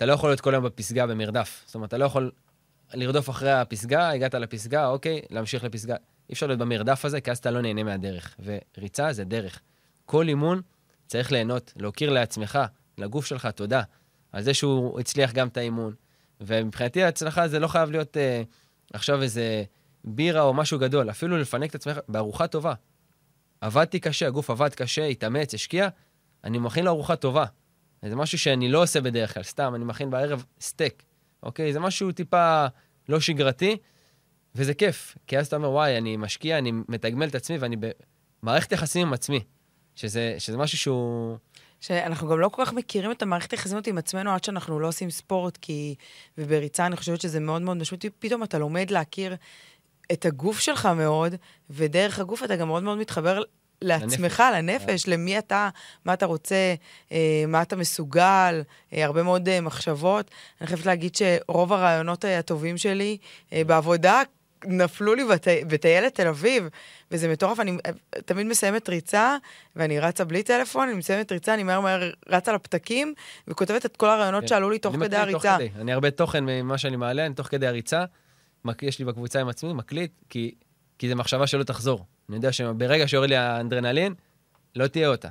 אתה 0.00 0.06
לא 0.06 0.12
יכול 0.12 0.30
להיות 0.30 0.40
כל 0.40 0.54
היום 0.54 0.64
בפסגה 0.64 1.06
במרדף. 1.06 1.62
זאת 1.66 1.74
אומרת, 1.74 1.88
אתה 1.88 1.98
לא 1.98 2.04
יכול 2.04 2.30
לרדוף 2.94 3.30
אחרי 3.30 3.52
הפסגה, 3.52 4.10
הגעת 4.10 4.34
לפסגה, 4.34 4.86
אוקיי, 4.86 5.20
להמשיך 5.30 5.64
לפסגה. 5.64 5.94
אי 6.28 6.32
אפשר 6.32 6.46
להיות 6.46 6.58
במרדף 6.58 7.04
הזה, 7.04 7.20
כי 7.20 7.30
אז 7.30 7.38
אתה 7.38 7.50
לא 7.50 7.60
נהנה 7.62 7.82
מהדרך. 7.82 8.36
וריצה 8.76 9.12
זה 9.12 9.24
דרך. 9.24 9.60
כל 10.06 10.28
אימון 10.28 10.60
צריך 11.06 11.32
ליהנות, 11.32 11.72
להוקיר 11.76 12.10
לעצמך, 12.10 12.58
לגוף 12.98 13.26
שלך, 13.26 13.46
תודה. 13.46 13.82
על 14.32 14.42
זה 14.42 14.54
שהוא 14.54 15.00
הצליח 15.00 15.32
גם 15.32 15.48
את 15.48 15.56
האימון. 15.56 15.94
ומבחינתי 16.40 17.02
ההצלחה 17.02 17.48
זה 17.48 17.58
לא 17.58 17.68
חייב 17.68 17.90
להיות 17.90 18.16
אה, 18.16 18.42
עכשיו 18.92 19.22
איזה 19.22 19.64
בירה 20.04 20.42
או 20.42 20.54
משהו 20.54 20.78
גדול, 20.78 21.10
אפילו 21.10 21.36
לפנק 21.38 21.70
את 21.70 21.74
עצמך 21.74 21.98
בארוחה 22.08 22.46
טובה. 22.46 22.74
עבדתי 23.60 24.00
קשה, 24.00 24.26
הגוף 24.26 24.50
עבד 24.50 24.74
קשה, 24.74 25.04
התאמץ, 25.04 25.54
השקיע, 25.54 25.88
אני 26.44 26.58
מכין 26.58 26.84
לו 26.84 26.90
ארוחה 26.90 27.16
טובה. 27.16 27.44
זה 28.08 28.16
משהו 28.16 28.38
שאני 28.38 28.68
לא 28.68 28.82
עושה 28.82 29.00
בדרך 29.00 29.34
כלל, 29.34 29.42
סתם, 29.42 29.74
אני 29.74 29.84
מכין 29.84 30.10
בערב 30.10 30.44
סטייק, 30.60 31.02
אוקיי? 31.42 31.72
זה 31.72 31.80
משהו 31.80 32.12
טיפה 32.12 32.66
לא 33.08 33.20
שגרתי, 33.20 33.76
וזה 34.54 34.74
כיף. 34.74 35.16
כי 35.26 35.38
אז 35.38 35.46
אתה 35.46 35.56
אומר, 35.56 35.70
וואי, 35.70 35.98
אני 35.98 36.16
משקיע, 36.16 36.58
אני 36.58 36.72
מתגמל 36.88 37.28
את 37.28 37.34
עצמי, 37.34 37.58
ואני 37.58 37.76
במערכת 38.42 38.72
יחסים 38.72 39.06
עם 39.06 39.12
עצמי. 39.12 39.40
שזה, 39.94 40.34
שזה 40.38 40.56
משהו 40.56 40.78
שהוא... 40.78 41.36
שאנחנו 41.80 42.28
גם 42.28 42.40
לא 42.40 42.48
כל 42.48 42.64
כך 42.64 42.72
מכירים 42.72 43.10
את 43.10 43.22
המערכת 43.22 43.50
היחסים 43.50 43.78
עם 43.86 43.98
עצמנו 43.98 44.30
עד 44.30 44.44
שאנחנו 44.44 44.80
לא 44.80 44.88
עושים 44.88 45.10
ספורט, 45.10 45.56
כי... 45.56 45.94
ובריצה 46.38 46.86
אני 46.86 46.96
חושבת 46.96 47.20
שזה 47.20 47.40
מאוד 47.40 47.62
מאוד 47.62 47.76
משמעותי. 47.76 48.10
פתאום 48.10 48.42
אתה 48.42 48.58
לומד 48.58 48.90
להכיר 48.90 49.36
את 50.12 50.24
הגוף 50.24 50.60
שלך 50.60 50.86
מאוד, 50.86 51.34
ודרך 51.70 52.18
הגוף 52.18 52.44
אתה 52.44 52.56
גם 52.56 52.68
מאוד 52.68 52.82
מאוד 52.82 52.98
מתחבר 52.98 53.42
לעצמך, 53.82 54.42
לנפש, 54.54 54.84
לנפש 54.86 55.08
למי 55.08 55.38
אתה, 55.38 55.68
מה 56.04 56.12
אתה 56.12 56.26
רוצה, 56.26 56.74
אה, 57.12 57.44
מה 57.48 57.62
אתה 57.62 57.76
מסוגל, 57.76 58.62
אה, 58.92 59.04
הרבה 59.04 59.22
מאוד 59.22 59.48
אה, 59.48 59.60
מחשבות. 59.60 60.30
אני 60.60 60.66
חייבת 60.66 60.86
להגיד 60.86 61.14
שרוב 61.14 61.72
הרעיונות 61.72 62.24
הטובים 62.24 62.76
שלי 62.78 63.18
בעבודה 63.52 64.22
נפלו 64.66 65.14
לי 65.14 65.24
בטי, 65.24 65.64
בטיילת 65.64 66.14
תל 66.14 66.28
אביב, 66.28 66.68
וזה 67.10 67.28
מטורף. 67.28 67.60
אני 67.60 67.76
תמיד 68.24 68.46
מסיימת 68.46 68.88
ריצה, 68.88 69.36
ואני 69.76 70.00
רצה 70.00 70.24
בלי 70.24 70.42
טלפון, 70.42 70.88
אני 70.88 70.98
מסיימת 70.98 71.32
ריצה, 71.32 71.54
אני 71.54 71.62
מהר 71.62 71.80
מהר 71.80 72.10
רצה 72.28 72.52
לפתקים, 72.52 73.14
וכותבת 73.48 73.86
את 73.86 73.96
כל 73.96 74.08
הרעיונות 74.08 74.40
כן. 74.40 74.48
שעלו 74.48 74.70
לי 74.70 74.78
תוך 74.78 74.96
כדי 74.96 75.16
הריצה. 75.16 75.38
תוך 75.38 75.68
כדי. 75.70 75.80
אני 75.80 75.92
הרבה 75.92 76.10
תוכן 76.10 76.44
ממה 76.44 76.78
שאני 76.78 76.96
מעלה, 76.96 77.26
אני 77.26 77.34
תוך 77.34 77.46
כדי 77.46 77.66
הריצה, 77.66 78.04
יש 78.82 78.98
לי 78.98 79.04
בקבוצה 79.04 79.40
עם 79.40 79.48
עצמי, 79.48 79.72
מקליט, 79.72 80.12
כי, 80.30 80.54
כי 80.98 81.08
זו 81.08 81.16
מחשבה 81.16 81.46
שלא 81.46 81.62
תחזור. 81.62 82.04
אני 82.30 82.36
יודע 82.36 82.52
שברגע 82.52 83.08
שיורד 83.08 83.28
לי 83.28 83.36
האנדרנלין, 83.36 84.14
לא 84.76 84.86
תהיה 84.86 85.08
אותה. 85.08 85.28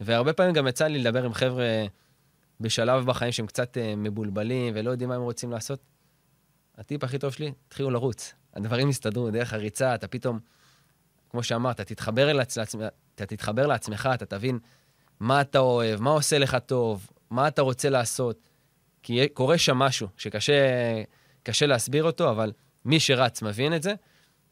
והרבה 0.00 0.32
פעמים 0.32 0.52
גם 0.52 0.66
יצא 0.66 0.86
לי 0.86 0.98
לדבר 0.98 1.24
עם 1.24 1.34
חבר'ה 1.34 1.86
בשלב 2.60 3.06
בחיים 3.06 3.32
שהם 3.32 3.46
קצת 3.46 3.78
אה, 3.78 3.94
מבולבלים 3.96 4.74
ולא 4.76 4.90
יודעים 4.90 5.08
מה 5.08 5.14
הם 5.14 5.22
רוצים 5.22 5.50
לעשות. 5.50 5.80
הטיפ 6.78 7.04
הכי 7.04 7.18
טוב 7.18 7.32
שלי, 7.32 7.52
תתחילו 7.68 7.90
לרוץ. 7.90 8.34
הדברים 8.54 8.88
יסתדרו 8.88 9.30
דרך 9.30 9.52
הריצה, 9.52 9.94
אתה 9.94 10.08
פתאום, 10.08 10.38
כמו 11.30 11.42
שאמרת, 11.42 11.80
תתחבר, 11.80 12.32
לעצ... 12.32 12.58
אתה 13.14 13.26
תתחבר 13.26 13.66
לעצמך, 13.66 14.08
אתה 14.14 14.26
תבין 14.26 14.58
מה 15.20 15.40
אתה 15.40 15.58
אוהב, 15.58 16.00
מה 16.00 16.10
עושה 16.10 16.38
לך 16.38 16.56
טוב, 16.66 17.10
מה 17.30 17.48
אתה 17.48 17.62
רוצה 17.62 17.90
לעשות. 17.90 18.48
כי 19.02 19.28
קורה 19.28 19.58
שם 19.58 19.76
משהו 19.76 20.08
שקשה 20.16 21.66
להסביר 21.66 22.04
אותו, 22.04 22.30
אבל 22.30 22.52
מי 22.84 23.00
שרץ 23.00 23.42
מבין 23.42 23.74
את 23.74 23.82
זה. 23.82 23.94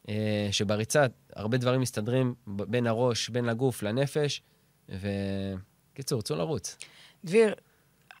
אה, 0.09 0.47
שבריצה 0.51 1.05
הרבה 1.35 1.57
דברים 1.57 1.81
מסתדרים 1.81 2.33
בין 2.47 2.87
הראש, 2.87 3.29
בין 3.29 3.49
הגוף 3.49 3.83
לנפש, 3.83 4.41
וקיצור, 4.89 6.21
צאו 6.21 6.35
לרוץ. 6.35 6.77
דביר, 7.25 7.53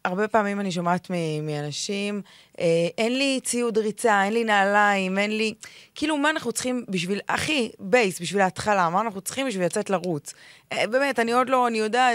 הרבה 0.05 0.27
פעמים 0.27 0.59
אני 0.59 0.71
שומעת 0.71 1.11
מאנשים, 1.43 2.21
אה, 2.59 2.65
אין 2.97 3.17
לי 3.17 3.39
ציוד 3.43 3.77
ריצה, 3.77 4.23
אין 4.23 4.33
לי 4.33 4.43
נעליים, 4.43 5.17
אין 5.17 5.37
לי... 5.37 5.53
כאילו, 5.95 6.17
מה 6.17 6.29
אנחנו 6.29 6.51
צריכים 6.51 6.85
בשביל, 6.89 7.19
הכי 7.29 7.71
base, 7.79 8.21
בשביל 8.21 8.41
ההתחלה, 8.41 8.89
מה 8.89 9.01
אנחנו 9.01 9.21
צריכים 9.21 9.47
בשביל 9.47 9.65
לצאת 9.65 9.89
לרוץ? 9.89 10.33
אה, 10.71 10.87
באמת, 10.87 11.19
אני 11.19 11.31
עוד 11.31 11.49
לא, 11.49 11.67
אני 11.67 11.77
יודע, 11.77 12.09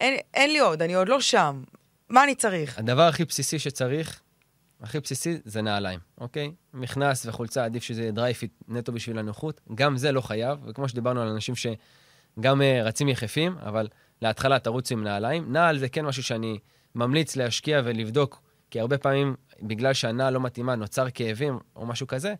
אין, 0.00 0.16
אין 0.34 0.52
לי 0.52 0.58
עוד, 0.58 0.82
אני 0.82 0.94
עוד 0.94 1.08
לא 1.08 1.20
שם. 1.20 1.62
מה 2.08 2.24
אני 2.24 2.34
צריך? 2.34 2.78
הדבר 2.78 3.02
הכי 3.02 3.24
בסיסי 3.24 3.58
שצריך 3.58 4.20
הכי 4.84 5.00
בסיסי 5.00 5.38
זה 5.44 5.62
נעליים, 5.62 6.00
אוקיי? 6.18 6.52
מכנס 6.74 7.26
וחולצה, 7.26 7.64
עדיף 7.64 7.82
שזה 7.82 8.10
Dri-FIT 8.12 8.52
נטו 8.68 8.92
בשביל 8.92 9.18
הנוחות. 9.18 9.60
גם 9.74 9.96
זה 9.96 10.12
לא 10.12 10.20
חייב, 10.20 10.58
וכמו 10.66 10.88
שדיברנו 10.88 11.22
על 11.22 11.28
אנשים 11.28 11.54
שגם 11.56 12.60
אה, 12.60 12.64
רצים 12.84 13.08
יחפים, 13.08 13.56
אבל 13.58 13.88
להתחלה 14.22 14.58
תרוצו 14.58 14.94
עם 14.94 15.04
נעליים. 15.04 15.52
נעל 15.52 15.78
זה 15.78 15.88
כן 15.88 16.04
משהו 16.04 16.22
שאני 16.22 16.58
ממליץ 16.94 17.36
להשקיע 17.36 17.80
ולבדוק, 17.84 18.42
כי 18.70 18.80
הרבה 18.80 18.98
פעמים, 18.98 19.34
בגלל 19.62 19.92
שהנעל 19.92 20.32
לא 20.32 20.40
מתאימה, 20.40 20.74
נוצר 20.74 21.10
כאבים 21.10 21.58
או 21.76 21.86
משהו 21.86 22.06
כזה, 22.06 22.34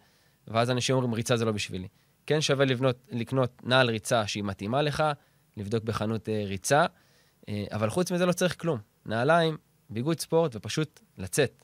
ואז 0.49 0.71
אנשים 0.71 0.97
אומרים, 0.97 1.15
ריצה 1.15 1.37
זה 1.37 1.45
לא 1.45 1.53
בשבילי. 1.53 1.89
כן 2.27 2.41
שווה 2.41 2.65
לבנות, 2.65 2.97
לקנות 3.11 3.63
נעל 3.63 3.91
ריצה 3.91 4.27
שהיא 4.27 4.45
מתאימה 4.45 4.83
לך, 4.83 5.05
לבדוק 5.57 5.85
בחנות 5.85 6.29
uh, 6.29 6.49
ריצה, 6.49 6.87
uh, 6.87 7.51
אבל 7.73 7.91
חוץ 7.91 8.13
מזה 8.13 8.27
לא 8.27 8.33
צריך 8.33 8.61
כלום. 8.61 8.79
נעליים, 9.07 9.57
ביגוד 9.91 10.21
ספורט 10.21 10.57
ופשוט 10.57 11.01
לצאת. 11.19 11.64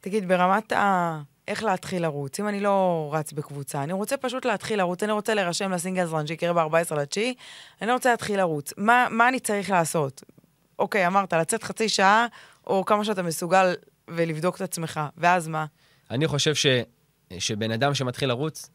תגיד, 0.00 0.28
ברמת 0.28 0.72
ה... 0.72 1.20
איך 1.48 1.64
להתחיל 1.64 2.02
לרוץ? 2.02 2.40
אם 2.40 2.48
אני 2.48 2.60
לא 2.60 3.10
רץ 3.12 3.32
בקבוצה, 3.32 3.82
אני 3.82 3.92
רוצה 3.92 4.16
פשוט 4.16 4.44
להתחיל 4.44 4.78
לרוץ, 4.78 5.02
אני 5.02 5.12
רוצה 5.12 5.34
להירשם 5.34 5.70
לסינגלס 5.70 6.10
רן 6.12 6.26
שיקרה 6.26 6.52
ב-14 6.52 6.94
לתשיעי, 6.94 7.34
אני 7.82 7.92
רוצה 7.92 8.10
להתחיל 8.10 8.36
לרוץ. 8.38 8.72
מה, 8.76 9.06
מה 9.10 9.28
אני 9.28 9.40
צריך 9.40 9.70
לעשות? 9.70 10.22
אוקיי, 10.78 11.06
אמרת, 11.06 11.32
לצאת 11.32 11.62
חצי 11.62 11.88
שעה, 11.88 12.26
או 12.66 12.84
כמה 12.84 13.04
שאתה 13.04 13.22
מסוגל 13.22 13.74
ולבדוק 14.08 14.56
את 14.56 14.60
עצמך, 14.60 15.00
ואז 15.16 15.48
מה? 15.48 15.66
אני 16.10 16.26
חושב 16.26 16.54
ש, 16.54 16.66
שבן 17.38 17.70
אדם 17.70 17.94
שמתחיל 17.94 18.28
לרוץ, 18.28 18.70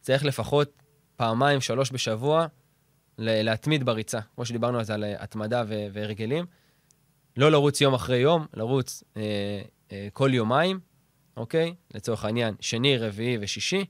צריך 0.00 0.24
לפחות 0.24 0.82
פעמיים, 1.16 1.60
שלוש 1.60 1.92
בשבוע, 1.92 2.46
להתמיד 3.18 3.86
בריצה. 3.86 4.20
כמו 4.34 4.44
שדיברנו 4.44 4.78
על 4.78 4.84
זה, 4.84 4.94
על 4.94 5.04
התמדה 5.18 5.62
והרגלים. 5.68 6.46
לא 7.36 7.50
לרוץ 7.50 7.80
יום 7.80 7.94
אחרי 7.94 8.16
יום, 8.16 8.46
לרוץ 8.54 9.02
אה, 9.16 9.22
אה, 9.22 9.62
כל 10.12 10.30
יומיים, 10.34 10.80
אוקיי? 11.36 11.74
לצורך 11.94 12.24
העניין, 12.24 12.54
שני, 12.60 12.98
רביעי 12.98 13.38
ושישי. 13.40 13.84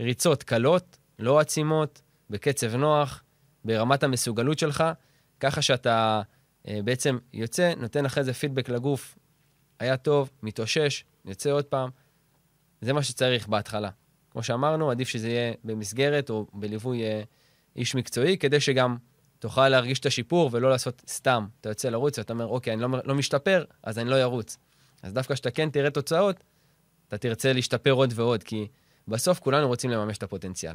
ריצות 0.00 0.42
קלות, 0.42 0.98
לא 1.18 1.40
עצימות, 1.40 2.02
בקצב 2.30 2.74
נוח, 2.74 3.22
ברמת 3.64 4.02
המסוגלות 4.02 4.58
שלך, 4.58 4.84
ככה 5.40 5.62
שאתה 5.62 6.22
אה, 6.68 6.78
בעצם 6.84 7.18
יוצא, 7.32 7.72
נותן 7.76 8.06
אחרי 8.06 8.24
זה 8.24 8.32
פידבק 8.32 8.68
לגוף, 8.68 9.18
היה 9.80 9.96
טוב, 9.96 10.30
מתאושש, 10.42 11.04
יוצא 11.24 11.50
עוד 11.50 11.64
פעם. 11.64 11.90
זה 12.80 12.92
מה 12.92 13.02
שצריך 13.02 13.48
בהתחלה. 13.48 13.90
כמו 14.30 14.42
שאמרנו, 14.42 14.90
עדיף 14.90 15.08
שזה 15.08 15.28
יהיה 15.28 15.52
במסגרת 15.64 16.30
או 16.30 16.46
בליווי 16.52 17.04
אה, 17.04 17.22
איש 17.76 17.94
מקצועי, 17.94 18.38
כדי 18.38 18.60
שגם 18.60 18.96
תוכל 19.38 19.68
להרגיש 19.68 20.00
את 20.00 20.06
השיפור 20.06 20.50
ולא 20.52 20.70
לעשות 20.70 21.02
סתם. 21.08 21.46
אתה 21.60 21.68
יוצא 21.68 21.88
לרוץ 21.88 22.18
ואתה 22.18 22.32
אומר, 22.32 22.46
אוקיי, 22.46 22.72
אני 22.72 22.82
לא, 22.82 22.88
לא 23.04 23.14
משתפר, 23.14 23.64
אז 23.82 23.98
אני 23.98 24.10
לא 24.10 24.22
ארוץ. 24.22 24.58
אז 25.06 25.12
דווקא 25.12 25.34
כשאתה 25.34 25.50
כן 25.50 25.70
תראה 25.70 25.90
תוצאות, 25.90 26.44
אתה 27.08 27.18
תרצה 27.18 27.52
להשתפר 27.52 27.90
עוד 27.90 28.12
ועוד, 28.14 28.42
כי 28.42 28.68
בסוף 29.08 29.38
כולנו 29.38 29.68
רוצים 29.68 29.90
לממש 29.90 30.18
את 30.18 30.22
הפוטנציאל. 30.22 30.74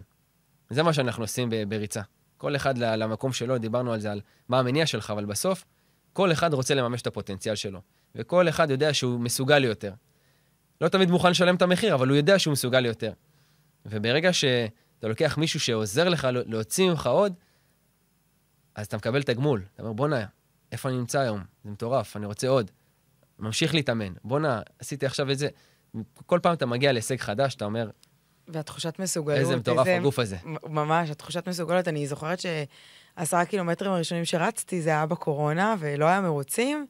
זה 0.70 0.84
מה 0.84 0.94
שאנחנו 0.94 1.24
עושים 1.24 1.50
בריצה. 1.68 2.02
כל 2.38 2.56
אחד 2.56 2.78
למקום 2.78 3.34
שלו, 3.34 3.58
דיברנו 3.58 3.94
על 3.94 4.00
זה, 4.00 4.12
על 4.12 4.22
מה 4.50 4.60
המניע 4.60 4.86
שלך, 4.86 5.10
אבל 5.10 5.26
בסוף, 5.26 5.66
כל 6.14 6.32
אחד 6.32 6.54
רוצה 6.54 6.76
לממש 6.76 7.02
את 7.02 7.08
הפוטנציאל 7.08 7.56
שלו. 7.56 7.82
וכל 8.16 8.50
אחד 8.50 8.72
יודע 8.72 8.94
שהוא 8.94 9.20
מסוגל 9.20 9.64
יותר. 9.64 9.94
לא 10.82 10.88
תמיד 10.88 11.12
מוכן 11.12 11.32
לשלם 11.32 11.56
את 11.56 11.62
המחיר, 11.62 11.96
אבל 11.96 12.08
הוא 12.08 12.18
יודע 12.18 12.40
שהוא 12.40 12.52
מסוגל 12.52 12.86
יותר. 12.86 13.14
וברגע 13.86 14.34
שאתה 14.34 15.08
לוקח 15.08 15.38
מישהו 15.38 15.60
שעוזר 15.60 16.10
לך 16.10 16.28
להוציא 16.46 16.90
ממך 16.90 17.08
עוד, 17.08 17.34
אז 18.76 18.86
אתה 18.86 18.98
מקבל 18.98 19.24
תגמול. 19.24 19.64
אתה 19.74 19.84
אומר, 19.84 19.94
בואנה, 19.94 20.26
איפה 20.72 20.90
אני 20.90 20.98
נמצא 20.98 21.20
היום? 21.20 21.44
זה 21.64 21.72
מטורף, 21.72 22.18
אני 22.18 22.26
רוצה 22.26 22.48
עוד. 22.48 22.72
ממשיך 23.42 23.74
להתאמן. 23.74 24.14
בואנה, 24.24 24.62
עשיתי 24.80 25.06
עכשיו 25.06 25.32
את 25.32 25.38
זה. 25.38 25.48
כל 26.26 26.40
פעם 26.42 26.54
אתה 26.54 26.66
מגיע 26.66 26.92
להישג 26.92 27.20
חדש, 27.20 27.56
אתה 27.56 27.66
אומר... 27.66 27.90
והתחושת 28.48 29.00
מסוגלות. 29.00 29.40
איזה 29.40 29.56
מטורף 29.56 29.88
איזה... 29.88 29.98
הגוף 29.98 30.20
הזה. 30.20 30.38
ממש, 30.64 31.10
התחושת 31.10 31.48
מסוגלות. 31.48 31.88
אני 31.88 32.08
זוכרת 32.08 32.40
שעשרה 32.40 33.46
קילומטרים 33.46 33.92
הראשונים 33.92 34.26
שרצתי, 34.26 34.82
זה 34.82 34.90
היה 34.90 35.06
בקורונה, 35.06 35.76
ולא 35.80 36.06
היה 36.06 36.22
מרוצים. 36.22 36.86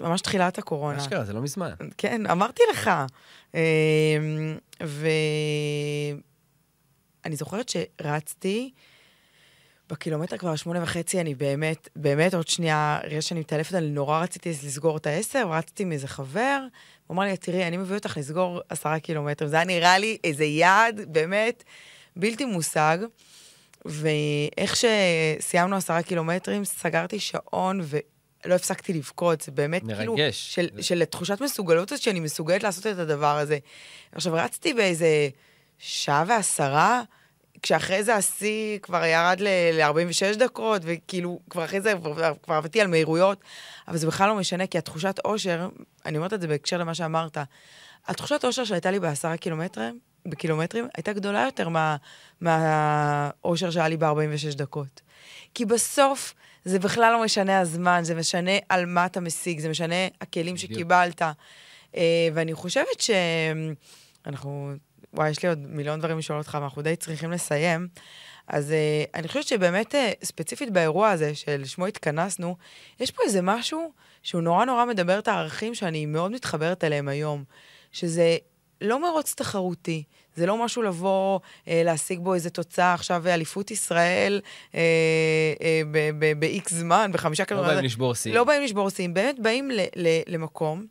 ממש 0.00 0.20
תחילת 0.20 0.58
הקורונה. 0.58 0.98
אשכרה, 0.98 1.24
זה 1.24 1.32
לא 1.32 1.42
מזמן. 1.42 1.70
כן, 1.98 2.30
אמרתי 2.30 2.62
לך. 2.72 2.90
אמ, 3.54 3.60
ואני 4.80 6.16
זוכרת 7.36 7.68
שרצתי, 7.68 8.70
בקילומטר 9.90 10.36
כבר 10.38 10.56
שמונה 10.56 10.82
וחצי, 10.82 11.20
אני 11.20 11.34
באמת, 11.34 11.88
באמת 11.96 12.34
עוד 12.34 12.48
שנייה, 12.48 13.00
רגע 13.04 13.22
שאני 13.22 13.40
מתעלפת, 13.40 13.74
אני 13.74 13.86
נורא 13.90 14.20
רציתי 14.22 14.50
לסגור 14.50 14.96
את 14.96 15.06
העשר, 15.06 15.48
רצתי 15.50 15.84
מאיזה 15.84 16.08
חבר, 16.08 16.60
הוא 17.06 17.14
אמר 17.14 17.24
לי, 17.24 17.36
תראי, 17.36 17.64
אני 17.66 17.76
מביא 17.76 17.96
אותך 17.96 18.16
לסגור 18.16 18.60
עשרה 18.68 18.98
קילומטרים. 19.00 19.50
זה 19.50 19.56
היה 19.56 19.64
נראה 19.64 19.98
לי 19.98 20.18
איזה 20.24 20.44
יעד, 20.44 21.00
באמת, 21.08 21.64
בלתי 22.16 22.44
מושג. 22.44 22.98
ואיך 23.84 24.76
שסיימנו 24.76 25.76
עשרה 25.76 26.02
קילומטרים, 26.02 26.64
סגרתי 26.64 27.20
שעון 27.20 27.80
ולא 27.84 28.54
הפסקתי 28.54 28.92
לבכות. 28.92 29.40
זה 29.40 29.52
באמת 29.52 29.82
מרגש. 29.82 29.98
כאילו... 29.98 30.16
של, 30.32 30.68
זה- 30.76 30.82
של 30.82 31.04
תחושת 31.04 31.40
מסוגלות 31.40 31.92
הזאת 31.92 32.02
שאני 32.04 32.20
מסוגלת 32.20 32.62
לעשות 32.62 32.86
את 32.86 32.98
הדבר 32.98 33.38
הזה. 33.38 33.58
עכשיו, 34.12 34.32
רצתי 34.34 34.74
באיזה 34.74 35.28
שעה 35.78 36.24
ועשרה, 36.28 37.02
כשאחרי 37.66 38.02
זה 38.04 38.14
השיא 38.14 38.78
כבר 38.78 39.04
ירד 39.04 39.36
ל-46 39.40 40.36
דקות, 40.38 40.82
וכאילו, 40.84 41.40
כבר 41.50 41.64
אחרי 41.64 41.80
זה 41.80 41.92
כבר, 42.02 42.32
כבר 42.42 42.54
עבדתי 42.54 42.80
על 42.80 42.86
מהירויות, 42.86 43.40
אבל 43.88 43.96
זה 43.96 44.06
בכלל 44.06 44.28
לא 44.28 44.34
משנה, 44.36 44.66
כי 44.66 44.78
התחושת 44.78 45.16
אושר, 45.24 45.68
אני 46.04 46.16
אומרת 46.16 46.32
את 46.32 46.40
זה 46.40 46.48
בהקשר 46.48 46.78
למה 46.78 46.94
שאמרת, 46.94 47.38
התחושת 48.06 48.44
אושר 48.44 48.64
שהייתה 48.64 48.90
לי 48.90 49.00
בעשרה 49.00 49.36
קילומטרים, 49.36 49.98
בקילומטרים, 50.26 50.88
הייתה 50.96 51.12
גדולה 51.12 51.42
יותר 51.44 51.68
מה- 51.68 51.96
מהאושר 52.40 53.70
שהיה 53.70 53.88
לי 53.88 53.96
ב-46 53.96 54.56
דקות. 54.56 55.00
כי 55.54 55.64
בסוף 55.64 56.34
זה 56.64 56.78
בכלל 56.78 57.12
לא 57.12 57.24
משנה 57.24 57.58
הזמן, 57.60 58.00
זה 58.04 58.14
משנה 58.14 58.50
על 58.68 58.86
מה 58.86 59.06
אתה 59.06 59.20
משיג, 59.20 59.60
זה 59.60 59.68
משנה 59.68 59.94
הכלים. 60.20 60.56
שקיבלת. 60.56 61.22
אה, 61.96 62.02
ואני 62.34 62.54
חושבת 62.54 63.00
שאנחנו, 63.00 64.72
וואי, 65.14 65.30
יש 65.30 65.42
לי 65.42 65.48
עוד 65.48 65.58
מיליון 65.68 65.98
דברים 65.98 66.18
לשאול 66.18 66.38
אותך, 66.38 66.58
ואנחנו 66.60 66.82
די 66.82 66.96
צריכים 66.96 67.30
לסיים. 67.30 67.88
אז 68.48 68.72
אה, 68.72 69.04
אני 69.14 69.28
חושבת 69.28 69.46
שבאמת, 69.46 69.94
אה, 69.94 70.12
ספציפית 70.24 70.70
באירוע 70.70 71.10
הזה, 71.10 71.34
שלשמו 71.34 71.86
התכנסנו, 71.86 72.56
יש 73.00 73.10
פה 73.10 73.22
איזה 73.26 73.42
משהו 73.42 73.92
שהוא 74.22 74.42
נורא 74.42 74.64
נורא 74.64 74.84
מדבר 74.84 75.18
את 75.18 75.28
הערכים 75.28 75.74
שאני 75.74 76.06
מאוד 76.06 76.30
מתחברת 76.32 76.84
אליהם 76.84 77.08
היום, 77.08 77.44
שזה 77.92 78.36
לא 78.80 79.02
מרוץ 79.02 79.34
תחרותי, 79.34 80.02
זה 80.36 80.46
לא 80.46 80.64
משהו 80.64 80.82
לבוא, 80.82 81.40
אה, 81.68 81.82
להשיג 81.84 82.20
בו 82.20 82.34
איזה 82.34 82.50
תוצאה, 82.50 82.94
עכשיו 82.94 83.28
אליפות 83.28 83.70
ישראל 83.70 84.40
אה, 84.74 84.80
אה, 85.62 85.80
ב-X 86.38 86.68
זמן, 86.68 87.10
בחמישה 87.14 87.42
לא 87.42 87.46
קילומטר. 87.46 87.72
באים 87.74 87.84
לשבור 87.84 88.14
שיאים. 88.14 88.34
לא 88.36 88.44
באים 88.44 88.62
לשבור 88.62 88.90
שיאים, 88.90 89.14
באמת 89.14 89.38
באים 89.40 89.70
ל- 89.70 89.80
ל- 89.96 90.20
למקום 90.34 90.86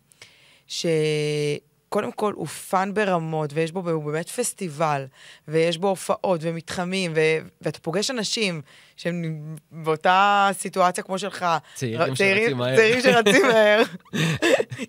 שקודם 1.95 2.11
כל 2.11 2.33
הוא 2.35 2.47
fun 2.47 2.93
ברמות, 2.93 3.49
ויש 3.53 3.71
בו 3.71 3.89
הוא 3.89 4.03
באמת 4.03 4.29
פסטיבל, 4.29 5.05
ויש 5.47 5.77
בו 5.77 5.87
הופעות 5.87 6.39
ומתחמים, 6.43 7.11
ו- 7.15 7.47
ואתה 7.61 7.79
פוגש 7.79 8.11
אנשים 8.11 8.61
שהם 8.97 9.41
באותה 9.71 10.49
סיטואציה 10.53 11.03
כמו 11.03 11.19
שלך. 11.19 11.45
צעירים 11.73 12.15
שרצים 12.15 12.57
מהר. 12.57 12.75
צעירים 12.75 13.01
שרצים 13.01 13.41
מהר, 13.47 13.81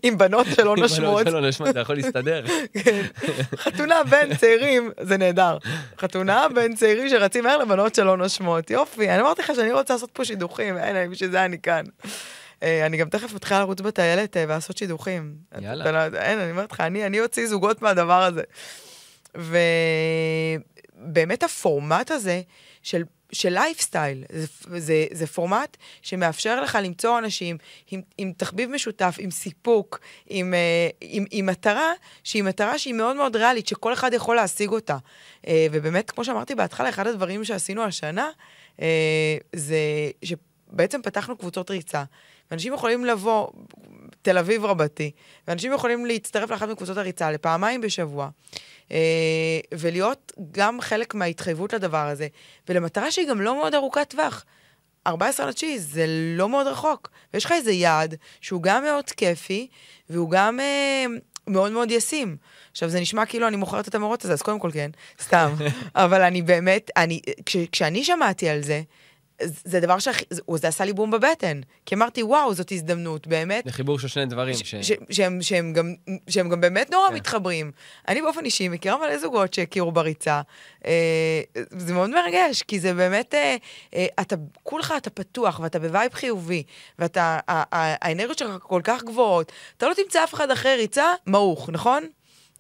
עם 0.03 0.19
בנות 0.19 0.47
שלא 0.57 0.75
אם 0.75 0.81
נושמות. 0.81 1.23
בנות 1.23 1.27
שלא 1.27 1.41
נושמות, 1.41 1.69
אתה 1.69 1.81
יכול 1.81 1.97
להסתדר. 1.97 2.45
כן. 2.85 3.03
חתונה 3.57 4.05
בין 4.11 4.37
צעירים, 4.37 4.91
זה 5.01 5.17
נהדר. 5.17 5.59
חתונה 5.99 6.47
בין 6.55 6.75
צעירים 6.75 7.09
שרצים 7.09 7.45
מהר 7.45 7.57
לבנות 7.57 7.95
שלא 7.95 8.17
נושמות. 8.17 8.71
יופי, 8.71 9.11
אני 9.11 9.21
אמרתי 9.21 9.43
לך 9.43 9.53
שאני 9.57 9.73
רוצה 9.73 9.95
לעשות 9.95 10.11
פה 10.13 10.25
שידוכים, 10.25 10.79
אין, 10.79 11.11
בשביל 11.11 11.31
זה 11.31 11.45
אני 11.45 11.59
כאן. 11.61 11.85
אה, 12.63 12.87
אני 12.87 12.97
גם 12.97 13.09
תכף 13.09 13.35
מתחילה 13.35 13.61
לרוץ 13.61 13.81
בטיילת 13.81 14.37
אה, 14.37 14.45
ולעשות 14.45 14.79
שידוכים. 14.79 15.35
יאללה. 15.61 16.09
לא- 16.09 16.17
אין, 16.17 16.39
אני 16.39 16.51
אומרת 16.51 16.73
לך, 16.73 16.81
אני 16.81 17.07
אני 17.07 17.21
אוציא 17.21 17.47
זוגות 17.47 17.83
מהדבר 17.83 18.23
הזה. 18.23 18.43
ובאמת 20.99 21.43
הפורמט 21.43 22.11
הזה 22.11 22.43
של, 22.83 23.03
של 23.33 23.49
לייפסטייל, 23.49 24.25
זה, 24.33 24.47
זה, 24.79 25.07
זה 25.13 25.27
פורמט 25.27 25.77
שמאפשר 26.03 26.61
לך 26.61 26.79
למצוא 26.83 27.19
אנשים 27.19 27.59
עם, 27.91 28.03
עם 28.19 28.33
תחביב 28.37 28.71
משותף, 28.71 29.17
עם 29.19 29.31
סיפוק, 29.31 30.01
עם, 30.27 30.55
אה, 30.55 30.89
עם, 31.01 31.25
עם 31.31 31.47
מטרה 31.47 31.93
שהיא 32.25 32.43
מטרה 32.43 32.79
שהיא 32.79 32.95
מאוד 32.95 33.17
מאוד 33.17 33.37
ריאלית, 33.37 33.67
שכל 33.69 33.93
אחד 33.93 34.13
יכול 34.13 34.37
להשיג 34.37 34.71
אותה. 34.71 34.97
ובאמת, 35.51 36.11
כמו 36.11 36.25
שאמרתי 36.25 36.55
בהתחלה, 36.55 36.89
אחד 36.89 37.07
הדברים 37.07 37.45
שעשינו 37.45 37.83
השנה, 37.83 38.31
זה 39.57 39.79
שבעצם 40.25 41.03
פתחנו 41.03 41.37
קבוצות 41.37 41.71
ריצה. 41.71 42.05
ואנשים 42.51 42.73
יכולים 42.73 43.05
לבוא, 43.05 43.49
תל 44.23 44.39
אביב 44.39 44.65
רבתי, 44.65 45.11
ואנשים 45.49 45.73
יכולים 45.73 46.07
להצטרף 46.07 46.51
לאחת 46.51 46.69
מקבוצות 46.69 46.97
הריצה 46.97 47.31
לפעמיים 47.31 47.81
בשבוע, 47.81 48.29
אה, 48.93 48.99
ולהיות 49.75 50.33
גם 50.51 50.81
חלק 50.81 51.15
מההתחייבות 51.15 51.73
לדבר 51.73 52.07
הזה, 52.07 52.29
ולמטרה 52.69 53.11
שהיא 53.11 53.29
גם 53.29 53.41
לא 53.41 53.55
מאוד 53.55 53.75
ארוכת 53.75 54.11
טווח. 54.11 54.45
14 55.07 55.47
לתשיעי 55.47 55.79
זה 55.79 56.05
לא 56.37 56.49
מאוד 56.49 56.67
רחוק, 56.67 57.11
ויש 57.35 57.45
לך 57.45 57.53
איזה 57.53 57.73
יעד 57.73 58.15
שהוא 58.41 58.63
גם 58.63 58.85
מאוד 58.85 59.05
כיפי, 59.05 59.69
והוא 60.11 60.31
גם 60.31 60.61
אה, 60.61 61.05
מאוד 61.47 61.73
מאוד 61.73 61.91
ישים. 61.91 62.37
עכשיו, 62.71 62.89
זה 62.89 63.01
נשמע 63.01 63.27
כאילו 63.27 63.49
אני 63.49 63.57
מוכרת 63.57 63.89
את 63.89 63.95
המרוץ 63.95 64.25
הזה, 64.25 64.33
אז 64.33 64.43
קודם 64.43 64.59
כל 64.59 64.71
כן, 64.73 64.91
סתם. 65.23 65.55
אבל 65.95 66.23
אני 66.23 66.43
באמת, 66.43 66.91
אני, 66.97 67.21
כש, 67.47 67.57
כשאני 67.73 68.05
שמעתי 68.05 68.49
על 68.49 68.63
זה, 68.63 68.83
זה- 69.43 69.81
דבר 69.81 69.99
שהכי, 69.99 70.25
זה, 70.55 70.69
עשה 70.69 70.85
לי 70.85 70.93
בום 70.93 71.11
בבטן. 71.11 71.61
כי 71.87 71.95
אמרתי, 71.95 72.23
וואו, 72.23 72.55
זאת 72.55 72.73
הזדמנות, 72.73 73.27
באמת, 73.27 73.65
זה 73.65 73.73
חיבור 73.73 73.99
של 73.99 74.09
שני 74.09 74.27
דברים. 74.27 74.55
ש- 74.55 74.75
ש- 74.75 74.93
שהם, 75.11 75.39
שהם, 75.43 75.73
גם, 75.73 75.95
שהם 76.29 76.49
גם 76.49 76.61
באמת 76.61 76.91
נורא 76.91 77.09
כן. 77.09 77.15
מתחברים. 77.15 77.71
אני 78.09 78.23
באופן 78.23 78.45
אישי 78.45 78.69
מכירה 78.69 78.99
מלא 78.99 79.19
זוגות 79.19 79.55
שהכירו 79.55 79.93
בריצה. 79.93 80.41
אה, 80.87 81.41
זה 81.71 81.95
מאוד 81.95 82.11
מרגש, 82.11 82.63
כי 82.63 82.81
זה 82.81 82.95
באמת, 82.95 83.35
אה, 83.35 83.57
אה, 83.95 84.07
אתה, 84.21 84.37
כולך 84.63 84.95
אתה 84.97 85.11
פתוח, 85.11 85.61
ואתה 85.63 85.79
ב 85.79 85.85
vibe 85.85 86.13
חיובי, 86.15 86.63
ואתה, 86.99 87.39
האנרגיות 87.49 88.39
שלך 88.39 88.51
כל 88.63 88.81
כך 88.85 89.03
גבוהות. 89.03 89.53
אתה 89.77 89.89
לא 89.89 89.95
תמצא 89.95 90.25
אף 90.25 90.35
אחד 90.35 90.51
אחרי 90.51 90.77
ריצה 90.77 91.05
מעוך, 91.27 91.71
נכון? 91.71 92.07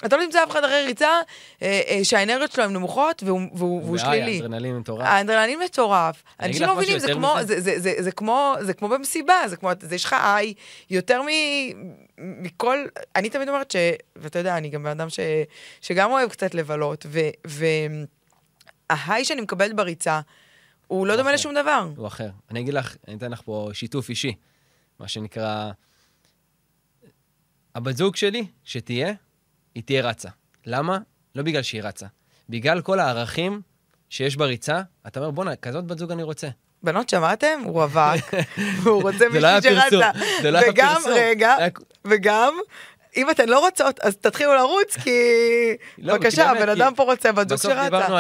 אתה 0.05 0.17
לא 0.17 0.25
תמצא 0.25 0.45
אף 0.45 0.51
אחד 0.51 0.65
אחרי 0.65 0.85
ריצה 0.85 1.21
אה, 1.63 1.81
אה, 1.89 2.05
שהאנרגיות 2.05 2.53
שלו 2.53 2.65
הן 2.65 2.73
נמוכות 2.73 3.23
והוא, 3.23 3.41
והוא, 3.41 3.83
והוא 3.83 3.89
וואי, 3.89 3.99
שלילי. 3.99 4.37
האדרנלין 4.37 4.79
מטורף. 4.79 5.07
האדרנלין 5.07 5.59
מטורף. 5.65 6.23
אנשים 6.41 6.63
לא 6.63 6.77
מבינים, 6.77 6.99
זה 6.99 7.13
כמו, 7.13 7.35
מזה. 7.39 7.47
זה, 7.47 7.61
זה, 7.61 7.81
זה, 7.81 8.03
זה, 8.03 8.13
כמו, 8.13 8.55
זה 8.61 8.75
כמו 8.75 8.89
במסיבה, 8.89 9.35
זה 9.47 9.57
כמו, 9.57 9.71
זה 9.81 9.95
יש 9.95 10.05
לך 10.05 10.13
high 10.13 10.55
יותר 10.91 11.23
מ, 11.23 11.27
מכל, 12.19 12.87
אני 13.17 13.31
תמיד 13.31 13.49
אומרת 13.49 13.71
ש, 13.71 13.77
ואתה 14.17 14.39
יודע, 14.39 14.57
אני 14.57 14.69
גם 14.69 14.83
בן 14.83 14.91
אדם 14.91 15.11
ש, 15.11 15.21
שגם 15.81 16.11
אוהב 16.11 16.31
קצת 16.31 16.55
לבלות, 16.55 17.07
וההיי 18.91 19.25
שאני 19.25 19.41
מקבלת 19.41 19.77
בריצה, 19.77 20.21
הוא 20.87 21.07
לא 21.07 21.17
דומה. 21.17 21.33
לשום 21.33 21.55
דבר. 21.55 21.89
הוא 21.97 22.07
אחר. 22.07 22.29
אני 22.51 22.61
אגיד 22.61 22.75
לך, 22.75 22.97
אני 23.09 23.17
אתן 23.17 23.31
לך 23.31 23.43
פה 23.45 23.71
שיתוף 23.73 24.09
אישי, 24.09 24.35
מה 24.99 25.09
שנקרא... 25.09 25.71
הבת 27.75 27.97
זוג 27.97 28.17
שלי, 28.17 28.47
שתהיה, 28.65 29.13
היא 29.77 29.83
תהיה 29.87 30.03
רצה. 30.03 30.29
למה? 30.67 30.99
לא 31.35 31.43
בגלל 31.43 31.63
שהיא 31.63 31.83
רצה. 31.83 32.07
בגלל 32.49 32.81
כל 32.81 32.99
הערכים 33.01 33.61
שיש 34.11 34.37
בריצה, 34.37 34.83
אתה 35.07 35.21
אומר, 35.21 35.31
בואנה, 35.31 35.57
כזאת 35.57 35.85
בת 35.85 35.99
זוג 35.99 36.13
אני 36.13 36.23
רוצה. 36.23 36.49
בנות, 36.83 37.09
שמעתם? 37.09 37.61
הוא 37.65 37.83
רווק, 37.83 38.35
והוא 38.83 39.03
רוצה 39.07 39.19
זה 39.33 39.41
לא 39.41 39.47
היה 39.47 39.57
מישהי 39.57 39.75
פרסום, 39.75 39.91
שרצה. 39.91 40.11
זה 40.43 40.51
לא 40.51 40.59
היה 40.59 40.71
וגם, 40.71 40.95
פרסום. 40.95 41.13
רגע, 41.17 41.55
היה- 41.55 41.69
וגם, 42.05 42.55
אם 43.17 43.31
אתן 43.31 43.49
לא 43.49 43.61
רוצות, 43.61 44.01
אז 44.01 44.17
תתחילו 44.17 44.55
לרוץ, 44.55 44.97
כי... 44.97 45.11
לא, 45.99 46.15
בבקשה, 46.15 46.51
הבן 46.51 46.69
אדם 46.69 46.93
פה 46.97 47.03
רוצה 47.03 47.33
בת 47.33 47.49
זוג 47.49 47.59
בסוף 47.59 47.73
שרצה. 47.73 47.85
דיברנו 47.85 48.17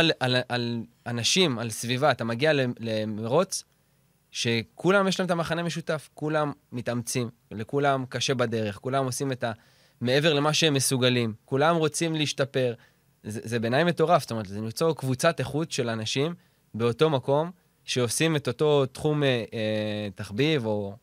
על, 0.49 0.83
אנשים, 1.07 1.59
על 1.59 1.71
סביבה, 1.71 2.11
אתה 2.11 2.25
מגיע 2.25 2.53
למרוץ, 2.81 3.65
שכולם 4.31 5.09
יש 5.09 5.21
להם 5.21 5.27
את 5.27 5.31
המחנה 5.31 5.63
משותף, 5.63 6.09
כולם 6.15 6.53
מתאמצים, 6.73 7.29
לכולם 7.51 8.05
קשה 8.09 8.35
בדרך, 8.35 8.77
כולם 8.77 9.05
עושים 9.05 9.33
את 9.33 9.45
ה... 9.45 9.53
מעבר 10.01 10.34
למה 10.34 10.55
שהם 10.55 10.74
מסוגלים, 10.74 11.34
כולם 11.44 11.76
רוצים 11.76 12.14
להשתפר. 12.14 12.74
זה, 13.22 13.40
זה 13.44 13.59
בעיניי 13.59 13.84
מטורף, 13.84 14.22
זאת 14.22 14.30
אומרת, 14.30 14.47
זה 14.47 14.61
ליצור 14.61 14.97
קבוצת 14.97 15.40
איכות 15.40 15.72
של 15.72 15.88
אנשים 15.88 16.34
באותו 16.74 17.11
מקום, 17.11 17.51
שעושים 17.84 18.36
את 18.36 18.49
אותו 18.49 18.86
תחום 18.86 19.22
אה, 19.22 19.44
אה, 19.55 20.09
תחביב, 20.14 20.66
או 20.66 20.97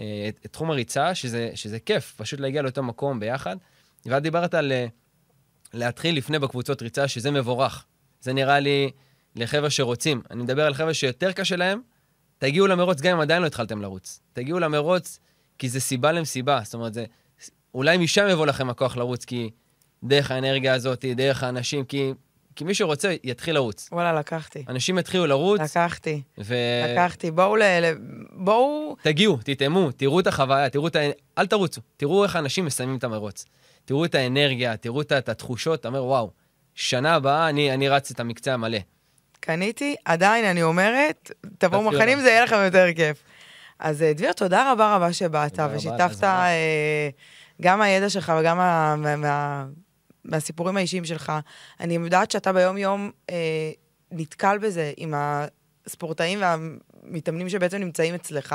אה, 0.00 0.26
את, 0.28 0.40
את 0.46 0.52
תחום 0.52 0.70
הריצה, 0.70 1.14
שזה, 1.14 1.50
שזה 1.54 1.78
כיף, 1.78 2.14
פשוט 2.16 2.40
להגיע 2.40 2.62
לאותו 2.62 2.82
מקום 2.82 3.20
ביחד. 3.20 3.56
ואת 4.06 4.22
דיברת 4.22 4.54
על 4.54 4.72
אה, 4.72 4.86
להתחיל 5.74 6.16
לפני 6.16 6.38
בקבוצות 6.38 6.82
ריצה, 6.82 7.08
שזה 7.08 7.30
מבורך. 7.30 7.84
זה 8.20 8.32
נראה 8.32 8.60
לי 8.60 8.90
לחבר'ה 9.36 9.70
שרוצים. 9.70 10.22
אני 10.30 10.42
מדבר 10.42 10.66
על 10.66 10.74
חבר'ה 10.74 10.94
שיותר 10.94 11.32
קשה 11.32 11.56
להם, 11.56 11.80
תגיעו 12.38 12.66
למרוץ 12.66 13.00
גם 13.00 13.16
אם 13.16 13.20
עדיין 13.20 13.42
לא 13.42 13.46
התחלתם 13.46 13.82
לרוץ. 13.82 14.20
תגיעו 14.32 14.58
למרוץ 14.58 15.18
כי 15.58 15.68
זה 15.68 15.80
סיבה 15.80 16.12
למסיבה. 16.12 16.60
זאת 16.64 16.74
אומרת, 16.74 16.94
זה, 16.94 17.04
אולי 17.74 17.98
משם 17.98 18.26
יבוא 18.30 18.46
לכם 18.46 18.70
הכוח 18.70 18.96
לרוץ, 18.96 19.24
כי 19.24 19.50
דרך 20.04 20.30
האנרגיה 20.30 20.74
הזאת, 20.74 21.04
דרך 21.04 21.42
האנשים, 21.42 21.84
כי 21.84 22.12
כי 22.56 22.64
מי 22.64 22.74
שרוצה, 22.74 23.14
יתחיל 23.24 23.54
לרוץ. 23.54 23.88
וואלה, 23.92 24.12
לקחתי. 24.12 24.64
אנשים 24.68 24.98
יתחילו 24.98 25.26
לרוץ, 25.26 25.60
לקחתי, 25.60 26.22
ו... 26.38 26.54
לקחתי. 26.88 27.30
בואו 27.30 27.56
ל... 27.56 27.62
בואו... 28.32 28.96
תגיעו, 29.02 29.38
תטעמו, 29.44 29.90
תראו 29.90 30.20
את 30.20 30.26
החוויה, 30.26 30.68
תראו 30.68 30.88
את 30.88 30.96
ה... 30.96 30.98
אל 31.38 31.46
תרוצו. 31.46 31.80
תראו 31.96 32.24
איך 32.24 32.36
אנשים 32.36 32.64
מסיימים 32.64 32.96
את 32.96 33.04
המרוץ. 33.04 33.44
תראו 33.84 34.04
את 34.04 34.14
האנרגיה, 34.14 34.76
תראו 34.76 35.00
את, 35.00 35.12
התחושות, 35.12 35.80
אתה 35.80 35.88
אומר, 35.88 36.04
וואו, 36.04 36.30
שנה 36.74 37.14
הבאה 37.14 37.48
אני, 37.48 37.74
אני 37.74 37.88
רץ 37.88 38.10
את 38.10 38.20
המקצה 38.20 38.54
המלא. 38.54 38.78
קניתי, 39.40 39.94
עדיין 40.04 40.44
אני 40.44 40.62
אומרת, 40.62 41.30
תבואו. 41.58 41.82
מוכנים, 41.82 42.20
זה 42.20 42.28
יהיה 42.28 42.44
לכם 42.44 42.64
יותר 42.64 42.86
כיף. 42.96 43.22
אז 43.78 44.02
אה, 44.02 44.12
דביר, 44.12 44.32
תודה 44.32 44.72
רבה 44.72 44.96
רבה 44.96 45.12
שבאת, 45.12 45.58
ושיתפת 45.74 46.28
גם 47.62 47.78
מהידע 47.78 48.10
שלך 48.10 48.32
וגם 48.40 48.56
מה, 48.56 48.96
מה, 48.96 49.16
מה, 49.16 49.66
מהסיפורים 50.24 50.76
האישיים 50.76 51.04
שלך. 51.04 51.32
אני 51.80 51.94
יודעת 51.94 52.30
שאתה 52.30 52.52
ביום-יום 52.52 53.10
אה, 53.30 53.34
נתקל 54.12 54.58
בזה 54.58 54.92
עם 54.96 55.14
הספורטאים 55.16 56.38
והמתאמנים 56.42 57.48
שבעצם 57.48 57.76
נמצאים 57.76 58.14
אצלך. 58.14 58.54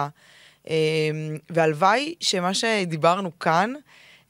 אה, 0.70 0.76
והלוואי 1.50 2.16
שמה 2.20 2.54
שדיברנו 2.54 3.40
כאן, 3.40 3.74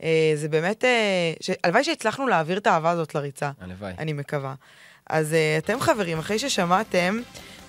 אה, 0.03 0.31
זה 0.35 0.49
באמת, 0.49 0.85
אה, 0.85 1.33
ש- 1.41 1.49
הלוואי 1.63 1.83
שהצלחנו 1.83 2.27
להעביר 2.27 2.57
את 2.57 2.67
האהבה 2.67 2.89
הזאת 2.89 3.15
לריצה. 3.15 3.51
הלוואי. 3.61 3.93
אני 3.99 4.13
מקווה. 4.13 4.53
אז 5.09 5.31
uh, 5.31 5.63
אתם 5.63 5.79
חברים, 5.79 6.19
אחרי 6.19 6.39
ששמעתם, 6.39 7.19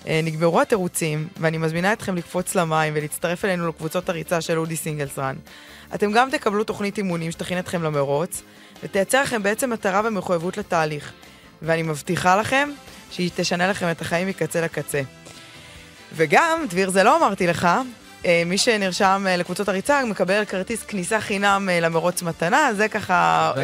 נגמרו 0.05 0.61
התירוצים, 0.61 1.27
ואני 1.37 1.57
מזמינה 1.57 1.93
אתכם 1.93 2.15
לקפוץ 2.15 2.55
למים 2.55 2.93
ולהצטרף 2.95 3.45
אלינו 3.45 3.67
לקבוצות 3.67 4.09
הריצה 4.09 4.41
של 4.41 4.57
אודי 4.57 4.75
סינגלס 4.75 5.19
רן. 5.19 5.35
אתם 5.95 6.11
גם 6.11 6.29
תקבלו 6.29 6.63
תוכנית 6.63 6.97
אימונים 6.97 7.31
שתכין 7.31 7.59
אתכם 7.59 7.83
למרוץ, 7.83 8.41
ותייצר 8.83 9.21
לכם 9.21 9.43
בעצם 9.43 9.69
מטרה 9.69 10.01
ומחויבות 10.05 10.57
לתהליך. 10.57 11.11
ואני 11.61 11.83
מבטיחה 11.83 12.35
לכם 12.35 12.69
שהיא 13.11 13.29
תשנה 13.35 13.67
לכם 13.67 13.91
את 13.91 14.01
החיים 14.01 14.27
מקצה 14.27 14.61
לקצה. 14.61 15.01
וגם, 16.15 16.65
דביר, 16.69 16.89
זה 16.89 17.03
לא 17.03 17.17
אמרתי 17.17 17.47
לך, 17.47 17.65
אה, 17.65 17.81
מי 18.45 18.57
שנרשם 18.57 19.25
אה, 19.29 19.37
לקבוצות 19.37 19.69
הריצה 19.69 20.05
מקבל 20.05 20.45
כרטיס 20.45 20.83
כניסה 20.83 21.21
חינם 21.21 21.69
אה, 21.71 21.79
למרוץ 21.79 22.21
מתנה, 22.21 22.69
זה 22.77 22.87
ככה 22.87 23.51
אה, 23.57 23.61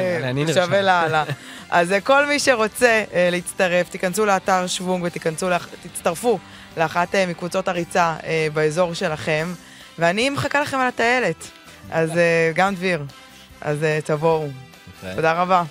שווה. 0.53 0.81
לאללה. 0.81 1.23
אז 1.69 1.91
אה, 1.91 2.01
כל 2.01 2.25
מי 2.25 2.39
שרוצה 2.39 3.03
אה, 3.13 3.29
להצטרף, 3.31 3.89
תיכנסו 3.89 4.25
לאתר 4.25 4.67
שוונג 4.67 5.03
ותיכנסו, 5.03 5.49
לאח- 5.49 5.67
תצטרפו 5.93 6.39
לאחת 6.77 7.15
אה, 7.15 7.25
מקבוצות 7.25 7.67
הריצה 7.67 8.15
אה, 8.23 8.47
באזור 8.53 8.93
שלכם, 8.93 9.53
ואני 9.99 10.29
מחכה 10.29 10.61
לכם 10.61 10.77
על 10.77 10.87
הטיילת. 10.87 11.47
אז 11.91 12.17
אה, 12.17 12.51
גם 12.55 12.75
דביר, 12.75 13.03
אז 13.61 13.83
אה, 13.83 13.99
תבואו. 14.05 14.47
תודה 15.15 15.33
רבה. 15.33 15.63